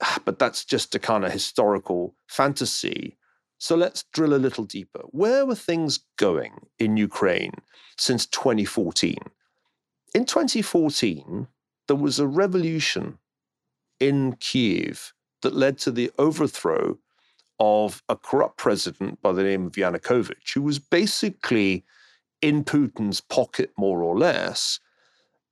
but 0.24 0.38
that's 0.38 0.64
just 0.64 0.94
a 0.94 0.98
kind 0.98 1.24
of 1.24 1.32
historical 1.32 2.14
fantasy. 2.28 3.16
So 3.58 3.74
let's 3.74 4.04
drill 4.12 4.34
a 4.34 4.36
little 4.36 4.64
deeper. 4.64 5.00
Where 5.10 5.46
were 5.46 5.54
things 5.54 6.00
going 6.18 6.52
in 6.78 6.96
Ukraine 6.96 7.52
since 7.96 8.26
2014? 8.26 9.16
In 10.14 10.24
2014, 10.24 11.48
there 11.88 11.96
was 11.96 12.18
a 12.18 12.26
revolution 12.26 13.18
in 13.98 14.36
Kiev 14.40 15.12
that 15.42 15.54
led 15.54 15.78
to 15.78 15.90
the 15.90 16.10
overthrow 16.18 16.98
of 17.58 18.02
a 18.08 18.16
corrupt 18.16 18.58
president 18.58 19.22
by 19.22 19.32
the 19.32 19.42
name 19.42 19.66
of 19.66 19.72
Yanukovych, 19.72 20.52
who 20.54 20.62
was 20.62 20.78
basically 20.78 21.84
in 22.42 22.64
Putin's 22.64 23.20
pocket, 23.20 23.72
more 23.78 24.02
or 24.02 24.18
less. 24.18 24.78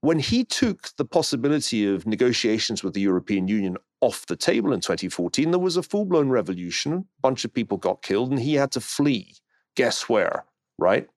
When 0.04 0.18
he 0.18 0.44
took 0.44 0.90
the 0.98 1.06
possibility 1.06 1.86
of 1.86 2.06
negotiations 2.06 2.84
with 2.84 2.92
the 2.92 3.00
European 3.00 3.48
Union 3.48 3.78
off 4.02 4.26
the 4.26 4.36
table 4.36 4.74
in 4.74 4.80
2014, 4.80 5.50
there 5.50 5.58
was 5.58 5.78
a 5.78 5.82
full 5.82 6.04
blown 6.04 6.28
revolution. 6.28 6.92
A 6.92 7.22
bunch 7.22 7.46
of 7.46 7.54
people 7.54 7.78
got 7.78 8.02
killed, 8.02 8.30
and 8.30 8.38
he 8.38 8.52
had 8.52 8.70
to 8.72 8.82
flee. 8.82 9.36
Guess 9.76 10.06
where, 10.06 10.44
right? 10.78 11.08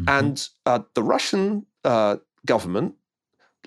Mm-hmm. 0.00 0.08
And 0.08 0.48
uh, 0.64 0.80
the 0.94 1.02
Russian 1.02 1.66
uh, 1.84 2.16
government 2.46 2.94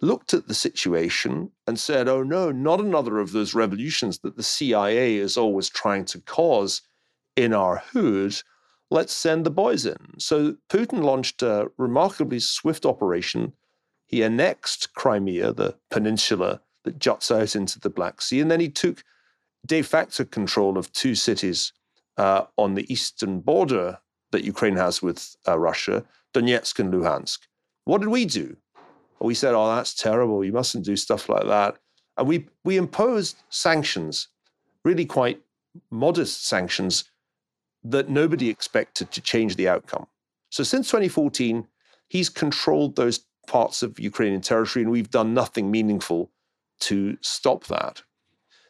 looked 0.01 0.33
at 0.33 0.47
the 0.47 0.55
situation 0.55 1.51
and 1.67 1.79
said, 1.79 2.07
oh 2.07 2.23
no, 2.23 2.51
not 2.51 2.79
another 2.79 3.19
of 3.19 3.33
those 3.33 3.53
revolutions 3.53 4.21
that 4.23 4.37
the 4.37 4.43
CIA 4.43 5.17
is 5.17 5.37
always 5.37 5.69
trying 5.69 6.05
to 6.05 6.19
cause 6.19 6.81
in 7.35 7.53
our 7.53 7.83
hood. 7.93 8.41
Let's 8.89 9.13
send 9.13 9.45
the 9.45 9.51
boys 9.51 9.85
in. 9.85 10.15
So 10.17 10.55
Putin 10.67 11.03
launched 11.03 11.43
a 11.43 11.69
remarkably 11.77 12.39
swift 12.39 12.87
operation. 12.87 13.53
He 14.11 14.23
annexed 14.23 14.93
Crimea, 14.93 15.53
the 15.53 15.75
peninsula 15.89 16.61
that 16.83 16.99
juts 16.99 17.31
out 17.31 17.55
into 17.55 17.79
the 17.79 17.89
Black 17.89 18.21
Sea. 18.21 18.41
And 18.41 18.51
then 18.51 18.59
he 18.59 18.69
took 18.69 19.03
de 19.65 19.81
facto 19.81 20.25
control 20.25 20.77
of 20.77 20.91
two 20.91 21.15
cities 21.15 21.71
uh, 22.17 22.43
on 22.57 22.75
the 22.75 22.91
eastern 22.91 23.39
border 23.39 23.97
that 24.31 24.43
Ukraine 24.43 24.75
has 24.75 25.01
with 25.01 25.35
uh, 25.47 25.57
Russia, 25.57 26.03
Donetsk 26.33 26.79
and 26.79 26.93
Luhansk. 26.93 27.39
What 27.85 28.01
did 28.01 28.09
we 28.09 28.25
do? 28.25 28.57
Well, 29.19 29.27
we 29.27 29.33
said, 29.33 29.53
oh, 29.53 29.75
that's 29.75 29.93
terrible. 29.93 30.43
You 30.43 30.51
mustn't 30.51 30.85
do 30.85 30.95
stuff 30.95 31.29
like 31.29 31.45
that. 31.45 31.77
And 32.17 32.27
we, 32.27 32.47
we 32.65 32.77
imposed 32.77 33.37
sanctions, 33.49 34.27
really 34.83 35.05
quite 35.05 35.41
modest 35.89 36.45
sanctions 36.45 37.05
that 37.83 38.09
nobody 38.09 38.49
expected 38.49 39.11
to 39.11 39.21
change 39.21 39.55
the 39.55 39.67
outcome. 39.67 40.07
So 40.49 40.63
since 40.63 40.87
2014, 40.87 41.67
he's 42.09 42.29
controlled 42.29 42.95
those 42.95 43.25
parts 43.51 43.83
of 43.83 43.99
Ukrainian 43.99 44.39
territory, 44.39 44.81
and 44.81 44.91
we've 44.91 45.17
done 45.19 45.33
nothing 45.33 45.69
meaningful 45.69 46.31
to 46.79 47.17
stop 47.19 47.65
that. 47.65 48.01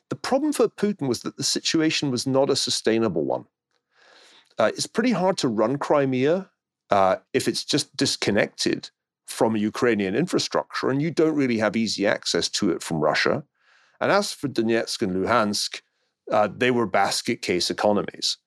The 0.09 0.15
problem 0.15 0.51
for 0.53 0.67
Putin 0.67 1.07
was 1.07 1.21
that 1.21 1.37
the 1.37 1.43
situation 1.43 2.09
was 2.09 2.25
not 2.25 2.49
a 2.49 2.55
sustainable 2.55 3.23
one. 3.23 3.45
Uh, 4.57 4.71
it's 4.75 4.87
pretty 4.87 5.11
hard 5.11 5.37
to 5.37 5.47
run 5.47 5.77
Crimea 5.77 6.49
uh, 6.89 7.17
if 7.31 7.47
it's 7.47 7.63
just 7.63 7.95
disconnected 7.95 8.89
from 9.27 9.55
Ukrainian 9.55 10.15
infrastructure, 10.15 10.89
and 10.89 10.99
you 10.99 11.11
don't 11.11 11.35
really 11.35 11.59
have 11.59 11.75
easy 11.75 12.07
access 12.07 12.49
to 12.49 12.71
it 12.71 12.81
from 12.81 12.99
Russia. 12.99 13.43
And 14.01 14.11
as 14.11 14.33
for 14.33 14.47
Donetsk 14.49 15.03
and 15.03 15.15
Luhansk, 15.15 15.81
uh, 16.31 16.49
they 16.61 16.71
were 16.71 16.87
basket 16.87 17.43
case 17.43 17.69
economies. 17.69 18.37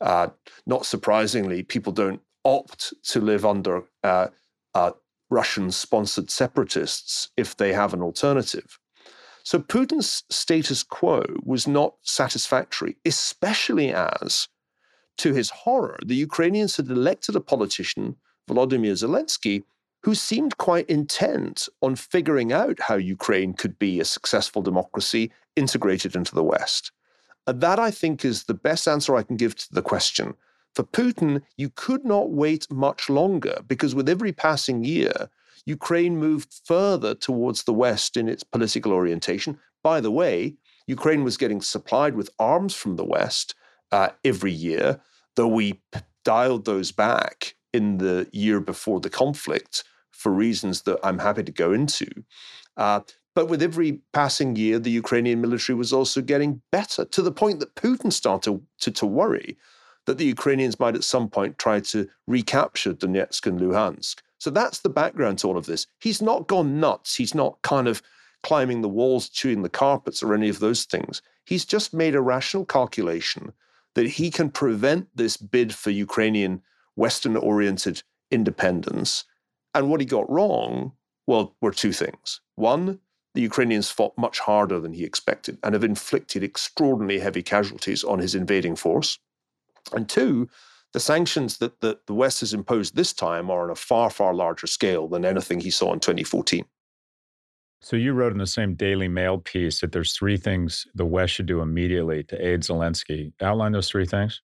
Uh, 0.00 0.28
not 0.66 0.84
surprisingly, 0.84 1.62
people 1.62 1.92
don't 1.92 2.22
opt 2.44 2.92
to 3.10 3.20
live 3.20 3.44
under 3.46 3.84
uh, 4.02 4.28
uh 4.74 4.92
Russian 5.30 5.70
sponsored 5.70 6.30
separatists 6.30 7.30
if 7.36 7.56
they 7.56 7.72
have 7.72 7.92
an 7.92 8.02
alternative. 8.02 8.78
So 9.42 9.58
Putin's 9.58 10.24
status 10.30 10.82
quo 10.82 11.24
was 11.42 11.66
not 11.68 11.94
satisfactory, 12.02 12.96
especially 13.04 13.92
as, 13.92 14.48
to 15.18 15.32
his 15.32 15.50
horror, 15.50 15.98
the 16.04 16.16
Ukrainians 16.16 16.76
had 16.76 16.88
elected 16.88 17.36
a 17.36 17.40
politician, 17.40 18.16
Volodymyr 18.48 18.92
Zelensky, 18.92 19.62
who 20.02 20.14
seemed 20.14 20.58
quite 20.58 20.88
intent 20.88 21.68
on 21.80 21.96
figuring 21.96 22.52
out 22.52 22.78
how 22.80 22.96
Ukraine 22.96 23.54
could 23.54 23.78
be 23.78 23.98
a 23.98 24.04
successful 24.04 24.62
democracy 24.62 25.32
integrated 25.56 26.14
into 26.14 26.34
the 26.34 26.44
West. 26.44 26.92
And 27.46 27.60
that, 27.60 27.78
I 27.78 27.90
think, 27.90 28.24
is 28.24 28.44
the 28.44 28.54
best 28.54 28.86
answer 28.86 29.16
I 29.16 29.22
can 29.22 29.36
give 29.36 29.56
to 29.56 29.72
the 29.72 29.82
question. 29.82 30.34
For 30.76 30.84
Putin, 30.84 31.40
you 31.56 31.70
could 31.70 32.04
not 32.04 32.32
wait 32.32 32.70
much 32.70 33.08
longer 33.08 33.60
because 33.66 33.94
with 33.94 34.10
every 34.10 34.30
passing 34.30 34.84
year, 34.84 35.30
Ukraine 35.64 36.18
moved 36.18 36.60
further 36.66 37.14
towards 37.14 37.62
the 37.62 37.72
West 37.72 38.14
in 38.14 38.28
its 38.28 38.44
political 38.44 38.92
orientation. 38.92 39.58
By 39.82 40.02
the 40.02 40.10
way, 40.10 40.56
Ukraine 40.86 41.24
was 41.24 41.38
getting 41.38 41.62
supplied 41.62 42.14
with 42.14 42.28
arms 42.38 42.74
from 42.74 42.96
the 42.96 43.06
West 43.06 43.54
uh, 43.90 44.10
every 44.22 44.52
year, 44.52 45.00
though 45.34 45.48
we 45.48 45.80
dialed 46.26 46.66
those 46.66 46.92
back 46.92 47.54
in 47.72 47.96
the 47.96 48.28
year 48.30 48.60
before 48.60 49.00
the 49.00 49.08
conflict 49.08 49.82
for 50.10 50.30
reasons 50.30 50.82
that 50.82 50.98
I'm 51.02 51.20
happy 51.20 51.44
to 51.44 51.52
go 51.52 51.72
into. 51.72 52.06
Uh, 52.76 53.00
but 53.34 53.48
with 53.48 53.62
every 53.62 54.00
passing 54.12 54.56
year, 54.56 54.78
the 54.78 54.90
Ukrainian 54.90 55.40
military 55.40 55.74
was 55.74 55.94
also 55.94 56.20
getting 56.20 56.60
better 56.70 57.06
to 57.06 57.22
the 57.22 57.32
point 57.32 57.60
that 57.60 57.76
Putin 57.76 58.12
started 58.12 58.60
to, 58.80 58.90
to 58.90 59.06
worry 59.06 59.56
that 60.06 60.18
the 60.18 60.24
Ukrainians 60.24 60.80
might 60.80 60.94
at 60.94 61.04
some 61.04 61.28
point 61.28 61.58
try 61.58 61.80
to 61.80 62.08
recapture 62.26 62.94
Donetsk 62.94 63.46
and 63.46 63.60
Luhansk. 63.60 64.16
So 64.38 64.50
that's 64.50 64.80
the 64.80 64.88
background 64.88 65.38
to 65.38 65.48
all 65.48 65.56
of 65.56 65.66
this. 65.66 65.86
He's 66.00 66.22
not 66.22 66.46
gone 66.46 66.80
nuts. 66.80 67.16
He's 67.16 67.34
not 67.34 67.60
kind 67.62 67.88
of 67.88 68.02
climbing 68.42 68.82
the 68.82 68.88
walls, 68.88 69.28
chewing 69.28 69.62
the 69.62 69.68
carpets, 69.68 70.22
or 70.22 70.34
any 70.34 70.48
of 70.48 70.60
those 70.60 70.84
things. 70.84 71.22
He's 71.44 71.64
just 71.64 71.94
made 71.94 72.14
a 72.14 72.20
rational 72.20 72.64
calculation 72.64 73.52
that 73.94 74.06
he 74.06 74.30
can 74.30 74.50
prevent 74.50 75.08
this 75.14 75.36
bid 75.36 75.74
for 75.74 75.90
Ukrainian 75.90 76.62
Western 76.96 77.36
oriented 77.36 78.02
independence. 78.30 79.24
And 79.74 79.90
what 79.90 80.00
he 80.00 80.06
got 80.06 80.30
wrong, 80.30 80.92
well, 81.26 81.56
were 81.60 81.72
two 81.72 81.92
things. 81.92 82.40
One, 82.54 83.00
the 83.34 83.42
Ukrainians 83.42 83.90
fought 83.90 84.16
much 84.16 84.38
harder 84.38 84.80
than 84.80 84.92
he 84.92 85.04
expected 85.04 85.58
and 85.62 85.74
have 85.74 85.84
inflicted 85.84 86.42
extraordinarily 86.42 87.18
heavy 87.18 87.42
casualties 87.42 88.04
on 88.04 88.18
his 88.18 88.34
invading 88.34 88.76
force. 88.76 89.18
And 89.94 90.08
two, 90.08 90.48
the 90.92 91.00
sanctions 91.00 91.58
that 91.58 91.80
the, 91.80 91.98
the 92.06 92.14
West 92.14 92.40
has 92.40 92.54
imposed 92.54 92.96
this 92.96 93.12
time 93.12 93.50
are 93.50 93.64
on 93.64 93.70
a 93.70 93.74
far, 93.74 94.10
far 94.10 94.34
larger 94.34 94.66
scale 94.66 95.08
than 95.08 95.24
anything 95.24 95.60
he 95.60 95.70
saw 95.70 95.92
in 95.92 96.00
2014. 96.00 96.64
So 97.80 97.96
you 97.96 98.14
wrote 98.14 98.32
in 98.32 98.38
the 98.38 98.46
same 98.46 98.74
Daily 98.74 99.06
Mail 99.06 99.38
piece 99.38 99.80
that 99.80 99.92
there's 99.92 100.16
three 100.16 100.36
things 100.36 100.86
the 100.94 101.04
West 101.04 101.34
should 101.34 101.46
do 101.46 101.60
immediately 101.60 102.24
to 102.24 102.46
aid 102.46 102.62
Zelensky. 102.62 103.32
Outline 103.40 103.72
those 103.72 103.90
three 103.90 104.06
things. 104.06 104.40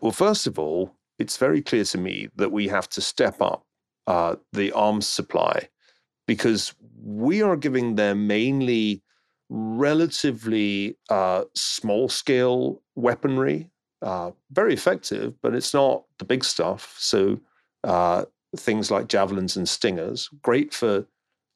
Well, 0.00 0.12
first 0.12 0.46
of 0.46 0.58
all, 0.58 0.94
it's 1.18 1.36
very 1.36 1.60
clear 1.60 1.84
to 1.84 1.98
me 1.98 2.28
that 2.36 2.52
we 2.52 2.68
have 2.68 2.88
to 2.90 3.00
step 3.00 3.40
up 3.40 3.66
uh, 4.06 4.36
the 4.52 4.72
arms 4.72 5.06
supply 5.06 5.68
because 6.26 6.74
we 7.02 7.42
are 7.42 7.56
giving 7.56 7.96
them 7.96 8.26
mainly 8.26 9.02
relatively 9.48 10.96
uh, 11.10 11.44
small 11.54 12.08
scale 12.08 12.82
weaponry 12.94 13.70
uh, 14.04 14.30
very 14.52 14.74
effective, 14.74 15.34
but 15.42 15.54
it's 15.54 15.72
not 15.72 16.04
the 16.18 16.24
big 16.24 16.44
stuff. 16.44 16.94
So 16.98 17.40
uh, 17.82 18.26
things 18.56 18.90
like 18.90 19.08
javelins 19.08 19.56
and 19.56 19.68
stingers, 19.68 20.28
great 20.42 20.74
for 20.74 21.06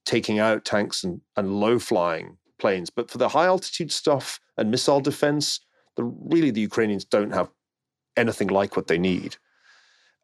taking 0.06 0.38
out 0.38 0.64
tanks 0.64 1.04
and, 1.04 1.20
and 1.36 1.60
low 1.60 1.78
flying 1.78 2.38
planes. 2.58 2.88
But 2.88 3.10
for 3.10 3.18
the 3.18 3.28
high 3.28 3.44
altitude 3.44 3.92
stuff 3.92 4.40
and 4.56 4.70
missile 4.70 5.00
defense, 5.00 5.60
the, 5.96 6.04
really 6.04 6.50
the 6.50 6.62
Ukrainians 6.62 7.04
don't 7.04 7.34
have 7.34 7.50
anything 8.16 8.48
like 8.48 8.76
what 8.76 8.86
they 8.86 8.98
need. 8.98 9.36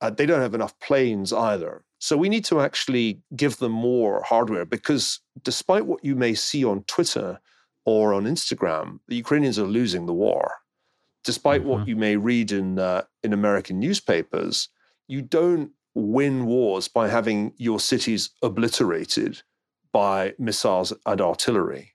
Uh, 0.00 0.10
they 0.10 0.24
don't 0.24 0.40
have 0.40 0.54
enough 0.54 0.78
planes 0.80 1.32
either. 1.32 1.84
So 1.98 2.16
we 2.16 2.30
need 2.30 2.44
to 2.46 2.60
actually 2.60 3.20
give 3.36 3.58
them 3.58 3.72
more 3.72 4.22
hardware 4.22 4.64
because 4.64 5.20
despite 5.42 5.86
what 5.86 6.04
you 6.04 6.16
may 6.16 6.34
see 6.34 6.64
on 6.64 6.84
Twitter 6.84 7.40
or 7.84 8.14
on 8.14 8.24
Instagram, 8.24 9.00
the 9.08 9.16
Ukrainians 9.16 9.58
are 9.58 9.66
losing 9.66 10.06
the 10.06 10.12
war. 10.12 10.52
Despite 11.24 11.62
mm-hmm. 11.62 11.70
what 11.70 11.88
you 11.88 11.96
may 11.96 12.16
read 12.16 12.52
in 12.52 12.78
uh, 12.78 13.02
in 13.22 13.32
American 13.32 13.78
newspapers, 13.78 14.68
you 15.08 15.22
don't 15.22 15.70
win 15.94 16.46
wars 16.46 16.88
by 16.88 17.08
having 17.08 17.52
your 17.56 17.80
cities 17.80 18.30
obliterated 18.42 19.42
by 19.92 20.34
missiles 20.38 20.92
and 21.06 21.20
artillery. 21.20 21.94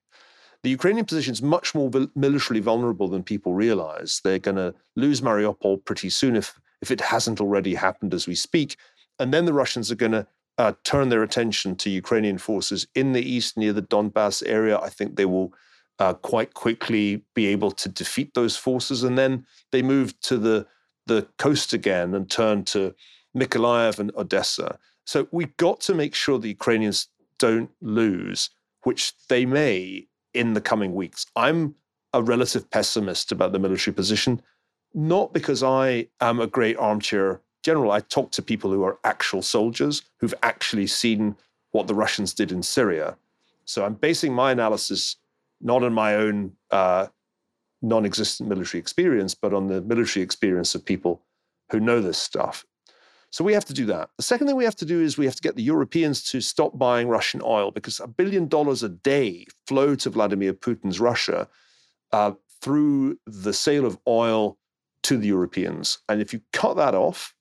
The 0.63 0.69
Ukrainian 0.69 1.05
position 1.05 1.33
is 1.33 1.41
much 1.41 1.73
more 1.73 1.89
militarily 2.15 2.61
vulnerable 2.61 3.07
than 3.07 3.23
people 3.23 3.53
realize. 3.53 4.21
They're 4.23 4.39
going 4.39 4.57
to 4.57 4.73
lose 4.95 5.21
Mariupol 5.21 5.85
pretty 5.85 6.09
soon 6.09 6.35
if, 6.35 6.59
if 6.81 6.91
it 6.91 7.01
hasn't 7.01 7.39
already 7.39 7.75
happened 7.75 8.13
as 8.13 8.27
we 8.27 8.35
speak. 8.35 8.75
And 9.19 9.33
then 9.33 9.45
the 9.45 9.53
Russians 9.53 9.91
are 9.91 9.95
going 9.95 10.11
to 10.13 10.27
uh, 10.57 10.73
turn 10.83 11.09
their 11.09 11.23
attention 11.23 11.75
to 11.77 11.89
Ukrainian 11.89 12.37
forces 12.37 12.87
in 12.93 13.13
the 13.13 13.21
east 13.21 13.57
near 13.57 13.71
the 13.71 13.81
Donbass 13.81 14.43
area. 14.45 14.77
I 14.77 14.89
think 14.89 15.15
they 15.15 15.25
will 15.25 15.53
uh, 15.99 16.13
quite 16.13 16.53
quickly 16.53 17.23
be 17.33 17.47
able 17.47 17.71
to 17.71 17.89
defeat 17.89 18.33
those 18.33 18.55
forces. 18.55 19.03
And 19.03 19.17
then 19.17 19.45
they 19.71 19.81
move 19.81 20.19
to 20.21 20.37
the, 20.37 20.65
the 21.05 21.27
coast 21.37 21.73
again 21.73 22.15
and 22.15 22.29
turn 22.29 22.63
to 22.65 22.95
Mykolaiv 23.35 23.99
and 23.99 24.11
Odessa. 24.15 24.79
So 25.05 25.27
we've 25.31 25.55
got 25.57 25.81
to 25.81 25.93
make 25.93 26.15
sure 26.15 26.39
the 26.39 26.49
Ukrainians 26.49 27.07
don't 27.37 27.71
lose, 27.81 28.49
which 28.83 29.13
they 29.27 29.45
may 29.45 30.07
in 30.33 30.53
the 30.53 30.61
coming 30.61 30.93
weeks. 30.93 31.25
I'm 31.35 31.75
a 32.13 32.23
relative 32.23 32.69
pessimist 32.69 33.31
about 33.31 33.51
the 33.51 33.59
military 33.59 33.93
position, 33.93 34.41
not 34.93 35.33
because 35.33 35.63
I 35.63 36.07
am 36.21 36.39
a 36.39 36.47
great 36.47 36.77
armchair 36.77 37.41
general. 37.63 37.91
I 37.91 37.99
talk 37.99 38.31
to 38.31 38.41
people 38.41 38.71
who 38.71 38.83
are 38.83 38.99
actual 39.03 39.41
soldiers 39.41 40.01
who've 40.19 40.33
actually 40.43 40.87
seen 40.87 41.35
what 41.71 41.87
the 41.87 41.95
Russians 41.95 42.33
did 42.33 42.51
in 42.51 42.63
Syria. 42.63 43.17
So 43.65 43.85
I'm 43.85 43.93
basing 43.93 44.33
my 44.33 44.51
analysis 44.51 45.17
not 45.61 45.83
on 45.83 45.93
my 45.93 46.15
own 46.15 46.53
uh, 46.71 47.07
non 47.81 48.05
existent 48.05 48.49
military 48.49 48.79
experience, 48.79 49.35
but 49.35 49.53
on 49.53 49.67
the 49.67 49.81
military 49.81 50.23
experience 50.23 50.75
of 50.75 50.85
people 50.85 51.21
who 51.71 51.79
know 51.79 52.01
this 52.01 52.17
stuff. 52.17 52.65
So 53.31 53.43
we 53.43 53.53
have 53.53 53.65
to 53.65 53.73
do 53.73 53.85
that. 53.85 54.09
The 54.17 54.23
second 54.23 54.47
thing 54.47 54.55
we 54.55 54.63
have 54.63 54.75
to 54.77 54.85
do 54.85 55.01
is 55.01 55.17
we 55.17 55.25
have 55.25 55.35
to 55.35 55.41
get 55.41 55.55
the 55.55 55.63
Europeans 55.63 56.23
to 56.31 56.41
stop 56.41 56.77
buying 56.77 57.07
Russian 57.07 57.41
oil 57.43 57.69
because 57.69 57.99
a 57.99 58.07
billion 58.07 58.47
dollars 58.47 58.81
a 58.81 58.89
day 58.89 59.45
flow 59.67 59.93
to 59.95 60.09
Vladimir 60.09 60.53
Putin's 60.53 60.99
Russia 60.99 61.47
uh, 62.11 62.31
through 62.61 63.19
the 63.27 63.53
sale 63.53 63.85
of 63.85 63.99
oil 64.07 64.57
to 65.03 65.17
the 65.17 65.27
Europeans. 65.27 65.99
And 66.09 66.21
if 66.21 66.33
you 66.33 66.41
cut 66.53 66.75
that 66.77 66.95
off, 66.95 67.35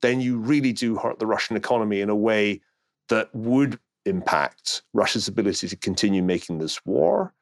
then 0.00 0.20
you 0.20 0.38
really 0.38 0.72
do 0.72 0.96
hurt 0.96 1.18
the 1.18 1.26
Russian 1.26 1.56
economy 1.56 2.00
in 2.00 2.08
a 2.08 2.16
way 2.16 2.60
that 3.08 3.34
would 3.34 3.78
impact 4.04 4.82
Russia's 4.92 5.28
ability 5.28 5.68
to 5.68 5.76
continue 5.76 6.22
making 6.22 6.58
this 6.58 6.84
war. 6.86 7.34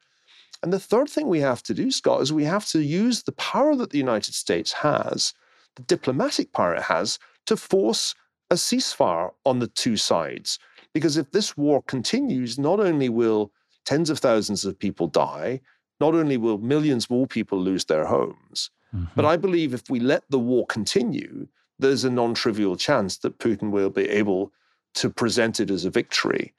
And 0.63 0.71
the 0.71 0.79
third 0.79 1.09
thing 1.09 1.27
we 1.27 1.39
have 1.39 1.63
to 1.63 1.73
do, 1.73 1.91
Scott, 1.91 2.21
is 2.21 2.31
we 2.31 2.43
have 2.43 2.67
to 2.67 2.81
use 2.81 3.23
the 3.23 3.31
power 3.33 3.75
that 3.75 3.89
the 3.89 3.97
United 3.97 4.33
States 4.33 4.71
has, 4.71 5.33
the 5.75 5.81
diplomatic 5.83 6.51
power 6.53 6.75
it 6.75 6.83
has, 6.83 7.17
to 7.47 7.57
force 7.57 8.13
a 8.51 8.55
ceasefire 8.55 9.31
on 9.45 9.59
the 9.59 9.67
two 9.67 9.97
sides. 9.97 10.59
Because 10.93 11.17
if 11.17 11.31
this 11.31 11.57
war 11.57 11.81
continues, 11.83 12.59
not 12.59 12.79
only 12.79 13.09
will 13.09 13.51
tens 13.85 14.09
of 14.09 14.19
thousands 14.19 14.65
of 14.65 14.77
people 14.77 15.07
die, 15.07 15.61
not 15.99 16.13
only 16.13 16.37
will 16.37 16.57
millions 16.57 17.09
more 17.09 17.25
people 17.25 17.59
lose 17.59 17.85
their 17.85 18.05
homes, 18.05 18.69
mm-hmm. 18.93 19.05
but 19.15 19.25
I 19.25 19.37
believe 19.37 19.73
if 19.73 19.89
we 19.89 19.99
let 19.99 20.23
the 20.29 20.39
war 20.39 20.65
continue, 20.67 21.47
there's 21.79 22.03
a 22.03 22.09
non 22.09 22.33
trivial 22.33 22.75
chance 22.75 23.17
that 23.19 23.39
Putin 23.39 23.71
will 23.71 23.89
be 23.89 24.07
able 24.09 24.51
to 24.95 25.09
present 25.09 25.59
it 25.59 25.71
as 25.71 25.85
a 25.85 25.89
victory. 25.89 26.53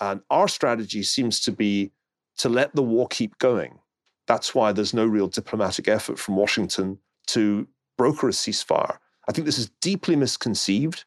And 0.00 0.20
our 0.30 0.48
strategy 0.48 1.02
seems 1.02 1.40
to 1.40 1.52
be 1.52 1.92
to 2.38 2.48
let 2.48 2.74
the 2.74 2.82
war 2.82 3.08
keep 3.08 3.38
going. 3.38 3.78
That's 4.26 4.54
why 4.54 4.72
there's 4.72 4.94
no 4.94 5.06
real 5.06 5.28
diplomatic 5.28 5.88
effort 5.88 6.18
from 6.18 6.36
Washington 6.36 6.98
to 7.28 7.66
broker 7.96 8.28
a 8.28 8.32
ceasefire. 8.32 8.98
I 9.28 9.32
think 9.32 9.46
this 9.46 9.58
is 9.58 9.70
deeply 9.80 10.16
misconceived 10.16 11.04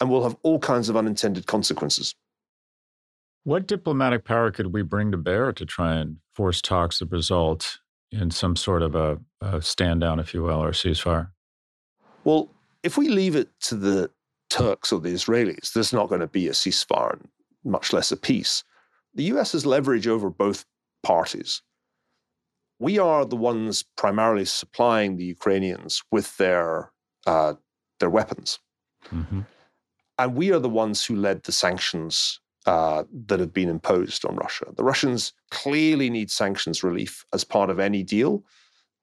and 0.00 0.08
will 0.08 0.22
have 0.22 0.36
all 0.42 0.58
kinds 0.58 0.88
of 0.88 0.96
unintended 0.96 1.46
consequences. 1.46 2.14
What 3.44 3.66
diplomatic 3.66 4.24
power 4.24 4.50
could 4.50 4.72
we 4.72 4.82
bring 4.82 5.12
to 5.12 5.16
bear 5.16 5.52
to 5.52 5.66
try 5.66 5.94
and 5.94 6.16
force 6.32 6.60
talks 6.60 6.98
to 6.98 7.06
result 7.06 7.78
in 8.12 8.30
some 8.30 8.56
sort 8.56 8.82
of 8.82 8.94
a, 8.94 9.18
a 9.40 9.62
stand 9.62 10.00
down, 10.00 10.18
if 10.18 10.34
you 10.34 10.42
will, 10.42 10.62
or 10.62 10.72
ceasefire? 10.72 11.30
Well, 12.24 12.50
if 12.82 12.96
we 12.98 13.08
leave 13.08 13.36
it 13.36 13.48
to 13.62 13.76
the 13.76 14.10
Turks 14.50 14.92
or 14.92 15.00
the 15.00 15.10
Israelis, 15.10 15.72
there's 15.72 15.92
not 15.92 16.08
going 16.08 16.20
to 16.20 16.26
be 16.26 16.48
a 16.48 16.52
ceasefire, 16.52 17.18
much 17.64 17.92
less 17.92 18.10
a 18.12 18.16
peace. 18.16 18.64
The 19.14 19.24
US 19.24 19.52
has 19.52 19.64
leverage 19.64 20.06
over 20.06 20.28
both 20.28 20.64
parties. 21.02 21.62
We 22.78 22.98
are 22.98 23.24
the 23.24 23.36
ones 23.36 23.84
primarily 23.96 24.44
supplying 24.44 25.16
the 25.16 25.24
Ukrainians 25.24 26.02
with 26.10 26.36
their 26.38 26.92
uh, 27.26 27.54
their 27.98 28.10
weapons. 28.10 28.58
Mm-hmm. 29.12 29.40
And 30.18 30.34
we 30.34 30.52
are 30.52 30.58
the 30.58 30.68
ones 30.68 31.04
who 31.04 31.16
led 31.16 31.42
the 31.42 31.52
sanctions 31.52 32.40
uh, 32.66 33.04
that 33.26 33.40
have 33.40 33.52
been 33.52 33.68
imposed 33.68 34.24
on 34.24 34.36
Russia. 34.36 34.66
The 34.76 34.84
Russians 34.84 35.32
clearly 35.50 36.10
need 36.10 36.30
sanctions 36.30 36.82
relief 36.82 37.24
as 37.32 37.44
part 37.44 37.70
of 37.70 37.78
any 37.78 38.02
deal, 38.02 38.44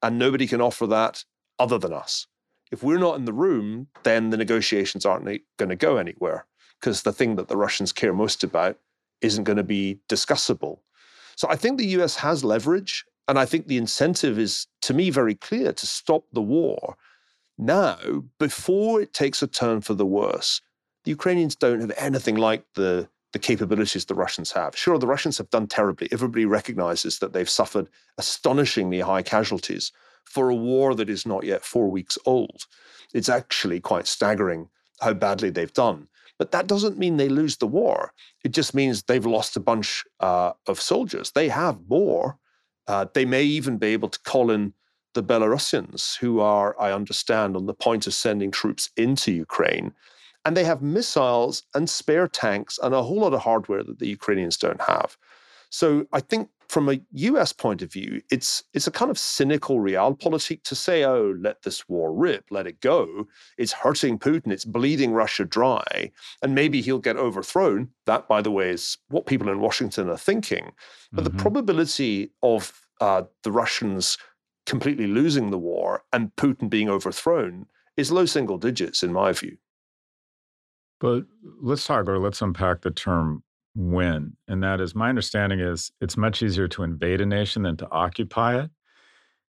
and 0.02 0.18
nobody 0.18 0.46
can 0.46 0.60
offer 0.60 0.86
that 0.86 1.24
other 1.58 1.78
than 1.78 1.92
us. 1.92 2.26
If 2.70 2.82
we're 2.82 2.98
not 2.98 3.16
in 3.16 3.24
the 3.24 3.32
room, 3.32 3.88
then 4.02 4.30
the 4.30 4.36
negotiations 4.36 5.06
aren't 5.06 5.24
going 5.56 5.70
to 5.70 5.76
go 5.76 5.96
anywhere 5.96 6.46
because 6.78 7.02
the 7.02 7.12
thing 7.12 7.36
that 7.36 7.48
the 7.48 7.56
Russians 7.56 7.92
care 7.92 8.12
most 8.12 8.44
about 8.44 8.78
isn't 9.20 9.44
going 9.44 9.56
to 9.56 9.64
be 9.64 10.00
discussable. 10.08 10.78
So 11.38 11.44
I 11.48 11.56
think 11.56 11.78
the 11.78 11.94
US 11.98 12.14
has 12.16 12.42
leverage, 12.42 13.04
and 13.28 13.38
I 13.38 13.46
think 13.46 13.66
the 13.66 13.76
incentive 13.84 14.38
is, 14.38 14.66
to 14.82 14.92
me, 14.92 15.10
very 15.10 15.34
clear 15.34 15.72
to 15.72 15.86
stop 15.86 16.24
the 16.32 16.42
war 16.42 16.96
now, 17.58 17.98
before 18.38 19.00
it 19.00 19.12
takes 19.12 19.42
a 19.42 19.48
turn 19.48 19.80
for 19.80 19.94
the 19.94 20.06
worse, 20.06 20.60
the 21.04 21.10
Ukrainians 21.10 21.56
don't 21.56 21.80
have 21.80 21.92
anything 21.96 22.36
like 22.36 22.64
the, 22.74 23.08
the 23.32 23.40
capabilities 23.40 24.04
the 24.04 24.14
Russians 24.14 24.52
have. 24.52 24.76
Sure, 24.76 24.96
the 24.96 25.08
Russians 25.08 25.38
have 25.38 25.50
done 25.50 25.66
terribly. 25.66 26.08
Everybody 26.12 26.44
recognizes 26.44 27.18
that 27.18 27.32
they've 27.32 27.50
suffered 27.50 27.88
astonishingly 28.16 29.00
high 29.00 29.22
casualties 29.22 29.90
for 30.24 30.50
a 30.50 30.54
war 30.54 30.94
that 30.94 31.10
is 31.10 31.26
not 31.26 31.42
yet 31.42 31.64
four 31.64 31.90
weeks 31.90 32.16
old. 32.24 32.66
It's 33.12 33.28
actually 33.28 33.80
quite 33.80 34.06
staggering 34.06 34.68
how 35.00 35.14
badly 35.14 35.50
they've 35.50 35.72
done. 35.72 36.06
But 36.38 36.52
that 36.52 36.66
doesn't 36.66 36.98
mean 36.98 37.16
they 37.16 37.28
lose 37.28 37.56
the 37.56 37.66
war. 37.66 38.12
It 38.44 38.52
just 38.52 38.74
means 38.74 39.02
they've 39.02 39.26
lost 39.26 39.56
a 39.56 39.60
bunch 39.60 40.04
uh, 40.20 40.52
of 40.66 40.80
soldiers. 40.80 41.32
They 41.32 41.48
have 41.48 41.78
more. 41.88 42.38
Uh, 42.86 43.06
they 43.12 43.24
may 43.24 43.42
even 43.42 43.76
be 43.76 43.88
able 43.88 44.08
to 44.08 44.20
call 44.20 44.50
in 44.50 44.72
the 45.14 45.22
Belarusians, 45.22 46.16
who 46.18 46.40
are, 46.40 46.80
I 46.80 46.92
understand, 46.92 47.56
on 47.56 47.66
the 47.66 47.74
point 47.74 48.06
of 48.06 48.14
sending 48.14 48.50
troops 48.50 48.90
into 48.96 49.32
Ukraine. 49.32 49.92
And 50.44 50.56
they 50.56 50.64
have 50.64 50.80
missiles 50.80 51.64
and 51.74 51.90
spare 51.90 52.28
tanks 52.28 52.78
and 52.82 52.94
a 52.94 53.02
whole 53.02 53.20
lot 53.20 53.34
of 53.34 53.40
hardware 53.40 53.82
that 53.82 53.98
the 53.98 54.08
Ukrainians 54.08 54.56
don't 54.56 54.80
have. 54.80 55.16
So 55.70 56.06
I 56.12 56.20
think 56.20 56.48
from 56.68 56.88
a 56.88 57.00
US 57.12 57.52
point 57.52 57.80
of 57.82 57.92
view, 57.92 58.20
it's 58.30 58.62
it's 58.74 58.86
a 58.86 58.90
kind 58.90 59.10
of 59.10 59.18
cynical 59.18 59.78
realpolitik 59.78 60.62
to 60.64 60.74
say, 60.74 61.04
oh, 61.04 61.34
let 61.40 61.62
this 61.62 61.88
war 61.88 62.12
rip, 62.12 62.44
let 62.50 62.66
it 62.66 62.80
go. 62.80 63.26
It's 63.56 63.72
hurting 63.72 64.18
Putin, 64.18 64.52
it's 64.52 64.64
bleeding 64.64 65.12
Russia 65.12 65.44
dry, 65.44 66.10
and 66.42 66.54
maybe 66.54 66.80
he'll 66.82 66.98
get 66.98 67.16
overthrown. 67.16 67.88
That, 68.06 68.28
by 68.28 68.42
the 68.42 68.50
way, 68.50 68.70
is 68.70 68.98
what 69.08 69.26
people 69.26 69.48
in 69.48 69.60
Washington 69.60 70.10
are 70.10 70.18
thinking. 70.18 70.72
But 71.12 71.24
mm-hmm. 71.24 71.36
the 71.36 71.42
probability 71.42 72.32
of 72.42 72.80
uh, 73.00 73.22
the 73.44 73.52
Russians 73.52 74.18
completely 74.66 75.06
losing 75.06 75.50
the 75.50 75.58
war 75.58 76.02
and 76.12 76.34
Putin 76.36 76.68
being 76.68 76.90
overthrown 76.90 77.66
is 77.96 78.12
low 78.12 78.26
single 78.26 78.58
digits, 78.58 79.02
in 79.02 79.12
my 79.12 79.32
view. 79.32 79.56
But 81.00 81.24
let's 81.62 81.86
talk 81.86 82.08
or 82.08 82.18
let's 82.18 82.42
unpack 82.42 82.82
the 82.82 82.90
term 82.90 83.42
win. 83.78 84.36
And 84.48 84.62
that 84.64 84.80
is 84.80 84.94
my 84.94 85.08
understanding 85.08 85.60
is 85.60 85.92
it's 86.00 86.16
much 86.16 86.42
easier 86.42 86.66
to 86.68 86.82
invade 86.82 87.20
a 87.20 87.26
nation 87.26 87.62
than 87.62 87.76
to 87.76 87.88
occupy 87.90 88.60
it. 88.60 88.70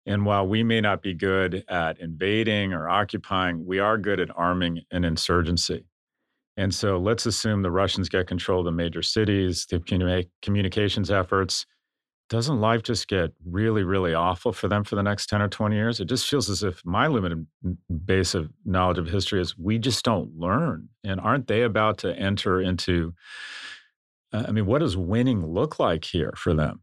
And 0.06 0.24
while 0.24 0.46
we 0.46 0.62
may 0.62 0.80
not 0.80 1.02
be 1.02 1.12
good 1.14 1.64
at 1.68 2.00
invading 2.00 2.72
or 2.72 2.88
occupying, 2.88 3.66
we 3.66 3.78
are 3.78 3.98
good 3.98 4.20
at 4.20 4.30
arming 4.34 4.80
an 4.90 5.04
insurgency. 5.04 5.84
And 6.56 6.74
so 6.74 6.98
let's 6.98 7.26
assume 7.26 7.62
the 7.62 7.70
Russians 7.70 8.08
get 8.08 8.26
control 8.26 8.60
of 8.60 8.64
the 8.64 8.72
major 8.72 9.02
cities, 9.02 9.66
the 9.68 10.24
communications 10.40 11.10
efforts, 11.10 11.66
doesn't 12.30 12.60
life 12.60 12.82
just 12.82 13.08
get 13.08 13.32
really, 13.44 13.82
really 13.82 14.14
awful 14.14 14.52
for 14.52 14.68
them 14.68 14.84
for 14.84 14.96
the 14.96 15.02
next 15.02 15.26
10 15.26 15.42
or 15.42 15.48
20 15.48 15.76
years? 15.76 16.00
It 16.00 16.06
just 16.06 16.28
feels 16.28 16.48
as 16.48 16.62
if 16.62 16.80
my 16.84 17.06
limited 17.06 17.46
base 18.06 18.34
of 18.34 18.50
knowledge 18.64 18.98
of 18.98 19.06
history 19.06 19.40
is 19.40 19.58
we 19.58 19.78
just 19.78 20.04
don't 20.04 20.34
learn. 20.38 20.88
And 21.02 21.20
aren't 21.20 21.48
they 21.48 21.62
about 21.62 21.98
to 21.98 22.16
enter 22.16 22.60
into, 22.62 23.12
I 24.34 24.50
mean, 24.50 24.66
what 24.66 24.80
does 24.80 24.96
winning 24.96 25.46
look 25.46 25.78
like 25.78 26.04
here 26.04 26.34
for 26.36 26.54
them? 26.54 26.82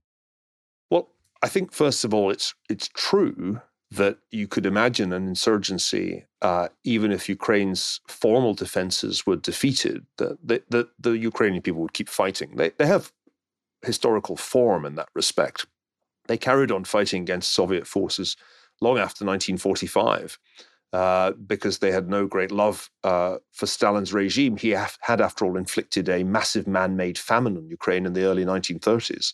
Well, 0.90 1.10
I 1.42 1.50
think, 1.50 1.74
first 1.74 2.06
of 2.06 2.14
all, 2.14 2.32
it's, 2.32 2.54
it's 2.70 2.88
true 2.88 3.62
that 3.92 4.18
you 4.32 4.48
could 4.48 4.66
imagine 4.66 5.12
an 5.12 5.28
insurgency 5.28 6.26
uh, 6.42 6.70
even 6.84 7.12
if 7.12 7.30
Ukraine's 7.30 8.00
formal 8.08 8.54
defenses 8.54 9.28
were 9.28 9.36
defeated, 9.36 10.06
that 10.18 10.38
the, 10.44 10.64
the, 10.70 10.90
the, 11.00 11.12
Ukrainian 11.12 11.62
people 11.62 11.82
would 11.82 11.94
keep 11.94 12.10
fighting. 12.10 12.56
They, 12.56 12.70
they 12.70 12.88
have 12.88 13.12
historical 13.84 14.38
form 14.38 14.86
in 14.86 14.96
that 14.96 15.10
respect. 15.14 15.68
They 16.28 16.38
carried 16.38 16.72
on 16.72 16.86
fighting 16.86 17.22
against 17.22 17.52
Soviet 17.54 17.86
forces 17.86 18.38
long 18.80 18.98
after 18.98 19.26
1945 19.26 20.40
uh, 20.94 21.32
because 21.48 21.80
they 21.80 21.92
had 21.92 22.10
no 22.10 22.28
great 22.28 22.52
love 22.52 22.90
uh, 23.04 23.38
for 23.52 23.66
Stalin's 23.66 24.14
regime. 24.14 24.58
He 24.58 24.72
had, 24.72 25.22
after 25.22 25.46
all, 25.46 25.56
inflicted 25.56 26.10
a 26.10 26.24
massive 26.24 26.68
man 26.68 26.96
made 26.96 27.18
famine 27.18 27.58
on 27.58 27.70
Ukraine 27.70 28.06
in 28.06 28.14
the 28.14 28.26
early 28.26 28.44
1930s. 28.44 29.34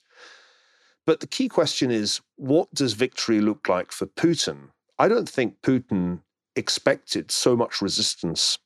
But 1.05 1.19
the 1.21 1.27
key 1.27 1.47
question 1.47 1.89
is 1.89 2.21
what 2.35 2.71
does 2.73 2.93
victory 2.93 3.41
look 3.41 3.67
like 3.69 3.91
for 3.91 4.05
Putin? 4.05 4.69
I 4.99 5.07
don't 5.07 5.29
think 5.29 5.61
Putin 5.61 6.21
expected 6.55 7.31
so 7.31 7.55
much 7.55 7.81
resistance. 7.81 8.59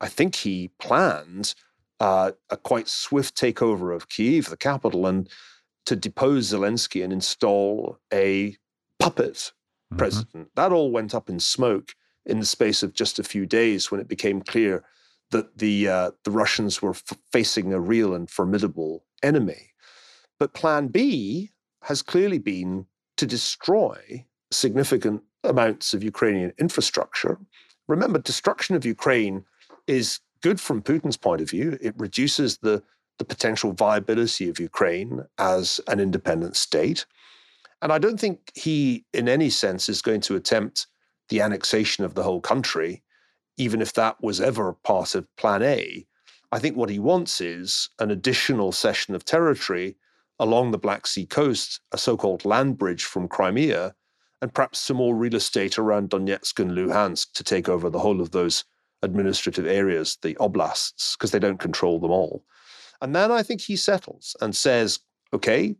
I 0.00 0.08
think 0.08 0.34
he 0.34 0.72
planned 0.78 1.54
uh, 2.00 2.32
a 2.48 2.56
quite 2.56 2.88
swift 2.88 3.36
takeover 3.36 3.94
of 3.94 4.08
Kiev, 4.08 4.48
the 4.48 4.56
capital, 4.56 5.06
and 5.06 5.28
to 5.86 5.96
depose 5.96 6.52
Zelensky 6.52 7.04
and 7.04 7.12
install 7.12 7.98
a 8.12 8.56
puppet 8.98 9.34
mm-hmm. 9.34 9.96
president. 9.96 10.48
That 10.56 10.72
all 10.72 10.90
went 10.90 11.14
up 11.14 11.30
in 11.30 11.38
smoke 11.40 11.94
in 12.26 12.40
the 12.40 12.46
space 12.46 12.82
of 12.82 12.92
just 12.92 13.18
a 13.18 13.24
few 13.24 13.46
days 13.46 13.90
when 13.90 14.00
it 14.00 14.08
became 14.08 14.40
clear 14.42 14.84
that 15.30 15.58
the 15.58 15.88
uh, 15.88 16.10
the 16.24 16.30
Russians 16.30 16.82
were 16.82 16.90
f- 16.90 17.18
facing 17.32 17.72
a 17.72 17.80
real 17.80 18.14
and 18.14 18.28
formidable 18.28 19.04
enemy. 19.22 19.72
But 20.38 20.54
Plan 20.54 20.88
B 20.88 21.50
has 21.82 22.02
clearly 22.02 22.38
been 22.38 22.86
to 23.16 23.26
destroy 23.26 24.26
significant 24.50 25.22
amounts 25.44 25.94
of 25.94 26.02
Ukrainian 26.02 26.52
infrastructure. 26.58 27.38
Remember, 27.88 28.18
destruction 28.18 28.76
of 28.76 28.84
Ukraine 28.84 29.44
is 29.86 30.20
good 30.42 30.60
from 30.60 30.82
Putin's 30.82 31.16
point 31.16 31.40
of 31.40 31.50
view. 31.50 31.78
It 31.80 31.94
reduces 31.96 32.58
the, 32.58 32.82
the 33.18 33.24
potential 33.24 33.72
viability 33.72 34.48
of 34.48 34.58
Ukraine 34.58 35.24
as 35.38 35.80
an 35.88 36.00
independent 36.00 36.56
state. 36.56 37.06
And 37.82 37.92
I 37.92 37.98
don't 37.98 38.20
think 38.20 38.52
he, 38.54 39.04
in 39.12 39.28
any 39.28 39.50
sense, 39.50 39.88
is 39.88 40.02
going 40.02 40.20
to 40.22 40.36
attempt 40.36 40.86
the 41.30 41.40
annexation 41.40 42.04
of 42.04 42.14
the 42.14 42.22
whole 42.22 42.40
country, 42.40 43.02
even 43.56 43.80
if 43.80 43.94
that 43.94 44.22
was 44.22 44.40
ever 44.40 44.74
part 44.84 45.14
of 45.14 45.34
Plan 45.36 45.62
A. 45.62 46.06
I 46.52 46.58
think 46.58 46.76
what 46.76 46.90
he 46.90 46.98
wants 46.98 47.40
is 47.40 47.88
an 47.98 48.10
additional 48.10 48.72
cession 48.72 49.14
of 49.14 49.24
territory 49.24 49.96
along 50.38 50.70
the 50.70 50.78
Black 50.78 51.06
Sea 51.06 51.26
coast, 51.26 51.80
a 51.92 51.98
so 51.98 52.16
called 52.16 52.44
land 52.44 52.78
bridge 52.78 53.04
from 53.04 53.28
Crimea, 53.28 53.94
and 54.42 54.52
perhaps 54.52 54.78
some 54.78 54.96
more 54.96 55.14
real 55.14 55.34
estate 55.34 55.78
around 55.78 56.10
Donetsk 56.10 56.58
and 56.58 56.72
Luhansk 56.72 57.32
to 57.34 57.44
take 57.44 57.68
over 57.68 57.90
the 57.90 57.98
whole 57.98 58.20
of 58.20 58.30
those 58.30 58.64
administrative 59.02 59.66
areas, 59.66 60.18
the 60.22 60.34
oblasts, 60.40 61.16
because 61.16 61.30
they 61.30 61.38
don't 61.38 61.60
control 61.60 62.00
them 62.00 62.10
all. 62.10 62.44
And 63.02 63.14
then 63.14 63.30
I 63.30 63.42
think 63.42 63.60
he 63.60 63.76
settles 63.76 64.36
and 64.40 64.56
says, 64.56 65.00
okay, 65.32 65.76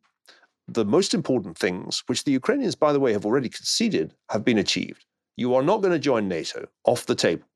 the 0.69 0.85
most 0.85 1.15
important 1.15 1.59
things, 1.59 2.03
which 2.07 2.25
the 2.25 2.33
Ukrainians, 2.33 2.75
by 2.75 2.93
the 2.93 3.01
way, 3.01 3.13
have 3.13 3.27
already 3.27 3.49
conceded, 3.49 4.15
have 4.29 4.45
been 4.45 4.59
achieved. 4.59 5.05
You 5.41 5.55
are 5.55 5.63
not 5.63 5.81
going 5.81 5.95
to 5.95 5.99
join 5.99 6.29
NATO 6.29 6.69
off 6.85 7.07
the 7.07 7.15
table. 7.15 7.47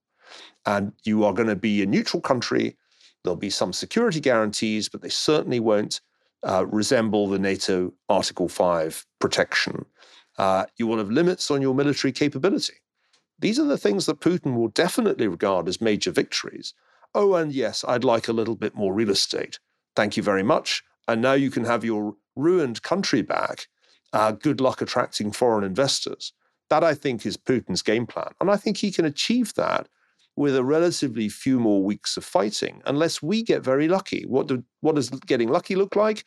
And 0.65 0.95
you 1.05 1.23
are 1.27 1.35
going 1.35 1.51
to 1.51 1.55
be 1.55 1.83
a 1.83 1.87
neutral 1.87 2.23
country. 2.23 2.79
There'll 3.23 3.37
be 3.37 3.51
some 3.51 3.75
security 3.75 4.21
guarantees, 4.21 4.89
but 4.89 5.03
they 5.03 5.11
certainly 5.11 5.61
won't 5.61 6.01
uh, 6.43 6.65
resemble 6.65 7.29
the 7.29 7.39
NATO 7.39 7.93
Article 8.09 8.49
5 8.49 9.05
protection. 9.19 9.85
Uh, 10.39 10.65
you 10.79 10.87
will 10.87 10.97
have 10.97 11.11
limits 11.11 11.51
on 11.51 11.61
your 11.61 11.75
military 11.75 12.11
capability. 12.11 12.73
These 13.39 13.59
are 13.59 13.67
the 13.67 13.77
things 13.77 14.07
that 14.07 14.21
Putin 14.21 14.57
will 14.57 14.69
definitely 14.69 15.29
regard 15.29 15.69
as 15.69 15.83
major 15.83 16.11
victories. 16.11 16.73
Oh, 17.15 17.35
and 17.35 17.53
yes, 17.53 17.85
I'd 17.87 18.03
like 18.03 18.29
a 18.29 18.33
little 18.33 18.57
bit 18.57 18.75
more 18.75 18.95
real 18.95 19.11
estate. 19.11 19.59
Thank 19.95 20.17
you 20.17 20.23
very 20.23 20.43
much. 20.43 20.83
And 21.07 21.21
now 21.21 21.35
you 21.35 21.51
can 21.51 21.67
have 21.67 21.85
your 21.85 22.17
ruined 22.35 22.81
country 22.81 23.21
back. 23.21 23.67
Uh, 24.15 24.33
good 24.33 24.63
luck 24.63 24.81
attracting 24.81 25.33
foreign 25.33 25.65
investors. 25.65 26.33
That, 26.75 26.83
I 26.83 26.95
think, 26.95 27.25
is 27.25 27.37
Putin's 27.37 27.83
game 27.83 28.05
plan. 28.05 28.33
And 28.41 28.51
I 28.51 28.57
think 28.57 28.79
he 28.79 28.91
can 28.91 29.05
achieve 29.05 29.55
that 29.55 29.87
with 30.35 30.57
a 30.57 30.65
relatively 30.65 31.29
few 31.29 31.61
more 31.61 31.85
weeks 31.85 32.17
of 32.17 32.25
fighting, 32.25 32.83
unless 32.85 33.23
we 33.23 33.45
get 33.45 33.63
very 33.63 33.87
lucky. 33.87 34.25
What, 34.27 34.49
do, 34.49 34.65
what 34.81 34.97
does 34.97 35.09
getting 35.09 35.51
lucky 35.51 35.77
look 35.77 35.95
like? 35.95 36.25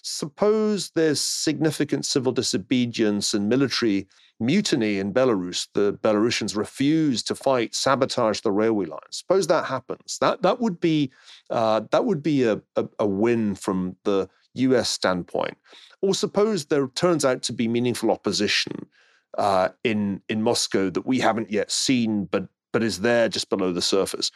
Suppose 0.00 0.92
there's 0.94 1.20
significant 1.20 2.06
civil 2.06 2.32
disobedience 2.32 3.34
and 3.34 3.50
military 3.50 4.08
mutiny 4.40 4.98
in 4.98 5.12
Belarus. 5.12 5.68
The 5.74 5.92
Belarusians 5.92 6.56
refuse 6.56 7.22
to 7.24 7.34
fight, 7.34 7.74
sabotage 7.74 8.40
the 8.40 8.50
railway 8.50 8.86
lines. 8.86 9.18
Suppose 9.18 9.46
that 9.48 9.66
happens. 9.66 10.16
That 10.22 10.40
that 10.40 10.58
would 10.58 10.80
be 10.80 11.12
uh, 11.50 11.82
that 11.90 12.06
would 12.06 12.22
be 12.22 12.44
a, 12.44 12.62
a, 12.76 12.88
a 12.98 13.06
win 13.06 13.56
from 13.56 13.96
the 14.04 14.30
U.S. 14.54 14.88
standpoint. 14.88 15.58
Or 16.00 16.14
suppose 16.14 16.64
there 16.64 16.88
turns 16.88 17.26
out 17.26 17.42
to 17.42 17.52
be 17.52 17.68
meaningful 17.68 18.10
opposition 18.10 18.88
uh, 19.38 19.70
in 19.84 20.22
in 20.28 20.42
Moscow 20.42 20.90
that 20.90 21.06
we 21.06 21.18
haven't 21.20 21.50
yet 21.50 21.70
seen, 21.70 22.24
but 22.26 22.48
but 22.72 22.82
is 22.82 23.00
there 23.00 23.28
just 23.28 23.50
below 23.50 23.72
the 23.72 23.82
surface. 23.82 24.30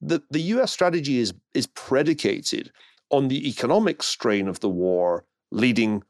The 0.00 0.22
the 0.30 0.40
U.S. 0.40 0.72
strategy 0.72 1.18
is 1.18 1.34
is 1.54 1.66
predicated 1.66 2.72
on 3.10 3.28
the 3.28 3.48
economic 3.48 4.02
strain 4.02 4.48
of 4.48 4.58
the 4.60 4.68
war 4.68 5.24
leading 5.52 6.02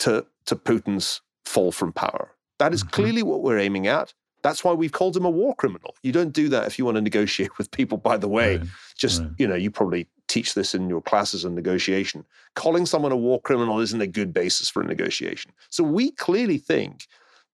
to, 0.00 0.26
to 0.44 0.56
Putin's 0.56 1.22
fall 1.46 1.72
from 1.72 1.92
power. 1.92 2.34
That 2.58 2.74
is 2.74 2.82
mm-hmm. 2.82 2.90
clearly 2.90 3.22
what 3.22 3.42
we're 3.42 3.58
aiming 3.58 3.86
at. 3.86 4.12
That's 4.42 4.62
why 4.62 4.72
we've 4.72 4.92
called 4.92 5.16
him 5.16 5.24
a 5.24 5.30
war 5.30 5.54
criminal. 5.54 5.94
You 6.02 6.12
don't 6.12 6.32
do 6.32 6.48
that 6.50 6.66
if 6.66 6.78
you 6.78 6.84
want 6.84 6.96
to 6.96 7.00
negotiate 7.00 7.50
with 7.58 7.70
people, 7.70 7.96
by 7.96 8.16
the 8.16 8.28
way. 8.28 8.58
Right. 8.58 8.66
Just, 8.96 9.22
right. 9.22 9.30
you 9.38 9.46
know, 9.46 9.54
you 9.54 9.70
probably 9.70 10.08
teach 10.26 10.54
this 10.54 10.74
in 10.74 10.88
your 10.88 11.00
classes 11.00 11.44
on 11.44 11.54
negotiation. 11.54 12.24
Calling 12.54 12.84
someone 12.84 13.12
a 13.12 13.16
war 13.16 13.40
criminal 13.40 13.80
isn't 13.80 14.00
a 14.00 14.06
good 14.06 14.34
basis 14.34 14.68
for 14.68 14.82
a 14.82 14.86
negotiation. 14.86 15.52
So 15.70 15.82
we 15.82 16.10
clearly 16.10 16.58
think 16.58 17.06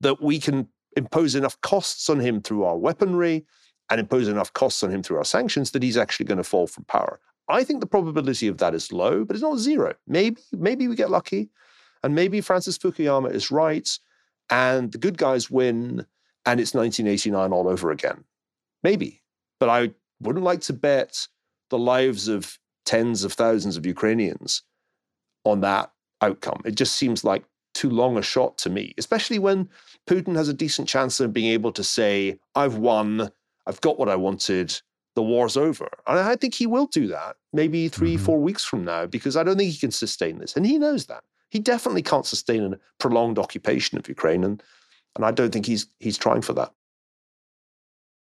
that 0.05 0.23
we 0.23 0.38
can 0.38 0.69
impose 0.97 1.35
enough 1.35 1.61
costs 1.62 2.09
on 2.09 2.21
him 2.21 2.40
through 2.40 2.62
our 2.62 2.77
weaponry 2.77 3.45
and 3.90 3.99
impose 3.99 4.29
enough 4.29 4.53
costs 4.53 4.83
on 4.83 4.90
him 4.90 5.03
through 5.03 5.17
our 5.17 5.25
sanctions 5.25 5.71
that 5.73 5.83
he's 5.83 5.97
actually 5.97 6.27
going 6.27 6.38
to 6.38 6.45
fall 6.45 6.67
from 6.67 6.85
power. 6.85 7.19
I 7.49 7.64
think 7.64 7.81
the 7.81 7.87
probability 7.87 8.47
of 8.47 8.59
that 8.59 8.75
is 8.75 8.93
low, 8.93 9.25
but 9.25 9.35
it's 9.35 9.43
not 9.43 9.59
zero. 9.59 9.95
Maybe, 10.07 10.40
maybe 10.53 10.88
we 10.88 10.95
get 10.95 11.11
lucky, 11.11 11.51
and 12.03 12.14
maybe 12.14 12.40
Francis 12.40 12.79
Fukuyama 12.79 13.33
is 13.33 13.51
right, 13.51 13.88
and 14.51 14.93
the 14.93 14.99
good 14.99 15.19
guys 15.19 15.51
win, 15.51 16.07
and 16.47 16.61
it's 16.61 16.75
1989 16.75 17.53
all 17.53 17.69
over 17.69 17.90
again. 17.90 18.25
Maybe, 18.83 19.23
but 19.59 19.69
I 19.69 19.90
wouldn't 20.21 20.45
like 20.45 20.61
to 20.62 20.73
bet 20.73 21.27
the 21.71 21.79
lives 21.79 22.29
of 22.29 22.59
tens 22.85 23.25
of 23.25 23.33
thousands 23.33 23.77
of 23.77 23.87
Ukrainians 23.87 24.62
on 25.45 25.61
that 25.62 25.93
outcome. 26.21 26.61
It 26.64 26.75
just 26.75 26.97
seems 26.97 27.25
like 27.25 27.45
too 27.85 27.94
long 27.94 28.16
a 28.16 28.23
shot 28.23 28.57
to 28.57 28.70
me, 28.70 28.94
especially 28.97 29.38
when 29.38 29.68
Putin 30.07 30.35
has 30.37 30.49
a 30.49 30.55
decent 30.55 30.88
chance 30.88 31.20
of 31.20 31.35
being 31.35 31.53
able 31.53 31.70
to 31.73 31.85
say, 31.85 32.38
I've 32.55 32.79
won, 32.79 33.31
I've 33.66 33.81
got 33.83 33.99
what 33.99 34.09
I 34.09 34.16
wanted, 34.16 34.81
the 35.14 35.23
war's 35.23 35.59
over. 35.59 35.88
And 36.07 36.18
I 36.18 36.35
think 36.37 36.55
he 36.55 36.66
will 36.66 36.87
do 36.87 37.07
that 37.09 37.37
maybe 37.53 37.88
3 37.88 38.14
mm-hmm. 38.14 38.25
four 38.25 38.38
weeks 38.38 38.64
from 38.64 38.85
now 38.85 39.05
because 39.05 39.37
I 39.37 39.42
don't 39.42 39.59
think 39.59 39.70
he 39.70 39.79
can 39.79 39.90
sustain 39.90 40.38
this. 40.38 40.57
And 40.57 40.64
he 40.64 40.79
knows 40.79 41.07
that. 41.07 41.25
He 41.51 41.59
definitely 41.59 42.03
can't 42.03 42.25
sustain 42.25 42.73
a 42.73 42.79
prolonged 42.99 43.38
occupation 43.38 43.99
of 43.99 44.09
Ukraine. 44.09 44.44
And, 44.44 44.62
and 45.14 45.27
I 45.27 45.31
don't 45.31 45.53
think 45.53 45.66
he's, 45.66 45.87
he's 46.01 46.16
trying 46.16 46.40
for 46.40 46.55
that. 46.55 46.73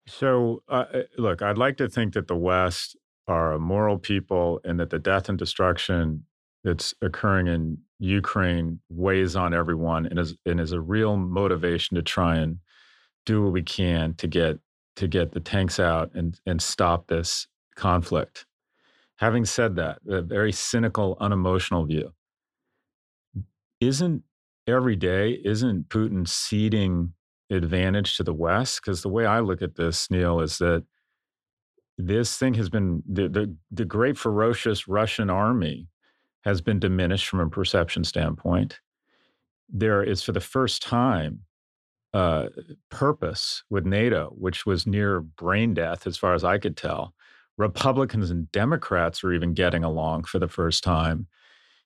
So, 0.08 0.62
uh, 0.68 0.86
uh 0.94 1.02
look, 1.18 1.42
I'd 1.42 1.58
like 1.58 1.78
to 1.78 1.88
think 1.88 2.16
that 2.16 2.28
the 2.28 2.36
West 2.36 2.98
are 3.28 3.54
a 3.54 3.60
moral 3.60 3.98
people 3.98 4.60
and 4.66 4.78
that 4.80 4.90
the 4.90 5.00
death 5.00 5.30
and 5.30 5.38
destruction 5.38 6.26
that's 6.64 6.94
occurring 7.02 7.48
in 7.48 7.78
Ukraine 8.00 8.80
weighs 8.90 9.36
on 9.36 9.54
everyone 9.54 10.06
and 10.06 10.20
is, 10.20 10.36
and 10.46 10.60
is 10.60 10.72
a 10.72 10.80
real 10.80 11.18
motivation 11.18 11.96
to 11.96 12.02
try 12.02 12.38
and 12.38 12.60
do 13.26 13.44
what 13.44 13.54
we 13.54 13.64
can 13.64 14.14
to 14.16 14.28
get 14.28 14.60
to 14.96 15.08
get 15.08 15.32
the 15.32 15.40
tanks 15.40 15.80
out 15.80 16.12
and, 16.16 16.40
and 16.48 16.60
stop 16.62 17.08
this 17.08 17.48
conflict. 17.76 18.46
Having 19.18 19.46
said 19.46 19.76
that, 19.76 20.00
a 20.08 20.22
very 20.22 20.52
cynical, 20.52 21.18
unemotional 21.20 21.86
view, 21.86 22.14
isn't 23.80 24.24
every 24.66 24.96
day, 24.96 25.40
isn't 25.46 25.90
Putin 25.90 26.28
ceding 26.28 27.14
advantage 27.52 28.18
to 28.18 28.24
the 28.24 28.34
West? 28.34 28.82
Because 28.82 29.04
the 29.04 29.10
way 29.10 29.26
I 29.26 29.40
look 29.40 29.62
at 29.62 29.76
this, 29.76 30.10
Niall, 30.10 30.42
is 30.42 30.58
that 30.58 30.84
this 31.98 32.38
thing 32.38 32.56
has 32.56 32.70
been 32.70 33.04
the, 33.08 33.30
the, 33.30 33.56
the 33.72 33.86
great 33.86 34.18
ferocious 34.18 34.88
Russian 34.88 35.30
army 35.30 35.88
has 36.48 36.62
been 36.62 36.80
diminished 36.80 37.28
from 37.28 37.42
a 37.42 37.50
perception 37.50 38.06
standpoint. 38.06 38.80
There 39.68 40.02
is 40.02 40.24
for 40.24 40.32
the 40.32 40.40
first 40.40 40.82
time 40.82 41.42
uh, 42.14 42.48
purpose 42.90 43.64
with 43.70 43.86
NATO, 43.86 44.34
which 44.38 44.66
was 44.66 44.88
near 44.88 45.20
brain 45.20 45.74
death 45.74 46.08
as 46.08 46.16
far 46.16 46.34
as 46.34 46.46
I 46.46 46.58
could 46.58 46.78
tell. 46.78 47.14
Republicans 47.58 48.32
and 48.32 48.50
Democrats 48.54 49.26
are 49.26 49.34
even 49.34 49.54
getting 49.54 49.84
along 49.84 50.24
for 50.24 50.40
the 50.40 50.48
first 50.48 50.86
time. 50.86 51.28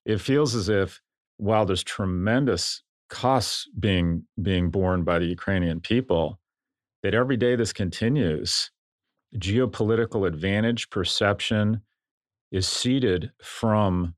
It 0.06 0.22
feels 0.22 0.54
as 0.54 0.70
if 0.70 1.02
while 1.38 1.66
there's 1.66 1.84
tremendous 1.84 2.84
costs 3.10 3.68
being 3.80 4.26
being 4.44 4.70
borne 4.70 5.04
by 5.04 5.18
the 5.18 5.26
Ukrainian 5.26 5.80
people, 5.80 6.40
that 7.02 7.16
every 7.16 7.36
day 7.36 7.56
this 7.56 7.74
continues, 7.74 8.70
geopolitical 9.36 10.28
advantage 10.28 10.92
perception 10.92 11.82
is 12.52 12.68
ceded 12.68 13.32
from 13.42 14.14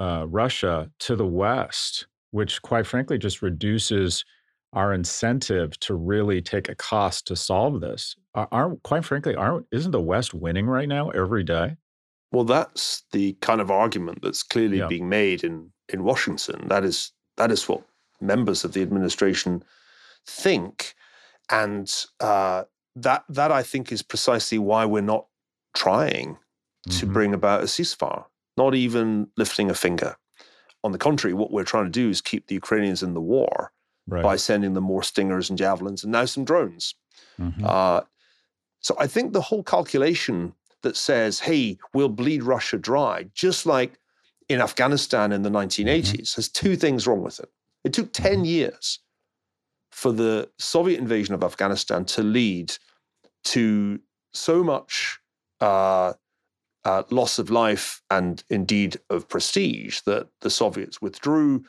uh, 0.00 0.26
Russia 0.28 0.90
to 1.00 1.16
the 1.16 1.26
West, 1.26 2.06
which, 2.30 2.62
quite 2.62 2.86
frankly, 2.86 3.18
just 3.18 3.42
reduces 3.42 4.24
our 4.72 4.92
incentive 4.92 5.78
to 5.80 5.94
really 5.94 6.42
take 6.42 6.68
a 6.68 6.74
cost 6.74 7.26
to 7.26 7.36
solve 7.36 7.80
this. 7.80 8.16
Aren't, 8.34 8.82
quite 8.82 9.04
frankly, 9.04 9.34
aren't 9.34 9.66
isn't 9.72 9.92
the 9.92 10.00
West 10.00 10.34
winning 10.34 10.66
right 10.66 10.88
now 10.88 11.10
every 11.10 11.42
day? 11.42 11.76
Well, 12.32 12.44
that's 12.44 13.04
the 13.12 13.32
kind 13.40 13.60
of 13.60 13.70
argument 13.70 14.20
that's 14.22 14.42
clearly 14.42 14.78
yeah. 14.78 14.88
being 14.88 15.08
made 15.08 15.44
in 15.44 15.70
in 15.88 16.04
Washington. 16.04 16.68
That 16.68 16.84
is 16.84 17.12
that 17.36 17.50
is 17.50 17.68
what 17.68 17.82
members 18.20 18.64
of 18.64 18.72
the 18.72 18.82
administration 18.82 19.62
think, 20.26 20.94
and 21.50 22.04
uh, 22.20 22.64
that 22.96 23.24
that 23.28 23.50
I 23.52 23.62
think 23.62 23.92
is 23.92 24.02
precisely 24.02 24.58
why 24.58 24.84
we're 24.84 25.00
not 25.00 25.26
trying 25.74 26.34
mm-hmm. 26.34 26.98
to 26.98 27.06
bring 27.06 27.32
about 27.32 27.62
a 27.62 27.66
ceasefire, 27.66 28.24
not 28.56 28.74
even 28.74 29.28
lifting 29.36 29.70
a 29.70 29.74
finger. 29.74 30.16
On 30.84 30.92
the 30.92 30.98
contrary, 30.98 31.34
what 31.34 31.50
we're 31.50 31.64
trying 31.64 31.84
to 31.84 31.90
do 31.90 32.08
is 32.08 32.20
keep 32.20 32.46
the 32.46 32.54
Ukrainians 32.54 33.02
in 33.02 33.14
the 33.14 33.20
war 33.20 33.72
right. 34.06 34.22
by 34.22 34.36
sending 34.36 34.74
them 34.74 34.84
more 34.84 35.02
stingers 35.02 35.50
and 35.50 35.58
javelins 35.58 36.04
and 36.04 36.12
now 36.12 36.24
some 36.24 36.44
drones. 36.44 36.94
Mm-hmm. 37.40 37.64
Uh, 37.64 38.02
so 38.80 38.94
I 38.98 39.06
think 39.06 39.32
the 39.32 39.40
whole 39.40 39.62
calculation 39.62 40.54
that 40.82 40.96
says, 40.96 41.40
hey, 41.40 41.78
we'll 41.92 42.08
bleed 42.08 42.42
Russia 42.42 42.78
dry, 42.78 43.26
just 43.34 43.66
like 43.66 43.98
in 44.48 44.60
Afghanistan 44.60 45.32
in 45.32 45.42
the 45.42 45.50
1980s, 45.50 46.02
mm-hmm. 46.02 46.36
has 46.36 46.48
two 46.48 46.76
things 46.76 47.06
wrong 47.06 47.22
with 47.22 47.40
it. 47.40 47.50
It 47.84 47.92
took 47.92 48.12
10 48.12 48.34
mm-hmm. 48.34 48.44
years 48.44 49.00
for 49.90 50.12
the 50.12 50.48
Soviet 50.58 51.00
invasion 51.00 51.34
of 51.34 51.42
Afghanistan 51.42 52.04
to 52.04 52.22
lead 52.22 52.76
to 53.44 53.98
so 54.32 54.62
much 54.62 55.18
uh, 55.60 56.12
uh, 56.86 57.02
loss 57.10 57.40
of 57.40 57.50
life 57.50 58.00
and 58.12 58.44
indeed 58.48 58.96
of 59.10 59.28
prestige 59.28 60.02
that 60.02 60.28
the 60.42 60.50
Soviets 60.50 61.02
withdrew 61.02 61.64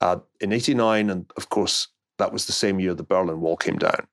uh, 0.00 0.16
in 0.40 0.54
89. 0.54 1.10
And 1.10 1.30
of 1.36 1.50
course, 1.50 1.88
that 2.16 2.32
was 2.32 2.46
the 2.46 2.52
same 2.52 2.80
year 2.80 2.94
the 2.94 3.02
Berlin 3.02 3.42
Wall 3.42 3.58
came 3.58 3.76
down. 3.76 4.06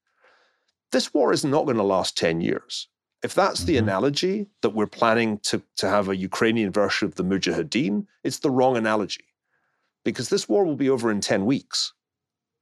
This 0.91 1.13
war 1.13 1.31
is 1.31 1.45
not 1.45 1.63
going 1.63 1.77
to 1.77 1.83
last 1.83 2.17
10 2.17 2.41
years. 2.41 2.89
If 3.23 3.33
that's 3.33 3.63
the 3.63 3.77
mm-hmm. 3.77 3.87
analogy 3.87 4.47
that 4.61 4.71
we're 4.71 4.87
planning 4.87 5.39
to, 5.43 5.63
to 5.77 5.89
have 5.89 6.09
a 6.09 6.17
Ukrainian 6.17 6.73
version 6.73 7.07
of 7.07 7.15
the 7.15 7.23
Mujahideen, 7.23 8.05
it's 8.25 8.39
the 8.39 8.51
wrong 8.51 8.75
analogy 8.75 9.23
because 10.03 10.27
this 10.27 10.49
war 10.49 10.65
will 10.65 10.75
be 10.75 10.89
over 10.89 11.09
in 11.09 11.21
10 11.21 11.45
weeks. 11.45 11.93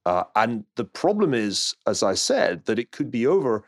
Uh, 0.05 0.25
and 0.35 0.63
the 0.75 0.85
problem 0.85 1.33
is, 1.33 1.75
as 1.87 2.03
I 2.03 2.13
said, 2.13 2.65
that 2.65 2.77
it 2.77 2.91
could 2.91 3.09
be 3.09 3.25
over 3.25 3.63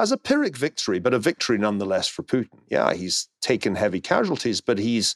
as 0.00 0.10
a 0.10 0.16
Pyrrhic 0.16 0.56
victory, 0.56 0.98
but 0.98 1.12
a 1.12 1.18
victory 1.18 1.58
nonetheless 1.58 2.08
for 2.08 2.22
Putin. 2.22 2.58
Yeah, 2.68 2.94
he's 2.94 3.28
taken 3.42 3.74
heavy 3.74 4.00
casualties, 4.00 4.60
but 4.60 4.78
he's 4.78 5.14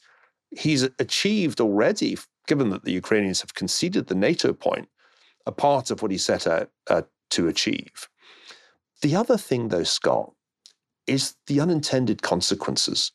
he's 0.51 0.83
achieved 0.99 1.59
already 1.59 2.17
given 2.47 2.69
that 2.69 2.83
the 2.83 2.91
Ukrainians 2.91 3.41
have 3.41 3.55
conceded 3.55 4.05
the 4.07 4.15
NATO 4.15 4.53
point, 4.53 4.87
a 5.47 5.51
part 5.51 5.89
of 5.89 6.01
what 6.01 6.11
he 6.11 6.17
set 6.17 6.45
out 6.45 6.69
uh, 6.87 7.01
to 7.31 7.47
achieve. 7.47 8.07
The 9.01 9.15
other 9.15 9.37
thing, 9.37 9.69
though, 9.69 9.83
Scott, 9.83 10.31
is 11.07 11.35
the 11.47 11.59
unintended 11.59 12.21
consequences 12.21 13.11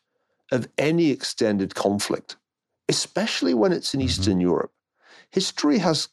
of 0.50 0.68
any 0.76 1.10
extended 1.10 1.76
conflict, 1.76 2.36
especially 2.88 3.54
when 3.54 3.72
it's 3.72 3.94
in 3.94 4.00
mm-hmm. 4.00 4.06
Eastern 4.06 4.40
Europe. 4.40 4.72
History 5.30 5.78
has 5.78 6.08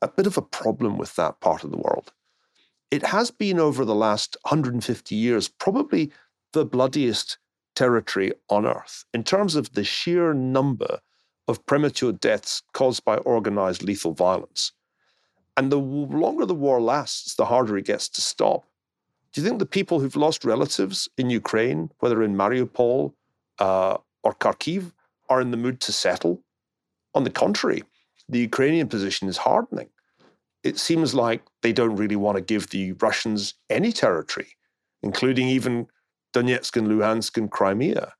a 0.00 0.08
bit 0.08 0.28
of 0.28 0.38
a 0.38 0.42
problem 0.42 0.96
with 0.96 1.16
that 1.16 1.40
part 1.40 1.64
of 1.64 1.72
the 1.72 1.76
world. 1.76 2.12
It 2.90 3.04
has 3.06 3.30
been 3.30 3.60
over 3.60 3.84
the 3.84 3.94
last 3.94 4.36
150 4.42 5.14
years 5.14 5.48
probably 5.48 6.10
the 6.52 6.64
bloodiest 6.64 7.38
territory 7.76 8.32
on 8.48 8.66
earth 8.66 9.04
in 9.14 9.22
terms 9.22 9.54
of 9.54 9.72
the 9.74 9.84
sheer 9.84 10.34
number 10.34 11.00
of 11.46 11.64
premature 11.66 12.12
deaths 12.12 12.62
caused 12.72 13.04
by 13.04 13.16
organized 13.18 13.84
lethal 13.84 14.12
violence. 14.12 14.72
And 15.56 15.70
the 15.70 15.78
longer 15.78 16.46
the 16.46 16.54
war 16.54 16.80
lasts, 16.80 17.34
the 17.34 17.44
harder 17.44 17.76
it 17.78 17.84
gets 17.84 18.08
to 18.10 18.20
stop. 18.20 18.64
Do 19.32 19.40
you 19.40 19.46
think 19.46 19.60
the 19.60 19.66
people 19.66 20.00
who've 20.00 20.16
lost 20.16 20.44
relatives 20.44 21.08
in 21.16 21.30
Ukraine, 21.30 21.90
whether 22.00 22.22
in 22.22 22.34
Mariupol 22.34 23.12
uh, 23.60 23.98
or 24.24 24.34
Kharkiv, 24.34 24.92
are 25.28 25.40
in 25.40 25.52
the 25.52 25.56
mood 25.56 25.80
to 25.82 25.92
settle? 25.92 26.42
On 27.14 27.22
the 27.22 27.30
contrary, 27.30 27.84
the 28.28 28.40
Ukrainian 28.40 28.88
position 28.88 29.28
is 29.28 29.36
hardening. 29.36 29.90
It 30.62 30.78
seems 30.78 31.14
like 31.14 31.42
they 31.62 31.72
don't 31.72 31.96
really 31.96 32.16
want 32.16 32.36
to 32.36 32.42
give 32.42 32.70
the 32.70 32.92
Russians 32.92 33.54
any 33.68 33.92
territory, 33.92 34.56
including 35.02 35.48
even 35.48 35.86
Donetsk 36.34 36.76
and 36.76 36.88
Luhansk 36.88 37.36
and 37.36 37.50
Crimea. 37.50 38.14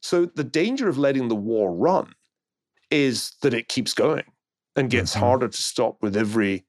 So 0.00 0.26
the 0.26 0.44
danger 0.44 0.88
of 0.88 0.98
letting 0.98 1.28
the 1.28 1.36
war 1.36 1.72
run 1.72 2.14
is 2.90 3.34
that 3.42 3.54
it 3.54 3.68
keeps 3.68 3.94
going 3.94 4.24
and 4.74 4.90
gets 4.90 5.12
mm-hmm. 5.12 5.20
harder 5.20 5.48
to 5.48 5.62
stop 5.62 6.02
with 6.02 6.16
every 6.16 6.64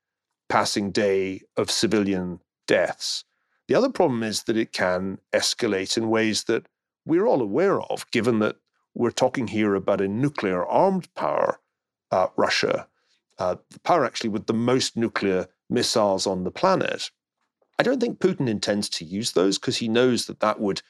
passing 0.50 0.92
day 0.92 1.42
of 1.58 1.72
civilian 1.72 2.40
deaths. 2.68 3.24
The 3.68 3.76
other 3.76 3.90
problem 3.90 4.24
is 4.24 4.44
that 4.44 4.58
it 4.58 4.74
can 4.74 5.20
escalate 5.34 5.98
in 5.98 6.10
ways 6.10 6.44
that 6.46 6.68
we're 7.06 7.26
all 7.26 7.42
aware 7.42 7.82
of, 7.82 8.10
given 8.12 8.40
that 8.40 8.58
we're 8.94 9.12
talking 9.12 9.48
here 9.48 9.74
about 9.76 10.02
a 10.02 10.08
nuclear 10.08 10.66
armed 10.66 11.14
power, 11.16 11.60
uh, 12.12 12.28
Russia, 12.38 12.88
uh, 13.40 13.56
the 13.72 13.80
power 13.82 14.06
actually 14.06 14.30
with 14.30 14.48
the 14.48 14.54
most 14.54 14.96
nuclear 14.96 15.48
missiles 15.70 16.28
on 16.28 16.44
the 16.44 16.52
planet. 16.52 17.10
I 17.80 17.84
don't 17.84 18.00
think 18.00 18.20
Putin 18.20 18.48
intends 18.48 18.88
to 18.90 19.06
use 19.06 19.32
those 19.32 19.58
because 19.58 19.78
he 19.78 19.88
knows 19.88 20.28
that 20.28 20.40
that 20.42 20.60
would, 20.60 20.82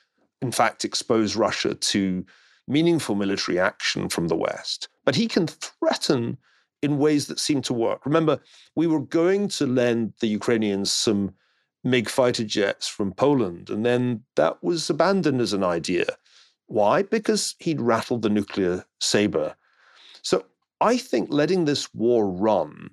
in 0.42 0.52
fact, 0.52 0.84
expose 0.84 1.36
Russia 1.36 1.76
to 1.76 2.26
meaningful 2.68 3.16
military 3.16 3.60
action 3.60 4.10
from 4.10 4.28
the 4.28 4.36
West. 4.36 4.90
But 5.06 5.16
he 5.16 5.28
can 5.28 5.48
threaten 5.48 6.38
in 6.82 6.98
ways 6.98 7.28
that 7.28 7.40
seem 7.40 7.62
to 7.64 7.74
work. 7.74 8.06
Remember, 8.06 8.40
we 8.76 8.88
were 8.88 9.00
going 9.00 9.48
to 9.48 9.66
lend 9.66 10.14
the 10.20 10.28
Ukrainians 10.28 10.92
some 10.92 11.34
MiG 11.86 12.10
fighter 12.10 12.44
jets 12.44 12.88
from 12.88 13.14
Poland, 13.14 13.70
and 13.70 13.86
then 13.86 14.24
that 14.36 14.62
was 14.64 14.90
abandoned 14.90 15.42
as 15.42 15.54
an 15.54 15.64
idea. 15.64 16.06
Why? 16.68 17.04
Because 17.04 17.56
he'd 17.60 17.82
rattled 17.82 18.22
the 18.22 18.30
nuclear 18.30 18.86
saber. 19.00 19.56
So 20.22 20.46
I 20.84 20.98
think 20.98 21.32
letting 21.32 21.64
this 21.64 21.94
war 21.94 22.30
run 22.30 22.92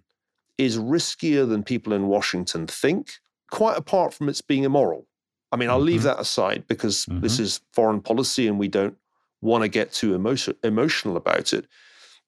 is 0.58 0.78
riskier 0.78 1.48
than 1.48 1.64
people 1.64 1.92
in 1.92 2.06
Washington 2.06 2.68
think, 2.68 3.18
quite 3.50 3.76
apart 3.76 4.14
from 4.14 4.28
its 4.28 4.40
being 4.40 4.62
immoral. 4.62 5.06
I 5.50 5.56
mean, 5.56 5.68
I'll 5.68 5.78
mm-hmm. 5.78 5.86
leave 5.86 6.02
that 6.04 6.20
aside 6.20 6.64
because 6.68 7.06
mm-hmm. 7.06 7.20
this 7.20 7.40
is 7.40 7.60
foreign 7.72 8.00
policy 8.00 8.46
and 8.46 8.58
we 8.58 8.68
don't 8.68 8.96
want 9.42 9.62
to 9.62 9.68
get 9.68 9.92
too 9.92 10.14
emotion, 10.14 10.54
emotional 10.62 11.16
about 11.16 11.52
it. 11.52 11.66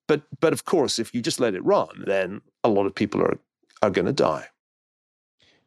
But 0.09 0.23
but 0.41 0.53
of 0.53 0.65
course, 0.65 0.99
if 0.99 1.15
you 1.15 1.23
just 1.23 1.39
let 1.39 1.55
it 1.55 1.65
run, 1.65 2.05
then 2.07 2.41
a 2.65 2.69
lot 2.69 2.87
of 2.87 2.95
people 2.95 3.23
are 3.23 3.39
are 3.83 3.91
going 3.91 4.07
to 4.07 4.13
die. 4.13 4.47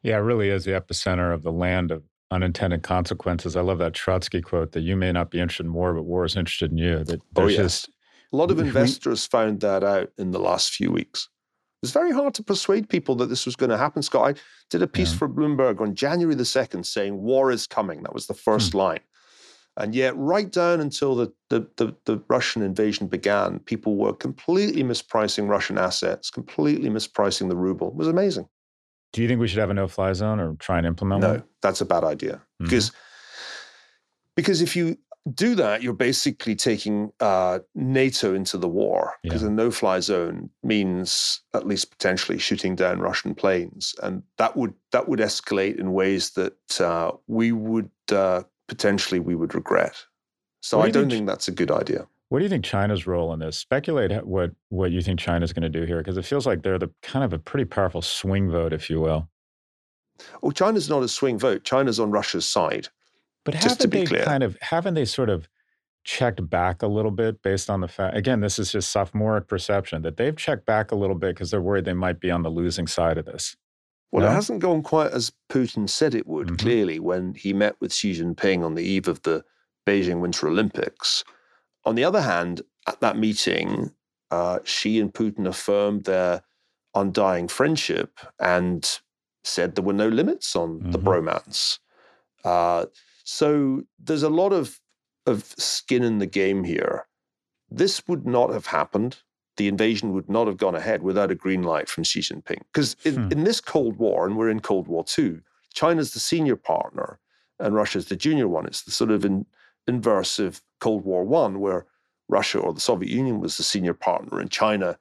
Yeah, 0.02 0.16
it 0.18 0.20
really 0.20 0.50
is 0.50 0.66
the 0.66 0.72
epicenter 0.72 1.32
of 1.32 1.42
the 1.42 1.52
land 1.52 1.90
of 1.90 2.02
unintended 2.30 2.82
consequences. 2.82 3.56
I 3.56 3.62
love 3.62 3.78
that 3.78 3.94
Trotsky 3.94 4.42
quote 4.42 4.72
that 4.72 4.82
you 4.82 4.94
may 4.94 5.12
not 5.12 5.30
be 5.30 5.40
interested 5.40 5.66
in 5.66 5.72
war, 5.72 5.94
but 5.94 6.02
war 6.02 6.24
is 6.24 6.36
interested 6.36 6.70
in 6.70 6.78
you. 6.78 7.04
That 7.04 7.22
oh 7.36 7.46
yes, 7.46 7.56
just, 7.56 7.90
a 8.36 8.38
lot 8.38 8.50
of 8.50 8.58
investors 8.68 9.26
found 9.26 9.60
that 9.60 9.82
out 9.82 10.10
in 10.18 10.30
the 10.30 10.38
last 10.38 10.70
few 10.70 10.92
weeks. 10.92 11.28
It 11.82 11.86
was 11.86 11.92
very 11.92 12.12
hard 12.12 12.34
to 12.34 12.42
persuade 12.42 12.88
people 12.88 13.14
that 13.16 13.26
this 13.26 13.46
was 13.46 13.56
going 13.56 13.70
to 13.70 13.78
happen. 13.78 14.02
Scott, 14.02 14.36
I 14.36 14.40
did 14.70 14.82
a 14.82 14.86
piece 14.86 15.12
yeah. 15.12 15.18
for 15.18 15.28
Bloomberg 15.28 15.80
on 15.80 15.94
January 15.94 16.34
the 16.34 16.44
second 16.44 16.84
saying 16.84 17.20
war 17.22 17.50
is 17.50 17.66
coming. 17.66 18.02
That 18.02 18.14
was 18.14 18.26
the 18.26 18.34
first 18.34 18.72
hmm. 18.72 18.78
line. 18.78 19.00
And 19.78 19.94
yet, 19.94 20.16
right 20.16 20.50
down 20.50 20.80
until 20.80 21.14
the, 21.14 21.32
the, 21.50 21.68
the, 21.76 21.94
the, 22.06 22.22
Russian 22.28 22.62
invasion 22.62 23.08
began, 23.08 23.58
people 23.58 23.96
were 23.96 24.14
completely 24.14 24.82
mispricing 24.82 25.50
Russian 25.50 25.76
assets, 25.76 26.30
completely 26.30 26.88
mispricing 26.88 27.50
the 27.50 27.56
ruble. 27.56 27.88
It 27.88 27.94
was 27.94 28.08
amazing. 28.08 28.48
Do 29.12 29.20
you 29.20 29.28
think 29.28 29.38
we 29.38 29.48
should 29.48 29.58
have 29.58 29.68
a 29.68 29.74
no 29.74 29.86
fly 29.86 30.14
zone 30.14 30.40
or 30.40 30.54
try 30.54 30.78
and 30.78 30.86
implement 30.86 31.20
no, 31.20 31.28
one? 31.28 31.36
No, 31.38 31.44
that's 31.60 31.82
a 31.82 31.84
bad 31.84 32.04
idea. 32.04 32.36
Mm-hmm. 32.36 32.64
Because, 32.64 32.92
because 34.34 34.62
if 34.62 34.74
you 34.74 34.96
do 35.34 35.54
that, 35.56 35.82
you're 35.82 35.92
basically 35.92 36.54
taking 36.54 37.12
uh, 37.20 37.60
NATO 37.74 38.34
into 38.34 38.58
the 38.58 38.68
war 38.68 39.14
because 39.22 39.42
yeah. 39.42 39.48
a 39.48 39.50
no 39.50 39.70
fly 39.70 40.00
zone 40.00 40.50
means 40.62 41.40
at 41.54 41.66
least 41.66 41.90
potentially 41.90 42.38
shooting 42.38 42.76
down 42.76 43.00
Russian 43.00 43.34
planes. 43.34 43.94
And 44.02 44.22
that 44.38 44.56
would, 44.56 44.74
that 44.92 45.08
would 45.08 45.20
escalate 45.20 45.78
in 45.78 45.92
ways 45.92 46.30
that 46.30 46.80
uh, 46.80 47.12
we 47.26 47.52
would 47.52 47.90
uh, 48.10 48.42
potentially 48.68 49.20
we 49.20 49.34
would 49.34 49.54
regret. 49.54 49.96
So 50.60 50.78
do 50.78 50.84
I 50.86 50.90
don't 50.90 51.02
think, 51.02 51.12
think 51.12 51.26
that's 51.26 51.48
a 51.48 51.52
good 51.52 51.70
idea. 51.70 52.06
What 52.28 52.40
do 52.40 52.44
you 52.44 52.48
think 52.48 52.64
China's 52.64 53.06
role 53.06 53.32
in 53.32 53.38
this? 53.38 53.56
Speculate 53.56 54.26
what 54.26 54.50
what 54.70 54.90
you 54.90 55.00
think 55.00 55.20
China's 55.20 55.52
going 55.52 55.62
to 55.62 55.68
do 55.68 55.86
here, 55.86 55.98
because 55.98 56.16
it 56.16 56.24
feels 56.24 56.44
like 56.44 56.62
they're 56.62 56.78
the 56.78 56.90
kind 57.02 57.24
of 57.24 57.32
a 57.32 57.38
pretty 57.38 57.64
powerful 57.64 58.02
swing 58.02 58.50
vote, 58.50 58.72
if 58.72 58.90
you 58.90 59.00
will. 59.00 59.28
Well, 60.42 60.50
China's 60.50 60.88
not 60.88 61.04
a 61.04 61.08
swing 61.08 61.38
vote. 61.38 61.62
China's 61.62 62.00
on 62.00 62.10
Russia's 62.10 62.46
side. 62.46 62.88
But 63.46 63.54
haven't 63.54 63.90
they 63.90 64.04
clear. 64.04 64.24
kind 64.24 64.42
of 64.42 64.58
haven't 64.60 64.94
they 64.94 65.06
sort 65.06 65.30
of 65.30 65.48
checked 66.04 66.48
back 66.50 66.82
a 66.82 66.86
little 66.86 67.10
bit 67.10 67.42
based 67.42 67.70
on 67.70 67.80
the 67.80 67.88
fact 67.88 68.16
again, 68.16 68.40
this 68.40 68.58
is 68.58 68.70
just 68.70 68.90
sophomoric 68.92 69.48
perception 69.48 70.02
that 70.02 70.18
they've 70.18 70.36
checked 70.36 70.66
back 70.66 70.92
a 70.92 70.96
little 70.96 71.16
bit 71.16 71.34
because 71.34 71.50
they're 71.50 71.62
worried 71.62 71.84
they 71.84 71.94
might 71.94 72.20
be 72.20 72.30
on 72.30 72.42
the 72.42 72.50
losing 72.50 72.86
side 72.86 73.16
of 73.16 73.24
this. 73.24 73.56
Well, 74.12 74.24
it 74.24 74.32
hasn't 74.32 74.60
gone 74.60 74.82
quite 74.82 75.10
as 75.10 75.32
Putin 75.50 75.88
said 75.88 76.14
it 76.14 76.26
would, 76.26 76.46
mm-hmm. 76.46 76.56
clearly, 76.56 77.00
when 77.00 77.34
he 77.34 77.52
met 77.52 77.76
with 77.80 77.92
Xi 77.92 78.12
Jinping 78.12 78.64
on 78.64 78.74
the 78.74 78.84
eve 78.84 79.08
of 79.08 79.22
the 79.22 79.44
Beijing 79.86 80.20
Winter 80.20 80.48
Olympics. 80.48 81.24
On 81.84 81.94
the 81.94 82.04
other 82.04 82.22
hand, 82.22 82.62
at 82.86 83.00
that 83.00 83.16
meeting, 83.16 83.92
uh, 84.30 84.60
Xi 84.64 85.00
and 85.00 85.12
Putin 85.12 85.46
affirmed 85.46 86.04
their 86.04 86.42
undying 86.94 87.48
friendship 87.48 88.18
and 88.40 89.00
said 89.44 89.74
there 89.74 89.84
were 89.84 89.92
no 89.92 90.08
limits 90.08 90.56
on 90.56 90.78
mm-hmm. 90.78 90.90
the 90.92 90.98
bromance. 90.98 91.78
Uh, 92.44 92.86
so 93.26 93.82
there's 93.98 94.22
a 94.22 94.30
lot 94.30 94.52
of, 94.52 94.80
of 95.26 95.44
skin 95.58 96.04
in 96.04 96.18
the 96.18 96.26
game 96.26 96.62
here. 96.62 97.08
This 97.68 98.06
would 98.06 98.24
not 98.24 98.52
have 98.52 98.66
happened. 98.66 99.18
The 99.56 99.66
invasion 99.66 100.12
would 100.12 100.30
not 100.30 100.46
have 100.46 100.58
gone 100.58 100.76
ahead 100.76 101.02
without 101.02 101.32
a 101.32 101.34
green 101.34 101.64
light 101.64 101.88
from 101.88 102.04
Xi 102.04 102.20
Jinping. 102.20 102.60
Because 102.72 102.94
in, 103.04 103.14
hmm. 103.14 103.32
in 103.32 103.44
this 103.44 103.60
Cold 103.60 103.96
War, 103.96 104.26
and 104.26 104.36
we're 104.36 104.48
in 104.48 104.60
Cold 104.60 104.86
War 104.86 105.04
II, 105.18 105.40
China's 105.74 106.12
the 106.12 106.20
senior 106.20 106.54
partner 106.54 107.18
and 107.58 107.74
Russia's 107.74 108.06
the 108.06 108.14
junior 108.14 108.46
one. 108.46 108.64
It's 108.64 108.82
the 108.82 108.92
sort 108.92 109.10
of 109.10 109.24
in, 109.24 109.44
inverse 109.88 110.38
of 110.38 110.62
Cold 110.78 111.04
War 111.04 111.24
One, 111.24 111.58
where 111.58 111.86
Russia 112.28 112.60
or 112.60 112.72
the 112.72 112.80
Soviet 112.80 113.10
Union 113.10 113.40
was 113.40 113.56
the 113.56 113.64
senior 113.64 113.94
partner 113.94 114.38
and 114.38 114.50
China 114.52 114.98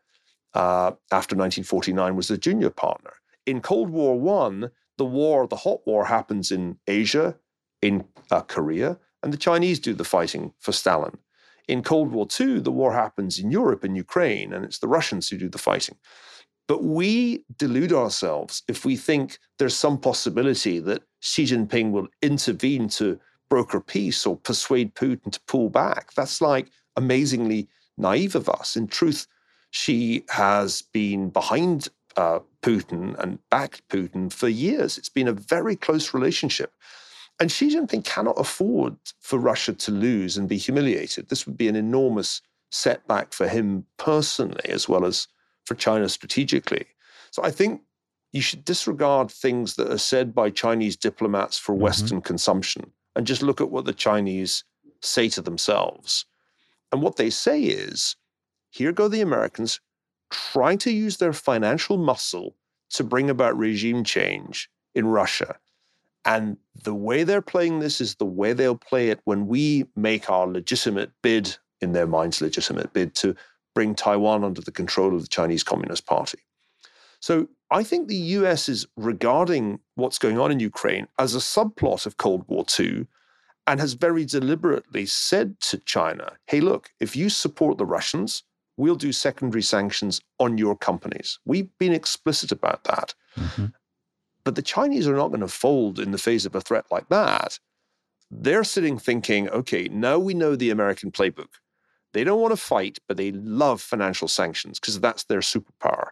uh, 0.56 0.94
after 1.12 1.36
1949 1.36 2.16
was 2.16 2.30
the 2.30 2.40
junior 2.40 2.72
partner. 2.72 3.14
In 3.46 3.62
Cold 3.62 3.92
War 3.92 4.20
One, 4.20 4.72
the 4.98 5.06
war, 5.06 5.48
the 5.48 5.58
hot 5.58 5.86
war, 5.86 6.06
happens 6.06 6.52
in 6.52 6.80
Asia, 6.88 7.38
in 7.82 8.06
uh, 8.32 8.42
Korea, 8.42 8.98
and 9.24 9.34
the 9.34 9.38
Chinese 9.38 9.80
do 9.80 9.94
the 9.94 10.04
fighting 10.04 10.54
for 10.60 10.72
Stalin. 10.72 11.18
In 11.68 11.82
Cold 11.82 12.12
War 12.12 12.28
II, 12.40 12.60
the 12.60 12.72
war 12.72 12.94
happens 12.94 13.40
in 13.40 13.52
Europe, 13.52 13.84
and 13.84 13.98
Ukraine, 13.98 14.54
and 14.54 14.64
it's 14.64 14.80
the 14.80 14.88
Russians 14.88 15.30
who 15.30 15.38
do 15.38 15.50
the 15.50 15.58
fighting. 15.58 15.98
But 16.68 16.84
we 16.84 17.44
delude 17.58 17.94
ourselves 17.94 18.64
if 18.68 18.86
we 18.86 18.98
think 18.98 19.40
there's 19.60 19.76
some 19.76 20.00
possibility 20.00 20.80
that 20.80 21.04
Xi 21.20 21.46
Jinping 21.46 21.92
will 21.92 22.08
intervene 22.22 22.88
to 22.90 23.20
broker 23.50 23.80
peace 23.80 24.26
or 24.26 24.38
persuade 24.38 24.96
Putin 24.96 25.32
to 25.32 25.40
pull 25.48 25.70
back. 25.70 26.14
That's 26.16 26.42
like 26.42 26.72
amazingly 26.96 27.68
naive 27.98 28.36
of 28.36 28.50
us. 28.50 28.76
In 28.76 28.88
truth, 28.88 29.28
Xi 29.72 30.24
has 30.30 30.82
been 30.82 31.30
behind 31.30 31.90
uh, 32.18 32.40
Putin 32.62 33.18
and 33.20 33.40
backed 33.52 33.88
Putin 33.90 34.32
for 34.32 34.48
years. 34.48 34.98
It's 34.98 35.10
been 35.10 35.28
a 35.28 35.34
very 35.34 35.76
close 35.76 36.14
relationship. 36.14 36.74
And 37.40 37.52
Xi 37.52 37.76
Jinping 37.76 38.06
cannot 38.06 38.40
afford 38.40 38.96
for 39.20 39.38
Russia 39.38 39.74
to 39.74 39.92
lose 39.92 40.38
and 40.38 40.48
be 40.48 40.58
humiliated. 40.58 41.28
This 41.28 41.46
would 41.46 41.58
be 41.58 41.68
an 41.68 41.76
enormous 41.76 42.42
setback 42.72 43.34
for 43.34 43.48
him 43.48 43.86
personally, 43.98 44.70
as 44.70 44.88
well 44.88 45.06
as 45.06 45.28
for 45.66 45.76
China 45.76 46.08
strategically. 46.08 46.86
So 47.32 47.44
I 47.44 47.52
think 47.52 47.82
you 48.32 48.42
should 48.42 48.66
disregard 48.66 49.32
things 49.32 49.76
that 49.76 49.92
are 49.92 49.98
said 49.98 50.34
by 50.34 50.50
Chinese 50.50 50.96
diplomats 50.96 51.58
for 51.58 51.74
mm-hmm. 51.74 51.84
Western 51.84 52.22
consumption 52.22 52.92
and 53.16 53.28
just 53.28 53.42
look 53.42 53.62
at 53.62 53.72
what 53.72 53.86
the 53.86 53.94
Chinese 53.94 54.64
say 55.02 55.30
to 55.30 55.42
themselves. 55.42 56.26
And 56.92 57.02
what 57.02 57.16
they 57.18 57.30
say 57.30 57.62
is 57.62 58.16
here 58.70 58.92
go 58.92 59.08
the 59.08 59.22
Americans 59.22 59.80
trying 60.30 60.78
to 60.80 60.92
use 60.92 61.18
their 61.18 61.34
financial 61.34 61.98
muscle 61.98 62.56
to 62.90 63.04
bring 63.04 63.30
about 63.30 63.58
regime 63.58 64.04
change 64.04 64.70
in 64.94 65.08
Russia. 65.08 65.58
And 66.26 66.58
the 66.84 66.96
way 66.96 67.24
they're 67.24 67.42
playing 67.42 67.80
this 67.80 68.02
is 68.02 68.16
the 68.16 68.26
way 68.26 68.54
they'll 68.54 68.76
play 68.76 69.10
it 69.10 69.20
when 69.26 69.48
we 69.48 69.86
make 69.96 70.30
our 70.30 70.48
legitimate 70.48 71.12
bid, 71.22 71.56
in 71.82 71.94
their 71.94 72.08
minds, 72.08 72.42
legitimate 72.42 72.94
bid 72.94 73.14
to 73.16 73.36
bring 73.76 73.94
Taiwan 73.94 74.44
under 74.44 74.62
the 74.62 74.72
control 74.72 75.16
of 75.16 75.22
the 75.22 75.28
Chinese 75.28 75.64
Communist 75.64 76.06
Party. 76.06 76.40
So 77.20 77.48
I 77.72 77.84
think 77.84 78.08
the 78.08 78.16
US 78.16 78.70
is 78.70 78.88
regarding 78.96 79.80
what's 79.96 80.18
going 80.20 80.40
on 80.40 80.52
in 80.52 80.60
Ukraine 80.60 81.08
as 81.20 81.36
a 81.36 81.40
subplot 81.40 82.06
of 82.06 82.18
Cold 82.18 82.46
War 82.48 82.66
II 82.80 83.08
and 83.68 83.80
has 83.80 83.94
very 83.94 84.26
deliberately 84.26 85.06
said 85.06 85.60
to 85.60 85.78
China, 85.80 86.34
hey, 86.48 86.62
look, 86.62 86.92
if 87.00 87.16
you 87.16 87.30
support 87.30 87.78
the 87.78 87.86
Russians, 87.86 88.44
we'll 88.78 88.96
do 88.96 89.12
secondary 89.12 89.64
sanctions 89.64 90.22
on 90.40 90.58
your 90.58 90.76
companies. 90.78 91.40
We've 91.46 91.70
been 91.80 91.94
explicit 91.94 92.52
about 92.52 92.84
that. 92.84 93.14
Mm-hmm. 93.38 93.66
But 94.46 94.56
the 94.56 94.62
Chinese 94.62 95.08
are 95.08 95.16
not 95.16 95.30
going 95.30 95.42
to 95.42 95.48
fold 95.48 96.00
in 96.00 96.12
the 96.12 96.18
face 96.18 96.46
of 96.46 96.56
a 96.56 96.62
threat 96.62 96.86
like 96.92 97.10
that. 97.10 97.60
They're 98.32 98.64
sitting 98.64 98.98
thinking, 98.98 99.50
okay, 99.50 99.88
now 99.90 100.20
we 100.20 100.34
know 100.34 100.56
the 100.56 100.70
American 100.70 101.12
playbook. 101.12 101.50
They 102.14 102.24
don't 102.24 102.40
want 102.40 102.54
to 102.54 102.58
fight, 102.58 103.00
but 103.08 103.18
they 103.18 103.32
love 103.32 103.82
financial 103.82 104.28
sanctions 104.28 104.80
because 104.80 105.00
that's 105.00 105.24
their 105.24 105.40
superpower. 105.40 106.10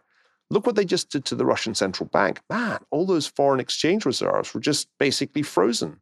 Look 0.50 0.66
what 0.66 0.76
they 0.76 0.84
just 0.84 1.10
did 1.10 1.24
to 1.26 1.34
the 1.34 1.46
Russian 1.46 1.74
central 1.74 2.08
bank. 2.08 2.40
Man, 2.50 2.80
all 2.90 3.06
those 3.06 3.26
foreign 3.26 3.60
exchange 3.60 4.04
reserves 4.04 4.52
were 4.52 4.60
just 4.60 4.88
basically 4.98 5.42
frozen. 5.42 6.00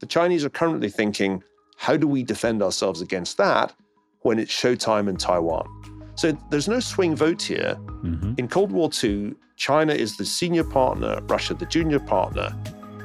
The 0.00 0.06
Chinese 0.06 0.44
are 0.44 0.50
currently 0.50 0.88
thinking, 0.88 1.42
how 1.76 1.96
do 1.96 2.06
we 2.06 2.22
defend 2.22 2.62
ourselves 2.62 3.00
against 3.00 3.36
that 3.36 3.74
when 4.20 4.38
it's 4.38 4.52
showtime 4.52 5.08
in 5.08 5.16
Taiwan? 5.16 5.66
So 6.14 6.32
there's 6.50 6.68
no 6.68 6.80
swing 6.80 7.16
vote 7.16 7.42
here. 7.42 7.76
Mm-hmm. 8.02 8.34
In 8.38 8.48
Cold 8.48 8.70
War 8.72 8.90
II, 9.02 9.34
China 9.56 9.92
is 9.92 10.16
the 10.16 10.24
senior 10.24 10.64
partner, 10.64 11.20
Russia 11.22 11.54
the 11.54 11.66
junior 11.66 12.00
partner, 12.00 12.54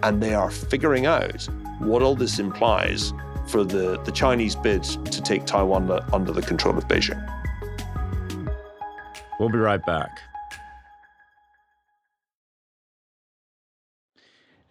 and 0.04 0.22
they 0.22 0.34
are 0.34 0.52
figuring 0.52 1.06
out 1.06 1.48
what 1.80 2.02
all 2.02 2.16
this 2.16 2.40
implies 2.40 3.14
for 3.48 3.64
the, 3.64 4.02
the 4.04 4.12
Chinese 4.12 4.56
bid 4.56 4.84
to 4.84 5.22
take 5.22 5.46
Taiwan 5.46 5.90
under 6.12 6.32
the 6.32 6.42
control 6.42 6.78
of 6.78 6.88
Beijing. 6.88 7.24
We'll 9.40 9.50
be 9.50 9.60
right 9.60 9.84
back. 9.86 10.20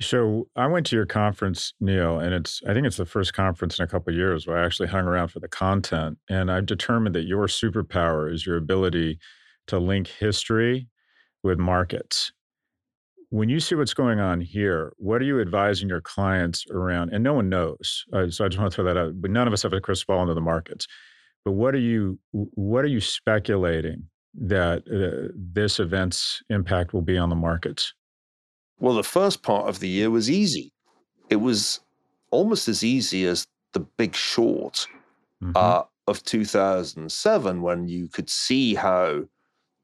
So 0.01 0.49
I 0.57 0.67
went 0.67 0.87
to 0.87 0.97
your 0.97 1.07
conference, 1.07 1.73
Niall, 1.81 2.19
and 2.21 2.35
it's 2.35 2.61
I 2.69 2.75
think 2.75 2.87
it's 2.87 2.99
the 2.99 3.07
first 3.07 3.33
conference 3.33 3.79
in 3.79 3.85
a 3.85 3.89
couple 3.89 4.13
years 4.13 4.47
where 4.47 4.59
I 4.59 4.65
actually 4.65 4.89
hung 4.89 5.07
around 5.07 5.29
for 5.29 5.41
the 5.41 5.49
content. 5.49 6.19
And 6.29 6.51
I've 6.51 6.67
determined 6.67 7.15
that 7.15 7.27
your 7.27 7.47
superpower 7.47 8.33
is 8.33 8.45
your 8.45 8.59
ability 8.59 9.19
to 9.69 9.79
link 9.79 10.07
history 10.07 10.89
with 11.43 11.59
markets. 11.59 12.31
When 13.31 13.49
you 13.49 13.59
see 13.59 13.75
what's 13.75 13.95
going 13.95 14.21
on 14.21 14.41
here, 14.41 14.93
what 14.99 15.21
are 15.23 15.25
you 15.25 15.41
advising 15.41 15.89
your 15.89 16.03
clients 16.03 16.65
around? 16.71 17.13
And 17.13 17.25
no 17.25 17.35
one 17.35 17.49
knows, 17.49 18.05
uh, 18.13 18.31
so 18.31 18.45
I 18.45 18.49
just 18.49 18.59
want 18.59 18.71
to 18.71 18.77
throw 18.77 18.85
that 18.85 18.97
out. 18.97 19.21
But 19.21 19.31
none 19.31 19.47
of 19.47 19.53
us 19.53 19.63
have 19.63 19.73
a 19.73 19.81
crystal 19.81 20.15
ball 20.15 20.23
into 20.23 20.35
the 20.35 20.41
markets. 20.41 20.87
But 21.45 21.53
what 21.53 21.75
are 21.75 21.79
you 21.79 22.19
what 22.33 22.85
are 22.85 22.89
you 22.89 23.01
speculating 23.01 24.05
that 24.35 24.83
uh, 24.89 25.33
this 25.35 25.81
event's 25.81 26.43
impact 26.51 26.93
will 26.93 27.03
be 27.03 27.17
on 27.17 27.31
the 27.31 27.37
markets? 27.37 27.95
Well, 28.79 28.95
the 28.95 29.03
first 29.03 29.43
part 29.43 29.69
of 29.69 29.81
the 29.81 29.89
year 29.89 30.11
was 30.11 30.31
easy. 30.31 30.73
It 31.31 31.37
was 31.37 31.81
almost 32.31 32.69
as 32.69 32.85
easy 32.85 33.27
as 33.27 33.47
the 33.73 33.81
big 33.81 34.15
short 34.15 34.87
mm-hmm. 35.43 35.53
uh, 35.55 35.83
of 36.07 36.23
2007, 36.25 37.63
when 37.63 37.89
you 37.89 38.09
could 38.09 38.31
see 38.31 38.75
how 38.75 39.25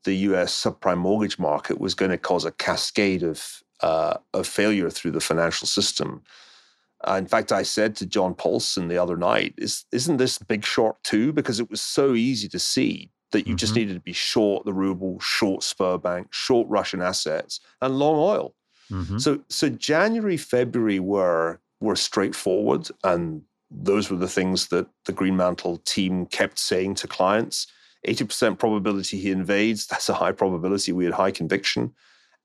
the 0.04 0.14
US 0.14 0.52
subprime 0.62 0.98
mortgage 0.98 1.38
market 1.38 1.80
was 1.80 1.94
going 1.94 2.10
to 2.10 2.18
cause 2.18 2.44
a 2.44 2.52
cascade 2.52 3.22
of, 3.22 3.62
uh, 3.80 4.14
of 4.34 4.46
failure 4.46 4.90
through 4.90 5.12
the 5.12 5.20
financial 5.20 5.66
system. 5.66 6.22
Uh, 7.06 7.14
in 7.14 7.26
fact, 7.26 7.50
I 7.50 7.62
said 7.62 7.96
to 7.96 8.06
John 8.06 8.34
Paulson 8.34 8.88
the 8.88 8.98
other 8.98 9.16
night, 9.16 9.54
Is, 9.58 9.84
isn't 9.92 10.18
this 10.18 10.38
big 10.38 10.64
short 10.64 11.02
too? 11.02 11.32
Because 11.32 11.60
it 11.60 11.70
was 11.70 11.80
so 11.80 12.14
easy 12.14 12.48
to 12.48 12.58
see 12.58 13.10
that 13.32 13.46
you 13.46 13.52
mm-hmm. 13.52 13.56
just 13.56 13.74
needed 13.74 13.94
to 13.94 14.00
be 14.00 14.12
short 14.12 14.64
the 14.64 14.72
ruble, 14.72 15.18
short 15.20 15.62
Sberbank, 15.62 16.26
short 16.30 16.68
Russian 16.68 17.02
assets, 17.02 17.60
and 17.80 17.98
long 17.98 18.16
oil. 18.16 18.54
Mm-hmm. 18.90 19.18
So 19.18 19.40
so 19.48 19.68
January, 19.68 20.36
February 20.36 21.00
were 21.00 21.60
were 21.80 21.96
straightforward, 21.96 22.88
and 23.04 23.42
those 23.70 24.10
were 24.10 24.16
the 24.16 24.28
things 24.28 24.68
that 24.68 24.86
the 25.06 25.12
Greenmantle 25.12 25.84
team 25.84 26.26
kept 26.26 26.58
saying 26.58 26.96
to 26.96 27.08
clients. 27.08 27.66
80% 28.06 28.58
probability 28.58 29.18
he 29.18 29.30
invades. 29.30 29.86
That's 29.90 30.08
a 30.08 30.14
high 30.14 30.32
probability. 30.32 30.92
We 30.92 31.04
had 31.04 31.14
high 31.14 31.30
conviction. 31.30 31.92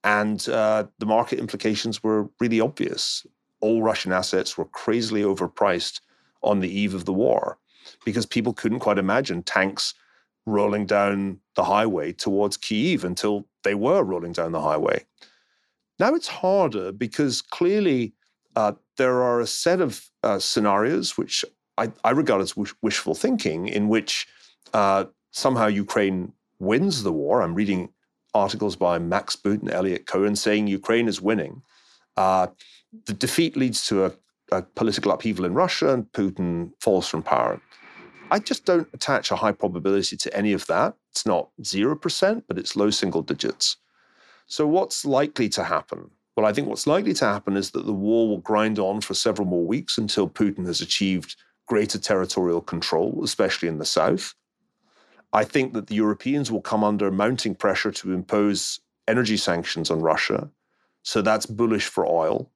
And 0.04 0.48
uh, 0.48 0.84
the 0.98 1.06
market 1.06 1.38
implications 1.40 2.02
were 2.02 2.28
really 2.40 2.60
obvious. 2.60 3.26
All 3.60 3.82
Russian 3.82 4.12
assets 4.12 4.56
were 4.56 4.66
crazily 4.66 5.22
overpriced 5.22 6.00
on 6.42 6.60
the 6.60 6.70
eve 6.70 6.94
of 6.94 7.04
the 7.04 7.12
war 7.12 7.58
because 8.04 8.24
people 8.24 8.52
couldn't 8.52 8.78
quite 8.78 8.98
imagine 8.98 9.42
tanks 9.42 9.94
rolling 10.46 10.86
down 10.86 11.38
the 11.56 11.64
highway 11.64 12.12
towards 12.12 12.56
Kiev 12.56 13.04
until 13.04 13.46
they 13.64 13.74
were 13.74 14.02
rolling 14.02 14.32
down 14.32 14.52
the 14.52 14.60
highway. 14.60 15.04
Now 15.98 16.14
it's 16.14 16.28
harder 16.28 16.92
because 16.92 17.42
clearly 17.42 18.14
uh, 18.56 18.72
there 18.96 19.22
are 19.22 19.40
a 19.40 19.46
set 19.46 19.80
of 19.80 20.04
uh, 20.22 20.38
scenarios 20.38 21.16
which 21.18 21.44
I, 21.76 21.92
I, 22.04 22.10
regard 22.10 22.40
as 22.40 22.56
wish, 22.56 22.74
wishful 22.82 23.14
thinking, 23.14 23.68
in 23.68 23.88
which 23.88 24.26
uh, 24.74 25.04
somehow 25.30 25.66
Ukraine 25.66 26.32
wins 26.58 27.02
the 27.02 27.12
war. 27.12 27.42
I'm 27.42 27.54
reading 27.54 27.90
articles 28.34 28.76
by 28.76 28.98
Max 28.98 29.36
Boot 29.36 29.62
and 29.62 29.70
Eliot 29.70 30.06
Cohen 30.06 30.36
saying 30.36 30.66
Ukraine 30.66 31.08
is 31.08 31.20
winning. 31.20 31.62
Uh, 32.16 32.48
the 33.06 33.12
defeat 33.12 33.56
leads 33.56 33.86
to 33.86 34.06
a, 34.06 34.12
a 34.50 34.62
political 34.62 35.12
upheaval 35.12 35.44
in 35.44 35.54
Russia 35.54 35.92
and 35.92 36.10
Putin 36.12 36.72
falls 36.80 37.06
from 37.08 37.22
power. 37.22 37.60
I 38.30 38.38
just 38.38 38.64
don't 38.64 38.88
attach 38.92 39.30
a 39.30 39.36
high 39.36 39.52
probability 39.52 40.16
to 40.16 40.36
any 40.36 40.52
of 40.52 40.66
that. 40.66 40.94
It's 41.12 41.24
not 41.24 41.48
0%, 41.62 42.42
but 42.46 42.58
it's 42.58 42.76
low 42.76 42.90
single 42.90 43.22
digits. 43.22 43.76
So, 44.48 44.66
what's 44.66 45.04
likely 45.04 45.48
to 45.50 45.62
happen? 45.62 46.10
Well, 46.36 46.46
I 46.46 46.52
think 46.52 46.68
what's 46.68 46.86
likely 46.86 47.14
to 47.14 47.24
happen 47.24 47.56
is 47.56 47.70
that 47.72 47.86
the 47.86 47.92
war 47.92 48.28
will 48.28 48.38
grind 48.38 48.78
on 48.78 49.00
for 49.00 49.14
several 49.14 49.46
more 49.46 49.64
weeks 49.64 49.98
until 49.98 50.28
Putin 50.28 50.66
has 50.66 50.80
achieved 50.80 51.36
greater 51.66 51.98
territorial 51.98 52.62
control, 52.62 53.20
especially 53.22 53.68
in 53.68 53.78
the 53.78 53.84
south. 53.84 54.34
I 55.32 55.44
think 55.44 55.74
that 55.74 55.88
the 55.88 55.94
Europeans 55.94 56.50
will 56.50 56.62
come 56.62 56.82
under 56.82 57.10
mounting 57.10 57.54
pressure 57.54 57.90
to 57.92 58.12
impose 58.12 58.80
energy 59.06 59.36
sanctions 59.36 59.90
on 59.90 60.00
Russia. 60.00 60.50
So 61.02 61.20
that's 61.20 61.44
bullish 61.44 61.86
for 61.86 62.06
oil. 62.06 62.50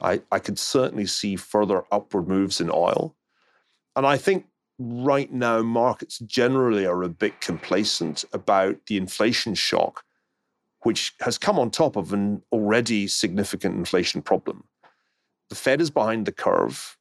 I, 0.00 0.22
I 0.30 0.38
could 0.38 0.58
certainly 0.58 1.06
see 1.06 1.34
further 1.34 1.82
upward 1.90 2.28
moves 2.28 2.60
in 2.60 2.70
oil. 2.70 3.16
And 3.96 4.06
I 4.06 4.16
think 4.16 4.46
right 4.78 5.32
now 5.32 5.62
markets 5.62 6.18
generally 6.20 6.86
are 6.86 7.02
a 7.02 7.08
bit 7.08 7.40
complacent 7.40 8.24
about 8.32 8.76
the 8.86 8.96
inflation 8.96 9.54
shock, 9.54 10.04
which 10.84 11.14
has 11.20 11.38
come 11.38 11.58
on 11.58 11.70
top 11.70 11.96
of 11.96 12.12
an 12.12 12.42
already 12.52 13.06
significant 13.06 13.74
inflation 13.74 14.22
problem. 14.22 14.64
The 15.48 15.54
Fed 15.54 15.80
is 15.80 15.90
behind 15.90 16.26
the 16.26 16.32
curve. 16.32 16.96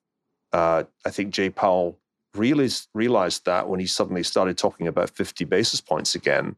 Uh, 0.52 0.84
I 1.06 1.10
think 1.10 1.34
Jay 1.34 1.50
Powell 1.50 2.00
realized, 2.34 2.88
realized 2.94 3.46
that 3.46 3.68
when 3.68 3.80
he 3.80 3.86
suddenly 3.86 4.24
started 4.24 4.58
talking 4.58 4.88
about 4.88 5.10
50 5.10 5.46
basis 5.46 5.82
points 5.82 6.16
again. 6.16 6.56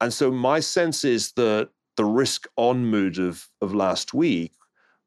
And 0.00 0.12
so 0.12 0.30
my 0.30 0.60
sense 0.60 1.04
is 1.04 1.32
that 1.32 1.70
the 1.96 2.04
risk 2.04 2.46
on 2.56 2.86
mood 2.86 3.18
of, 3.18 3.48
of 3.60 3.74
last 3.74 4.14
week 4.14 4.52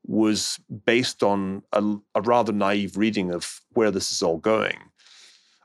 was 0.05 0.59
based 0.85 1.23
on 1.23 1.63
a, 1.71 1.83
a 2.15 2.21
rather 2.21 2.51
naive 2.51 2.97
reading 2.97 3.31
of 3.31 3.61
where 3.73 3.91
this 3.91 4.11
is 4.11 4.21
all 4.21 4.37
going. 4.37 4.77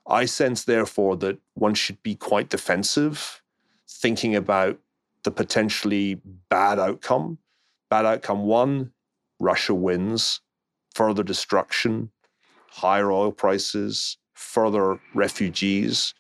I 0.07 0.27
sense, 0.27 0.65
therefore, 0.65 1.17
that 1.17 1.39
one 1.55 1.75
should 1.75 2.03
be 2.03 2.15
quite 2.15 2.51
defensive, 2.51 3.43
thinking 3.89 4.37
about 4.37 4.79
the 5.25 5.31
potentially 5.31 6.21
bad 6.49 6.79
outcome. 6.79 7.39
Bad 7.91 8.07
outcome 8.07 8.45
one 8.45 8.93
Russia 9.41 9.75
wins, 9.75 10.41
further 10.95 11.23
destruction, 11.23 12.11
higher 12.71 13.11
oil 13.11 13.33
prices, 13.33 14.17
further 14.35 15.01
refugees. 15.15 16.15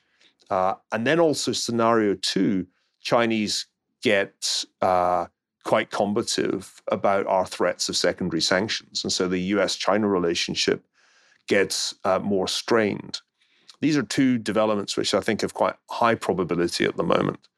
Uh, 0.51 0.75
and 0.93 1.07
then 1.07 1.21
also, 1.21 1.53
scenario 1.53 2.15
two 2.15 2.67
Chinese 3.01 3.67
get 4.03 4.65
uh, 4.83 5.27
quite 5.65 5.91
combative 5.91 6.83
about 6.89 7.27
our 7.27 7.47
threats 7.47 7.89
of 7.89 7.97
secondary 7.97 8.43
sanctions. 8.43 9.03
And 9.03 9.13
so 9.13 9.27
the 9.27 9.39
US 9.39 9.77
China 9.77 10.09
relationship 10.09 10.85
gets 11.49 11.95
uh, 12.05 12.19
more 12.19 12.47
strained. 12.47 13.21
These 13.81 13.97
are 13.97 14.03
two 14.03 14.39
developments 14.39 14.97
which 14.97 15.15
I 15.15 15.21
think 15.21 15.41
have 15.41 15.55
quite 15.55 15.75
high 15.91 16.15
probability 16.15 16.85
at 16.85 16.97
the 16.97 17.03
moment. 17.03 17.49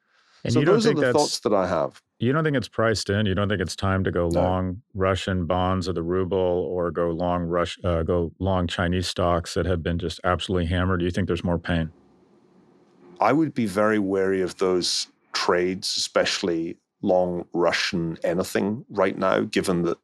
And 0.46 0.52
so 0.52 0.60
those 0.64 0.86
are 0.86 0.94
the 0.94 1.12
thoughts 1.12 1.40
that 1.40 1.52
I 1.52 1.66
have. 1.66 2.00
You 2.20 2.32
don't 2.32 2.44
think 2.44 2.56
it's 2.56 2.68
priced 2.68 3.10
in? 3.10 3.26
You 3.26 3.34
don't 3.34 3.48
think 3.48 3.60
it's 3.60 3.74
time 3.74 4.04
to 4.04 4.12
go 4.12 4.28
no. 4.28 4.40
long 4.40 4.82
Russian 4.94 5.44
bonds 5.44 5.88
of 5.88 5.96
the 5.96 6.04
ruble 6.04 6.38
or 6.38 6.92
go 6.92 7.10
long 7.10 7.42
Rush, 7.42 7.76
uh, 7.82 8.04
go 8.04 8.30
long 8.38 8.68
Chinese 8.68 9.08
stocks 9.08 9.54
that 9.54 9.66
have 9.66 9.82
been 9.82 9.98
just 9.98 10.20
absolutely 10.22 10.66
hammered? 10.66 11.00
Do 11.00 11.04
you 11.04 11.10
think 11.10 11.26
there's 11.26 11.42
more 11.42 11.58
pain? 11.58 11.90
I 13.20 13.32
would 13.32 13.54
be 13.54 13.66
very 13.66 13.98
wary 13.98 14.40
of 14.40 14.56
those 14.58 15.08
trades, 15.32 15.96
especially 15.96 16.76
long 17.02 17.44
Russian 17.52 18.16
anything 18.22 18.84
right 18.88 19.18
now, 19.18 19.40
given 19.40 19.82
that 19.82 19.98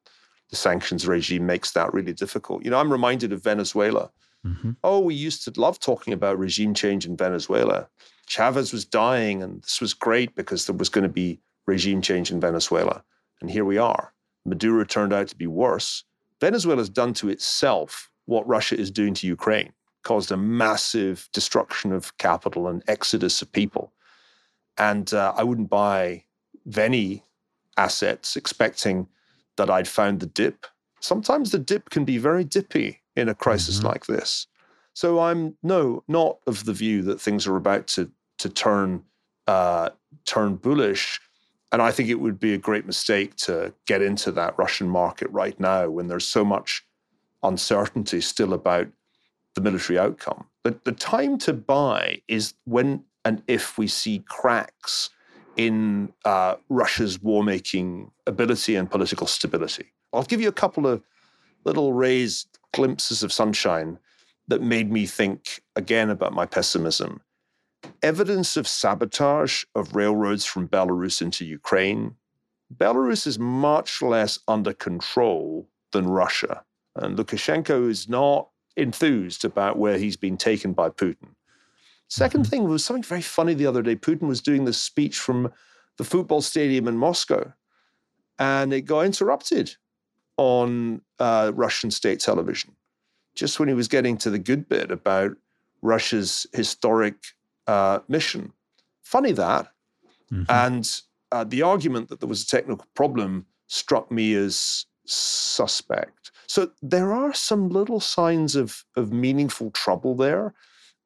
the 0.51 0.57
sanctions 0.57 1.07
regime 1.07 1.47
makes 1.47 1.70
that 1.70 1.95
really 1.95 2.12
difficult. 2.12 2.64
You 2.64 2.72
know, 2.72 2.78
I'm 2.78 2.90
reminded 2.90 3.32
of 3.32 3.45
Venezuela. 3.45 4.11
Mm-hmm. 4.45 4.72
Oh, 4.82 4.99
we 4.99 5.14
used 5.14 5.45
to 5.45 5.61
love 5.61 5.78
talking 5.78 6.12
about 6.12 6.36
regime 6.36 6.74
change 6.74 7.07
in 7.07 7.16
Venezuela. 7.16 7.88
Chavez 8.26 8.72
was 8.72 8.84
dying, 8.84 9.42
and 9.42 9.62
this 9.62 9.80
was 9.80 9.94
great 9.94 10.34
because 10.34 10.66
there 10.66 10.76
was 10.76 10.88
going 10.88 11.02
to 11.02 11.08
be 11.08 11.40
regime 11.66 12.00
change 12.02 12.30
in 12.30 12.40
Venezuela. 12.40 13.02
And 13.40 13.50
here 13.50 13.64
we 13.64 13.78
are. 13.78 14.12
Maduro 14.44 14.84
turned 14.84 15.12
out 15.12 15.28
to 15.28 15.36
be 15.36 15.46
worse. 15.46 16.04
Venezuela 16.40 16.80
has 16.80 16.88
done 16.88 17.14
to 17.14 17.28
itself 17.28 18.10
what 18.26 18.46
Russia 18.46 18.78
is 18.78 18.90
doing 18.90 19.14
to 19.14 19.26
Ukraine, 19.26 19.72
caused 20.02 20.32
a 20.32 20.36
massive 20.36 21.28
destruction 21.32 21.92
of 21.92 22.16
capital 22.18 22.68
and 22.68 22.82
exodus 22.88 23.42
of 23.42 23.52
people. 23.52 23.92
And 24.78 25.12
uh, 25.12 25.32
I 25.36 25.44
wouldn't 25.44 25.70
buy 25.70 26.24
Veni 26.66 27.24
assets 27.76 28.36
expecting 28.36 29.06
that 29.56 29.70
I'd 29.70 29.88
found 29.88 30.20
the 30.20 30.26
dip. 30.26 30.66
Sometimes 31.00 31.50
the 31.50 31.58
dip 31.58 31.90
can 31.90 32.04
be 32.04 32.18
very 32.18 32.44
dippy 32.44 33.02
in 33.16 33.28
a 33.28 33.34
crisis 33.34 33.78
mm-hmm. 33.78 33.88
like 33.88 34.06
this. 34.06 34.46
So 34.95 35.20
I'm 35.20 35.57
no, 35.62 36.03
not 36.09 36.38
of 36.47 36.64
the 36.64 36.72
view 36.72 37.03
that 37.03 37.20
things 37.20 37.47
are 37.47 37.57
about 37.57 37.86
to 37.88 38.11
to 38.38 38.49
turn 38.49 39.03
uh, 39.47 39.90
turn 40.24 40.57
bullish. 40.57 41.20
And 41.70 41.80
I 41.80 41.90
think 41.90 42.11
it 42.11 42.20
would 42.20 42.38
be 42.38 42.53
a 42.53 42.59
great 42.59 42.84
mistake 42.84 43.34
to 43.36 43.72
get 43.86 44.03
into 44.03 44.30
that 44.32 44.59
Russian 44.59 44.88
market 44.88 45.28
right 45.30 45.59
now 45.59 45.88
when 45.88 46.07
there's 46.07 46.26
so 46.26 46.45
much 46.45 46.84
uncertainty 47.43 48.20
still 48.20 48.53
about 48.53 48.88
the 49.55 49.62
military 49.62 49.99
outcome. 49.99 50.45
The, 50.64 50.78
the 50.84 50.93
time 50.93 51.38
to 51.38 51.55
buy 51.55 52.20
is 52.28 52.55
when 52.64 53.05
and 53.24 53.43
if 53.47 53.78
we 53.78 53.86
see 53.86 54.22
cracks 54.26 55.11
in 55.57 56.12
uh, 56.24 56.57
Russia's 56.68 57.20
war 57.22 57.45
making 57.45 58.11
ability 58.26 58.76
and 58.76 58.90
political 58.90 59.26
stability. 59.26 59.93
I'll 60.12 60.24
give 60.24 60.40
you 60.40 60.49
a 60.49 60.53
couple 60.53 60.86
of 60.86 61.03
little 61.64 61.93
rays, 61.93 62.47
glimpses 62.72 63.22
of 63.22 63.32
sunshine 63.32 63.99
that 64.53 64.61
made 64.61 64.92
me 64.92 65.07
think 65.07 65.62
again 65.76 66.11
about 66.11 66.34
my 66.34 66.44
pessimism. 66.44 67.22
Evidence 68.03 68.55
of 68.59 68.68
sabotage 68.68 69.64
of 69.74 69.96
railroads 69.96 70.44
from 70.44 70.68
Belarus 70.68 71.22
into 71.22 71.46
Ukraine. 71.46 72.16
Belarus 72.76 73.26
is 73.26 73.38
much 73.38 74.03
less 74.03 74.38
under 74.46 74.74
control 74.74 75.70
than 75.92 76.07
Russia. 76.07 76.62
And 76.96 77.16
Lukashenko 77.16 77.88
is 77.88 78.11
not 78.11 78.50
enthused 78.76 79.42
about 79.42 79.78
where 79.78 79.96
he's 79.96 80.18
been 80.18 80.36
taken 80.36 80.74
by 80.74 80.90
Putin. 80.90 81.30
Second 82.09 82.42
mm-hmm. 82.42 82.50
thing 82.50 82.68
was 82.68 82.84
something 82.84 83.03
very 83.03 83.22
funny 83.22 83.55
the 83.55 83.66
other 83.66 83.80
day. 83.80 83.96
Putin 83.96 84.28
was 84.28 84.42
doing 84.42 84.66
this 84.66 84.76
speech 84.76 85.18
from 85.18 85.50
the 85.96 86.05
football 86.05 86.42
stadium 86.42 86.86
in 86.86 86.98
Moscow, 86.98 87.55
and 88.38 88.74
it 88.74 88.82
got 88.82 89.07
interrupted 89.07 89.76
on 90.36 91.00
uh, 91.18 91.53
Russian 91.55 91.90
state 91.90 92.20
television 92.20 92.76
just 93.34 93.58
when 93.58 93.68
he 93.68 93.74
was 93.74 93.88
getting 93.88 94.16
to 94.18 94.30
the 94.30 94.38
good 94.38 94.68
bit 94.68 94.90
about 94.90 95.32
Russia's 95.80 96.46
historic 96.52 97.16
uh, 97.66 98.00
mission. 98.08 98.52
Funny 99.02 99.32
that. 99.32 99.68
Mm-hmm. 100.32 100.44
And 100.48 101.00
uh, 101.30 101.44
the 101.44 101.62
argument 101.62 102.08
that 102.08 102.20
there 102.20 102.28
was 102.28 102.42
a 102.42 102.46
technical 102.46 102.86
problem 102.94 103.46
struck 103.66 104.10
me 104.10 104.34
as 104.34 104.86
suspect. 105.06 106.30
So 106.46 106.70
there 106.82 107.12
are 107.12 107.32
some 107.32 107.70
little 107.70 108.00
signs 108.00 108.54
of, 108.56 108.84
of 108.96 109.12
meaningful 109.12 109.70
trouble 109.70 110.14
there. 110.14 110.54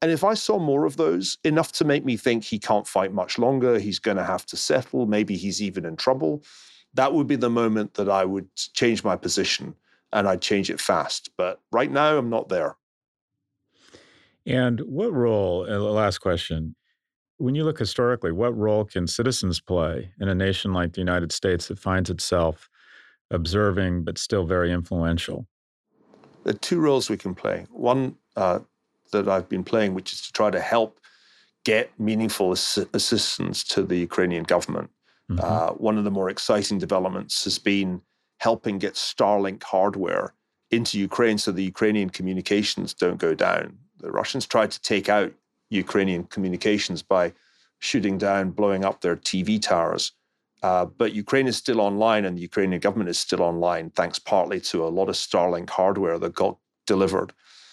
And 0.02 0.10
if 0.10 0.24
I 0.24 0.34
saw 0.34 0.58
more 0.58 0.84
of 0.84 0.96
those, 0.96 1.38
enough 1.44 1.72
to 1.72 1.84
make 1.84 2.04
me 2.04 2.16
think 2.16 2.44
he 2.44 2.58
can't 2.58 2.86
fight 2.86 3.12
much 3.12 3.38
longer, 3.38 3.78
he's 3.78 3.98
going 3.98 4.18
to 4.18 4.24
have 4.24 4.44
to 4.46 4.56
settle, 4.56 5.06
maybe 5.06 5.36
he's 5.36 5.62
even 5.62 5.86
in 5.86 5.96
trouble, 5.96 6.42
that 6.94 7.14
would 7.14 7.26
be 7.26 7.36
the 7.36 7.50
moment 7.50 7.94
that 7.94 8.08
I 8.08 8.24
would 8.24 8.48
change 8.74 9.04
my 9.04 9.16
position 9.16 9.74
and 10.16 10.26
I'd 10.26 10.40
change 10.40 10.70
it 10.70 10.80
fast. 10.80 11.28
But 11.36 11.60
right 11.70 11.90
now, 11.90 12.16
I'm 12.16 12.30
not 12.30 12.48
there. 12.48 12.76
And 14.46 14.80
what 14.80 15.12
role, 15.12 15.66
last 15.68 16.18
question, 16.18 16.74
when 17.36 17.54
you 17.54 17.64
look 17.64 17.78
historically, 17.78 18.32
what 18.32 18.56
role 18.56 18.86
can 18.86 19.06
citizens 19.06 19.60
play 19.60 20.10
in 20.18 20.28
a 20.28 20.34
nation 20.34 20.72
like 20.72 20.94
the 20.94 21.00
United 21.00 21.32
States 21.32 21.68
that 21.68 21.78
finds 21.78 22.08
itself 22.08 22.70
observing 23.30 24.04
but 24.04 24.16
still 24.16 24.46
very 24.46 24.72
influential? 24.72 25.46
There 26.44 26.54
are 26.54 26.58
two 26.58 26.80
roles 26.80 27.10
we 27.10 27.18
can 27.18 27.34
play. 27.34 27.66
One, 27.70 28.16
uh, 28.36 28.60
that 29.12 29.28
I've 29.28 29.48
been 29.48 29.64
playing, 29.64 29.94
which 29.94 30.12
is 30.14 30.22
to 30.22 30.32
try 30.32 30.50
to 30.50 30.60
help 30.60 30.98
get 31.64 31.90
meaningful 32.00 32.52
ass- 32.52 32.78
assistance 32.94 33.62
to 33.64 33.82
the 33.82 33.96
Ukrainian 33.96 34.44
government. 34.44 34.90
Mm-hmm. 35.30 35.44
Uh, 35.44 35.70
one 35.72 35.98
of 35.98 36.04
the 36.04 36.10
more 36.10 36.30
exciting 36.30 36.78
developments 36.78 37.44
has 37.44 37.58
been 37.58 38.00
helping 38.38 38.78
get 38.78 38.94
Starlink 38.94 39.62
hardware 39.62 40.34
into 40.70 40.98
Ukraine 40.98 41.38
so 41.38 41.52
the 41.52 41.64
Ukrainian 41.64 42.10
communications 42.10 42.92
don't 42.94 43.18
go 43.18 43.34
down. 43.34 43.78
The 43.98 44.10
Russians 44.10 44.46
tried 44.46 44.70
to 44.72 44.80
take 44.82 45.08
out 45.08 45.32
Ukrainian 45.70 46.24
communications 46.24 47.02
by 47.02 47.32
shooting 47.78 48.18
down, 48.18 48.50
blowing 48.50 48.84
up 48.84 49.00
their 49.00 49.16
TV 49.16 49.60
towers. 49.60 50.12
Uh, 50.62 50.84
but 50.84 51.12
Ukraine 51.12 51.46
is 51.46 51.56
still 51.56 51.80
online, 51.80 52.24
and 52.24 52.36
the 52.36 52.42
Ukrainian 52.42 52.80
government 52.80 53.10
is 53.10 53.18
still 53.18 53.42
online, 53.42 53.90
thanks 53.90 54.18
partly 54.18 54.60
to 54.60 54.84
a 54.84 54.88
lot 54.88 55.08
of 55.08 55.14
Starlink 55.14 55.70
hardware 55.70 56.18
that 56.18 56.34
got 56.34 56.56
delivered. 56.86 57.32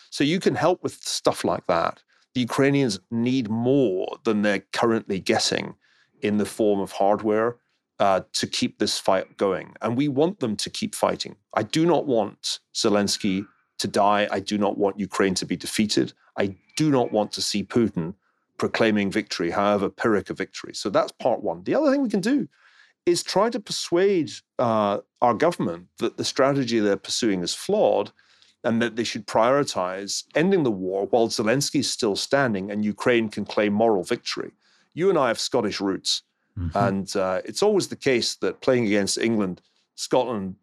So 0.10 0.24
you 0.24 0.40
can 0.40 0.56
help 0.56 0.84
with 0.84 0.94
stuff 1.02 1.44
like 1.44 1.66
that. 1.68 2.04
The 2.36 2.42
Ukrainians 2.42 3.00
need 3.10 3.50
more 3.50 4.18
than 4.26 4.42
they're 4.42 4.66
currently 4.74 5.20
getting 5.20 5.76
in 6.22 6.38
the 6.38 6.46
form 6.46 6.80
of 6.80 6.92
hardware 6.92 7.58
uh, 8.00 8.22
to 8.34 8.48
keep 8.48 8.80
this 8.80 8.98
fight 8.98 9.38
going. 9.38 9.74
And 9.82 9.96
we 9.96 10.08
want 10.08 10.40
them 10.40 10.56
to 10.58 10.70
keep 10.70 10.96
fighting. 10.96 11.36
I 11.54 11.64
do 11.64 11.86
not 11.86 12.06
want 12.06 12.60
Zelensky 12.74 13.46
to 13.80 13.88
die. 13.88 14.28
I 14.32 14.40
do 14.40 14.58
not 14.58 14.78
want 14.78 15.00
Ukraine 15.00 15.36
to 15.36 15.46
be 15.46 15.56
defeated. 15.56 16.14
I 16.38 16.56
do 16.76 16.90
not 16.90 17.12
want 17.12 17.32
to 17.34 17.42
see 17.42 17.64
Putin 17.64 18.16
proclaiming 18.58 19.12
victory, 19.12 19.52
however 19.52 19.90
Pyrrhic 19.90 20.30
a 20.30 20.34
victory. 20.34 20.74
So 20.74 20.90
that's 20.90 21.12
part 21.12 21.44
one. 21.44 21.64
The 21.64 21.76
other 21.76 21.92
thing 21.92 22.02
we 22.02 22.10
can 22.10 22.22
do 22.22 22.48
is 23.06 23.22
try 23.22 23.50
to 23.50 23.60
persuade 23.60 24.32
uh, 24.60 25.00
our 25.22 25.34
government 25.34 25.88
that 25.98 26.18
the 26.18 26.24
strategy 26.24 26.80
they're 26.80 26.96
pursuing 26.96 27.42
is 27.42 27.54
flawed 27.54 28.12
and 28.64 28.82
that 28.82 28.96
they 28.96 29.04
should 29.04 29.28
prioritize 29.28 30.24
ending 30.36 30.64
the 30.64 30.72
war 30.72 31.08
while 31.08 31.28
Zelensky 31.28 31.82
is 31.82 31.90
still 31.90 32.16
standing 32.16 32.72
and 32.72 32.86
Ukraine 32.86 33.28
can 33.30 33.44
claim 33.44 33.74
moral 33.74 34.04
victory. 34.04 34.52
You 34.94 35.10
and 35.10 35.18
I 35.18 35.28
have 35.28 35.40
Scottish 35.40 35.82
roots. 35.82 36.24
Mm-hmm. 36.58 36.78
And 36.78 37.16
uh, 37.16 37.42
it's 37.46 37.64
always 37.64 37.88
the 37.88 37.96
case 37.96 38.36
that 38.36 38.62
playing 38.62 38.86
against 38.86 39.18
England, 39.18 39.62
Scotland 39.96 40.56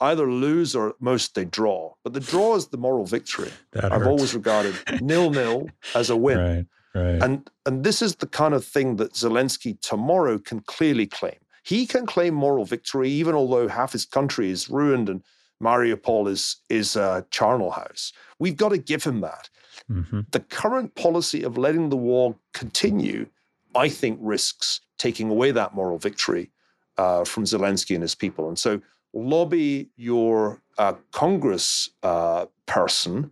either 0.00 0.30
lose 0.30 0.74
or 0.74 0.90
at 0.90 1.00
most 1.00 1.34
they 1.34 1.44
draw. 1.44 1.94
But 2.02 2.12
the 2.12 2.20
draw 2.20 2.56
is 2.56 2.68
the 2.68 2.76
moral 2.76 3.06
victory. 3.06 3.50
That 3.72 3.86
I've 3.86 4.00
hurts. 4.00 4.08
always 4.08 4.34
regarded 4.34 4.74
nil 5.00 5.30
nil 5.30 5.68
as 5.94 6.10
a 6.10 6.16
win. 6.16 6.38
Right, 6.38 6.66
right. 6.94 7.22
And 7.22 7.50
and 7.66 7.84
this 7.84 8.02
is 8.02 8.16
the 8.16 8.26
kind 8.26 8.54
of 8.54 8.64
thing 8.64 8.96
that 8.96 9.14
Zelensky 9.14 9.80
tomorrow 9.80 10.38
can 10.38 10.60
clearly 10.60 11.06
claim. 11.06 11.38
He 11.62 11.86
can 11.86 12.06
claim 12.06 12.34
moral 12.34 12.64
victory, 12.64 13.08
even 13.10 13.34
although 13.34 13.68
half 13.68 13.92
his 13.92 14.04
country 14.04 14.50
is 14.50 14.68
ruined 14.68 15.08
and 15.08 15.22
Mariupol 15.62 16.28
is 16.28 16.56
is 16.68 16.96
a 16.96 17.26
charnel 17.30 17.70
house. 17.70 18.12
We've 18.38 18.56
got 18.56 18.70
to 18.70 18.78
give 18.78 19.04
him 19.04 19.20
that. 19.22 19.48
Mm-hmm. 19.90 20.20
The 20.30 20.40
current 20.40 20.94
policy 20.94 21.42
of 21.42 21.58
letting 21.58 21.88
the 21.88 21.96
war 21.96 22.36
continue, 22.52 23.26
I 23.74 23.88
think, 23.88 24.18
risks 24.20 24.80
taking 24.98 25.30
away 25.30 25.50
that 25.50 25.74
moral 25.74 25.98
victory 25.98 26.50
uh, 26.96 27.24
from 27.24 27.44
Zelensky 27.44 27.94
and 27.94 28.02
his 28.02 28.14
people. 28.14 28.48
And 28.48 28.58
so, 28.58 28.80
lobby 29.12 29.90
your 29.96 30.62
uh, 30.78 30.94
Congress 31.12 31.88
uh, 32.02 32.46
person, 32.66 33.30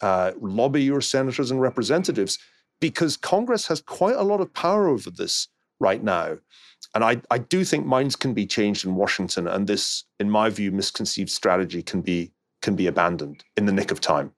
uh, 0.00 0.32
lobby 0.40 0.82
your 0.82 1.00
senators 1.00 1.50
and 1.50 1.60
representatives, 1.60 2.38
because 2.80 3.16
Congress 3.16 3.66
has 3.66 3.80
quite 3.80 4.16
a 4.16 4.22
lot 4.22 4.40
of 4.40 4.52
power 4.54 4.88
over 4.88 5.10
this 5.10 5.48
right 5.80 6.02
now. 6.02 6.38
And 6.94 7.04
I, 7.04 7.20
I 7.30 7.38
do 7.38 7.64
think 7.64 7.86
minds 7.86 8.16
can 8.16 8.34
be 8.34 8.46
changed 8.46 8.84
in 8.84 8.94
Washington, 8.96 9.46
and 9.46 9.66
this, 9.66 10.04
in 10.18 10.30
my 10.30 10.50
view, 10.50 10.72
misconceived 10.72 11.30
strategy 11.30 11.82
can 11.82 12.00
be 12.00 12.32
can 12.62 12.76
be 12.76 12.86
abandoned 12.86 13.42
in 13.56 13.64
the 13.64 13.72
nick 13.72 13.90
of 13.90 14.00
time. 14.00 14.32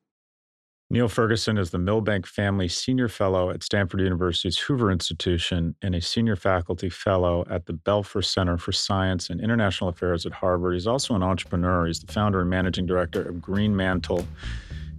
Niall 0.92 1.08
Ferguson 1.08 1.56
is 1.56 1.70
the 1.70 1.78
Milbank 1.78 2.26
Family 2.26 2.68
Senior 2.68 3.08
Fellow 3.08 3.48
at 3.48 3.62
Stanford 3.62 4.00
University's 4.00 4.58
Hoover 4.58 4.92
Institution 4.92 5.74
and 5.80 5.94
a 5.94 6.02
Senior 6.02 6.36
Faculty 6.36 6.90
Fellow 6.90 7.46
at 7.48 7.64
the 7.64 7.72
Belfer 7.72 8.22
Center 8.22 8.58
for 8.58 8.72
Science 8.72 9.30
and 9.30 9.40
International 9.40 9.88
Affairs 9.88 10.26
at 10.26 10.32
Harvard. 10.32 10.74
He's 10.74 10.86
also 10.86 11.14
an 11.14 11.22
entrepreneur. 11.22 11.86
He's 11.86 12.00
the 12.00 12.12
founder 12.12 12.42
and 12.42 12.50
managing 12.50 12.84
director 12.84 13.22
of 13.22 13.36
Greenmantle, 13.36 14.26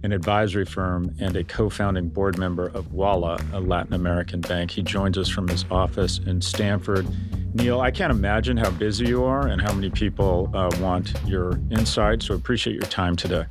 an 0.02 0.10
advisory 0.10 0.64
firm, 0.64 1.14
and 1.20 1.36
a 1.36 1.44
co 1.44 1.70
founding 1.70 2.08
board 2.08 2.38
member 2.38 2.66
of 2.74 2.86
Ualá, 2.86 3.40
a 3.52 3.60
Latin 3.60 3.92
American 3.92 4.40
bank. 4.40 4.72
He 4.72 4.82
joins 4.82 5.16
us 5.16 5.28
from 5.28 5.46
his 5.46 5.64
office 5.70 6.18
in 6.26 6.40
Stanford. 6.40 7.06
Niall, 7.54 7.82
I 7.82 7.92
can't 7.92 8.10
imagine 8.10 8.56
how 8.56 8.70
busy 8.70 9.06
you 9.06 9.22
are 9.22 9.46
and 9.46 9.62
how 9.62 9.72
many 9.72 9.90
people 9.90 10.50
uh, 10.54 10.72
want 10.80 11.14
your 11.24 11.60
insight, 11.70 12.24
so 12.24 12.34
appreciate 12.34 12.72
your 12.72 12.90
time 12.90 13.14
today. 13.14 13.44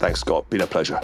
Thanks, 0.00 0.18
Scott. 0.18 0.50
Been 0.50 0.62
a 0.62 0.66
pleasure. 0.66 1.00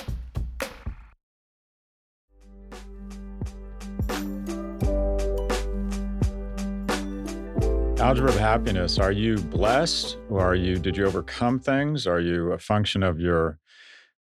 Algebra 8.08 8.30
of 8.30 8.38
happiness. 8.38 8.98
Are 8.98 9.12
you 9.12 9.36
blessed 9.36 10.16
or 10.30 10.40
are 10.40 10.54
you 10.54 10.78
did 10.78 10.96
you 10.96 11.04
overcome 11.04 11.58
things? 11.58 12.06
Are 12.06 12.20
you 12.20 12.52
a 12.52 12.58
function 12.58 13.02
of 13.02 13.20
your 13.20 13.58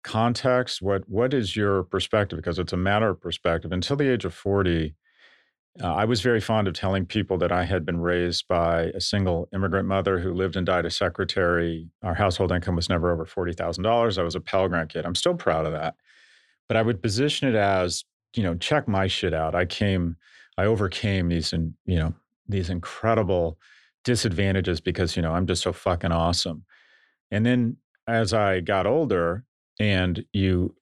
context? 0.03 0.82
What 0.82 1.09
what 1.09 1.32
is 1.32 1.55
your 1.55 1.84
perspective? 1.84 2.37
Because 2.37 2.59
it's 2.59 2.72
a 2.72 2.76
matter 2.76 3.11
of 3.11 3.20
perspective. 3.20 3.70
Until 3.70 3.95
the 3.95 4.11
age 4.11 4.24
of 4.24 4.34
40, 4.34 4.93
uh, 5.80 5.95
I 5.95 6.05
was 6.05 6.20
very 6.20 6.41
fond 6.41 6.66
of 6.66 6.74
telling 6.74 7.07
people 7.07 7.39
that 7.39 7.53
I 7.53 7.62
had 7.62 7.87
been 7.87 8.01
raised 8.01 8.49
by 8.49 8.87
a 8.87 9.01
single 9.01 9.49
immigrant 9.55 9.87
mother 9.87 10.18
who 10.18 10.34
lived 10.34 10.57
and 10.57 10.66
died 10.66 10.84
as 10.84 10.97
secretary. 10.97 11.89
Our 12.03 12.14
household 12.14 12.51
income 12.51 12.74
was 12.74 12.89
never 12.89 13.12
over 13.12 13.24
$40,000. 13.24 14.18
I 14.18 14.22
was 14.24 14.34
a 14.34 14.41
Pell 14.41 14.66
Grant 14.66 14.93
kid. 14.93 15.07
I'm 15.07 15.14
still 15.14 15.37
proud 15.37 15.64
of 15.64 15.70
that. 15.70 15.95
But 16.66 16.76
I 16.76 16.82
would 16.82 17.03
position 17.03 17.47
it 17.49 17.55
as, 17.55 18.05
you 18.34 18.43
know, 18.43 18.57
check 18.57 18.89
my 18.89 19.07
shit 19.07 19.32
out. 19.32 19.55
I 19.55 19.64
came, 19.64 20.16
I 20.59 20.64
overcame 20.64 21.28
these, 21.28 21.53
and 21.53 21.74
you 21.84 22.01
know, 22.01 22.14
these 22.49 22.68
incredible 22.68 23.59
disadvantages 24.07 24.80
because, 24.80 25.16
you 25.16 25.22
know, 25.22 25.32
I'm 25.32 25.46
just 25.46 25.62
so 25.62 25.72
fucking 25.72 26.12
awesome. 26.12 26.64
And 27.30 27.44
then 27.44 27.76
as 28.07 28.32
I 28.32 28.61
got 28.61 28.86
older 28.86 29.44
and 29.80 30.24
you 30.32 30.74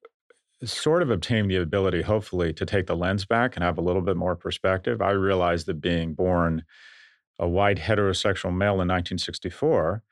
sort 0.63 1.03
of 1.03 1.11
obtained 1.11 1.51
the 1.51 1.57
ability, 1.57 2.03
hopefully, 2.03 2.53
to 2.53 2.67
take 2.67 2.87
the 2.87 2.95
lens 2.95 3.25
back 3.25 3.57
and 3.57 3.65
have 3.65 3.79
a 3.79 3.83
little 3.83 4.03
bit 4.03 4.17
more 4.17 4.37
perspective. 4.37 5.01
I 5.01 5.11
realized 5.11 5.67
that 5.67 5.81
being 5.81 6.15
born 6.15 6.65
a 7.39 7.49
white 7.49 7.79
heterosexual 7.79 8.55
male 8.55 8.75
in 8.75 8.89
1964, 8.89 10.03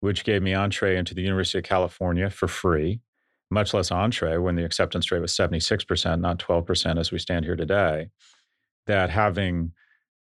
which 0.00 0.24
gave 0.24 0.42
me 0.42 0.54
entree 0.54 0.96
into 0.96 1.14
the 1.14 1.22
University 1.22 1.58
of 1.58 1.64
California 1.64 2.30
for 2.30 2.48
free, 2.48 3.00
much 3.50 3.72
less 3.72 3.90
entree 3.90 4.36
when 4.36 4.56
the 4.56 4.64
acceptance 4.64 5.10
rate 5.10 5.20
was 5.20 5.32
76%, 5.32 6.20
not 6.20 6.38
12% 6.38 7.00
as 7.00 7.10
we 7.10 7.18
stand 7.18 7.46
here 7.46 7.56
today, 7.56 8.10
that 8.86 9.10
having 9.10 9.72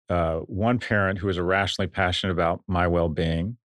uh, 0.09 0.37
one 0.39 0.79
parent 0.79 1.19
who 1.19 1.29
is 1.29 1.37
irrationally 1.37 1.87
passionate 1.87 2.31
about 2.31 2.61
my 2.67 2.87
well 2.87 3.09
being, 3.09 3.57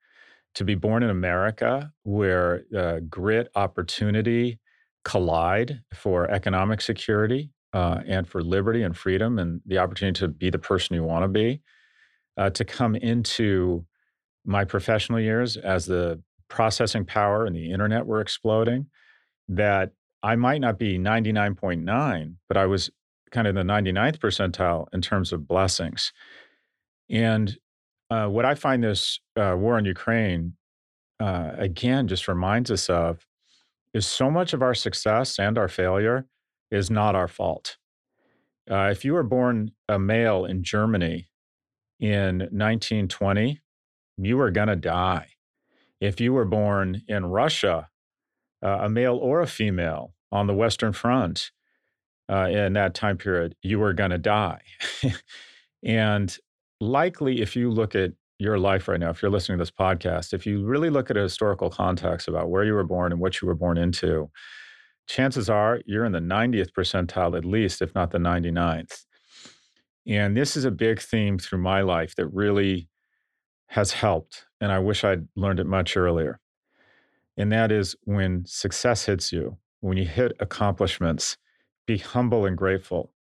to 0.54 0.64
be 0.64 0.74
born 0.74 1.02
in 1.02 1.10
America 1.10 1.92
where 2.02 2.64
uh, 2.76 3.00
grit, 3.08 3.48
opportunity, 3.54 4.58
collide 5.04 5.80
for 5.94 6.30
economic 6.30 6.80
security 6.80 7.50
uh, 7.72 8.00
and 8.06 8.28
for 8.28 8.42
liberty 8.42 8.82
and 8.82 8.96
freedom 8.96 9.38
and 9.38 9.60
the 9.66 9.78
opportunity 9.78 10.18
to 10.18 10.28
be 10.28 10.50
the 10.50 10.58
person 10.58 10.94
you 10.94 11.02
want 11.02 11.24
to 11.24 11.28
be, 11.28 11.60
uh, 12.36 12.50
to 12.50 12.64
come 12.64 12.94
into 12.96 13.84
my 14.44 14.64
professional 14.64 15.20
years 15.20 15.56
as 15.56 15.86
the 15.86 16.20
processing 16.48 17.04
power 17.04 17.46
and 17.46 17.56
the 17.56 17.72
internet 17.72 18.04
were 18.04 18.20
exploding, 18.20 18.86
that 19.48 19.90
I 20.22 20.36
might 20.36 20.60
not 20.60 20.78
be 20.78 20.98
99.9, 20.98 22.34
but 22.48 22.56
I 22.56 22.66
was 22.66 22.90
kind 23.32 23.46
of 23.46 23.54
the 23.54 23.62
99th 23.62 24.18
percentile 24.18 24.86
in 24.92 25.00
terms 25.00 25.32
of 25.32 25.48
blessings. 25.48 26.12
And 27.10 27.56
uh, 28.10 28.26
what 28.28 28.44
I 28.44 28.54
find 28.54 28.84
this 28.84 29.18
uh, 29.36 29.56
war 29.58 29.78
in 29.78 29.84
Ukraine, 29.84 30.54
uh, 31.18 31.52
again, 31.56 32.06
just 32.06 32.28
reminds 32.28 32.70
us 32.70 32.88
of 32.88 33.26
is 33.94 34.06
so 34.06 34.30
much 34.30 34.52
of 34.52 34.62
our 34.62 34.74
success 34.74 35.38
and 35.38 35.58
our 35.58 35.68
failure 35.68 36.26
is 36.70 36.90
not 36.90 37.14
our 37.14 37.28
fault. 37.28 37.76
Uh, 38.70 38.88
if 38.90 39.04
you 39.04 39.12
were 39.14 39.22
born 39.22 39.72
a 39.88 39.98
male 39.98 40.44
in 40.44 40.62
Germany 40.62 41.28
in 42.00 42.38
1920, 42.38 43.60
you 44.18 44.36
were 44.36 44.50
going 44.50 44.68
to 44.68 44.76
die. 44.76 45.28
If 46.00 46.20
you 46.20 46.32
were 46.32 46.44
born 46.44 47.02
in 47.08 47.26
Russia, 47.26 47.88
uh, 48.62 48.78
a 48.82 48.88
male 48.88 49.16
or 49.16 49.40
a 49.40 49.46
female 49.46 50.14
on 50.30 50.46
the 50.46 50.54
Western 50.54 50.92
Front 50.92 51.50
uh, 52.32 52.48
in 52.48 52.72
that 52.72 52.94
time 52.94 53.18
period, 53.18 53.54
you 53.62 53.78
were 53.78 53.92
going 53.92 54.10
to 54.10 54.18
die. 54.18 54.60
and 55.82 56.38
likely, 56.80 57.42
if 57.42 57.54
you 57.54 57.70
look 57.70 57.94
at 57.94 58.12
your 58.38 58.58
life 58.58 58.88
right 58.88 58.98
now, 58.98 59.10
if 59.10 59.20
you're 59.20 59.30
listening 59.30 59.58
to 59.58 59.62
this 59.62 59.70
podcast, 59.70 60.32
if 60.32 60.46
you 60.46 60.64
really 60.64 60.88
look 60.88 61.10
at 61.10 61.16
a 61.16 61.22
historical 61.22 61.68
context 61.68 62.28
about 62.28 62.48
where 62.48 62.64
you 62.64 62.72
were 62.72 62.84
born 62.84 63.12
and 63.12 63.20
what 63.20 63.40
you 63.40 63.46
were 63.46 63.54
born 63.54 63.76
into, 63.76 64.30
chances 65.06 65.50
are 65.50 65.80
you're 65.84 66.06
in 66.06 66.12
the 66.12 66.20
90th 66.20 66.70
percentile 66.72 67.36
at 67.36 67.44
least, 67.44 67.82
if 67.82 67.94
not 67.94 68.10
the 68.10 68.18
99th. 68.18 69.04
And 70.06 70.34
this 70.34 70.56
is 70.56 70.64
a 70.64 70.70
big 70.70 71.00
theme 71.00 71.38
through 71.38 71.60
my 71.60 71.82
life 71.82 72.16
that 72.16 72.26
really 72.28 72.88
has 73.68 73.92
helped. 73.92 74.46
And 74.60 74.72
I 74.72 74.78
wish 74.78 75.04
I'd 75.04 75.28
learned 75.36 75.60
it 75.60 75.66
much 75.66 75.96
earlier. 75.96 76.40
And 77.36 77.52
that 77.52 77.70
is 77.70 77.94
when 78.04 78.44
success 78.46 79.04
hits 79.04 79.32
you, 79.32 79.58
when 79.80 79.98
you 79.98 80.04
hit 80.04 80.32
accomplishments, 80.40 81.36
be 81.86 81.98
humble 81.98 82.46
and 82.46 82.56
grateful 82.56 83.12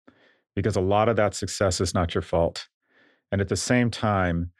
because 0.55 0.75
a 0.75 0.81
lot 0.81 1.09
of 1.09 1.15
that 1.15 1.33
success 1.33 1.81
is 1.81 1.93
not 1.93 2.13
your 2.13 2.21
fault. 2.21 2.67
And 3.31 3.41
at 3.41 3.47
the 3.47 3.55
same 3.55 3.89
time, 3.89 4.51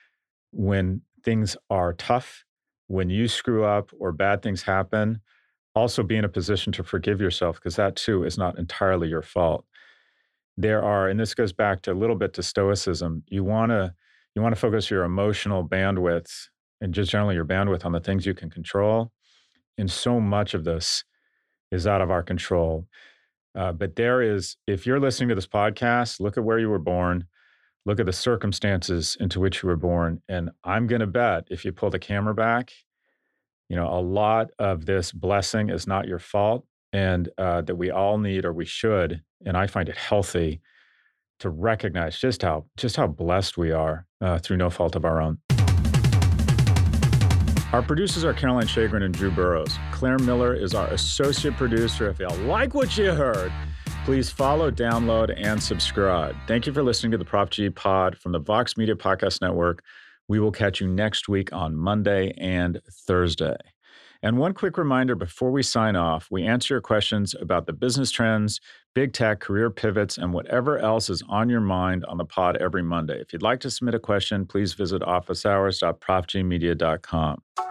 when 0.51 1.01
things 1.23 1.57
are 1.69 1.93
tough, 1.93 2.45
when 2.87 3.09
you 3.09 3.27
screw 3.27 3.63
up 3.63 3.91
or 3.99 4.11
bad 4.11 4.41
things 4.41 4.63
happen, 4.63 5.21
also 5.75 6.03
be 6.03 6.17
in 6.17 6.25
a 6.25 6.29
position 6.29 6.73
to 6.73 6.83
forgive 6.83 7.21
yourself 7.21 7.55
because 7.55 7.75
that 7.75 7.95
too 7.95 8.23
is 8.23 8.37
not 8.37 8.57
entirely 8.57 9.07
your 9.07 9.21
fault. 9.21 9.65
There 10.57 10.83
are, 10.83 11.07
and 11.07 11.19
this 11.19 11.33
goes 11.33 11.53
back 11.53 11.81
to 11.83 11.93
a 11.93 11.93
little 11.93 12.15
bit 12.15 12.33
to 12.33 12.43
stoicism. 12.43 13.23
You 13.27 13.43
want 13.43 13.71
to 13.71 13.93
you 14.35 14.41
want 14.41 14.55
to 14.55 14.59
focus 14.59 14.89
your 14.89 15.03
emotional 15.03 15.67
bandwidth 15.67 16.31
and 16.79 16.93
just 16.93 17.11
generally 17.11 17.35
your 17.35 17.45
bandwidth 17.45 17.85
on 17.85 17.91
the 17.91 17.99
things 17.99 18.25
you 18.25 18.33
can 18.33 18.49
control. 18.49 19.11
And 19.77 19.91
so 19.91 20.21
much 20.21 20.53
of 20.53 20.63
this 20.63 21.03
is 21.69 21.85
out 21.85 22.01
of 22.01 22.11
our 22.11 22.23
control. 22.23 22.87
Uh, 23.55 23.71
but 23.71 23.95
there 23.95 24.21
is, 24.21 24.55
if 24.67 24.85
you're 24.85 24.99
listening 24.99 25.29
to 25.29 25.35
this 25.35 25.47
podcast, 25.47 26.19
look 26.19 26.37
at 26.37 26.43
where 26.43 26.59
you 26.59 26.69
were 26.69 26.79
born 26.79 27.25
look 27.85 27.99
at 27.99 28.05
the 28.05 28.13
circumstances 28.13 29.17
into 29.19 29.39
which 29.39 29.63
you 29.63 29.69
were 29.69 29.75
born. 29.75 30.21
And 30.29 30.51
I'm 30.63 30.87
going 30.87 31.01
to 31.01 31.07
bet 31.07 31.47
if 31.49 31.65
you 31.65 31.71
pull 31.71 31.89
the 31.89 31.99
camera 31.99 32.33
back, 32.33 32.71
you 33.69 33.75
know, 33.75 33.87
a 33.87 34.01
lot 34.01 34.49
of 34.59 34.85
this 34.85 35.11
blessing 35.11 35.69
is 35.69 35.87
not 35.87 36.07
your 36.07 36.19
fault 36.19 36.65
and 36.93 37.29
uh, 37.37 37.61
that 37.61 37.75
we 37.75 37.89
all 37.89 38.17
need 38.17 38.45
or 38.45 38.53
we 38.53 38.65
should. 38.65 39.21
And 39.45 39.57
I 39.57 39.67
find 39.67 39.89
it 39.89 39.97
healthy 39.97 40.61
to 41.39 41.49
recognize 41.49 42.19
just 42.19 42.43
how 42.43 42.65
just 42.77 42.97
how 42.97 43.07
blessed 43.07 43.57
we 43.57 43.71
are 43.71 44.05
uh, 44.19 44.37
through 44.37 44.57
no 44.57 44.69
fault 44.69 44.95
of 44.95 45.05
our 45.05 45.19
own. 45.21 45.39
Our 47.73 47.81
producers 47.81 48.25
are 48.25 48.33
Caroline 48.33 48.67
Shagrin 48.67 49.01
and 49.01 49.13
Drew 49.13 49.31
Burrows. 49.31 49.77
Claire 49.93 50.19
Miller 50.19 50.53
is 50.53 50.73
our 50.73 50.87
associate 50.87 51.55
producer. 51.55 52.09
If 52.09 52.19
you 52.19 52.27
like 52.27 52.73
what 52.73 52.97
you 52.97 53.13
heard, 53.13 53.49
please 54.03 54.29
follow, 54.29 54.69
download, 54.69 55.33
and 55.37 55.63
subscribe. 55.63 56.35
Thank 56.47 56.67
you 56.67 56.73
for 56.73 56.83
listening 56.83 57.11
to 57.13 57.17
the 57.17 57.23
Prop 57.23 57.49
G 57.49 57.69
Pod 57.69 58.17
from 58.17 58.33
the 58.33 58.39
Vox 58.39 58.75
Media 58.75 58.95
Podcast 58.95 59.41
Network. 59.41 59.85
We 60.27 60.37
will 60.37 60.51
catch 60.51 60.81
you 60.81 60.87
next 60.87 61.29
week 61.29 61.53
on 61.53 61.73
Monday 61.77 62.33
and 62.37 62.81
Thursday. 63.07 63.55
And 64.23 64.37
one 64.37 64.53
quick 64.53 64.77
reminder 64.77 65.15
before 65.15 65.49
we 65.51 65.63
sign 65.63 65.95
off 65.95 66.27
we 66.29 66.43
answer 66.43 66.75
your 66.75 66.81
questions 66.81 67.33
about 67.39 67.65
the 67.65 67.73
business 67.73 68.11
trends, 68.11 68.61
big 68.93 69.13
tech, 69.13 69.39
career 69.39 69.71
pivots, 69.71 70.17
and 70.17 70.33
whatever 70.33 70.77
else 70.77 71.09
is 71.09 71.23
on 71.27 71.49
your 71.49 71.61
mind 71.61 72.05
on 72.05 72.17
the 72.17 72.25
pod 72.25 72.57
every 72.57 72.83
Monday. 72.83 73.19
If 73.19 73.33
you'd 73.33 73.41
like 73.41 73.61
to 73.61 73.71
submit 73.71 73.95
a 73.95 73.99
question, 73.99 74.45
please 74.45 74.73
visit 74.73 75.01
officehours.propgmedia.com. 75.01 77.70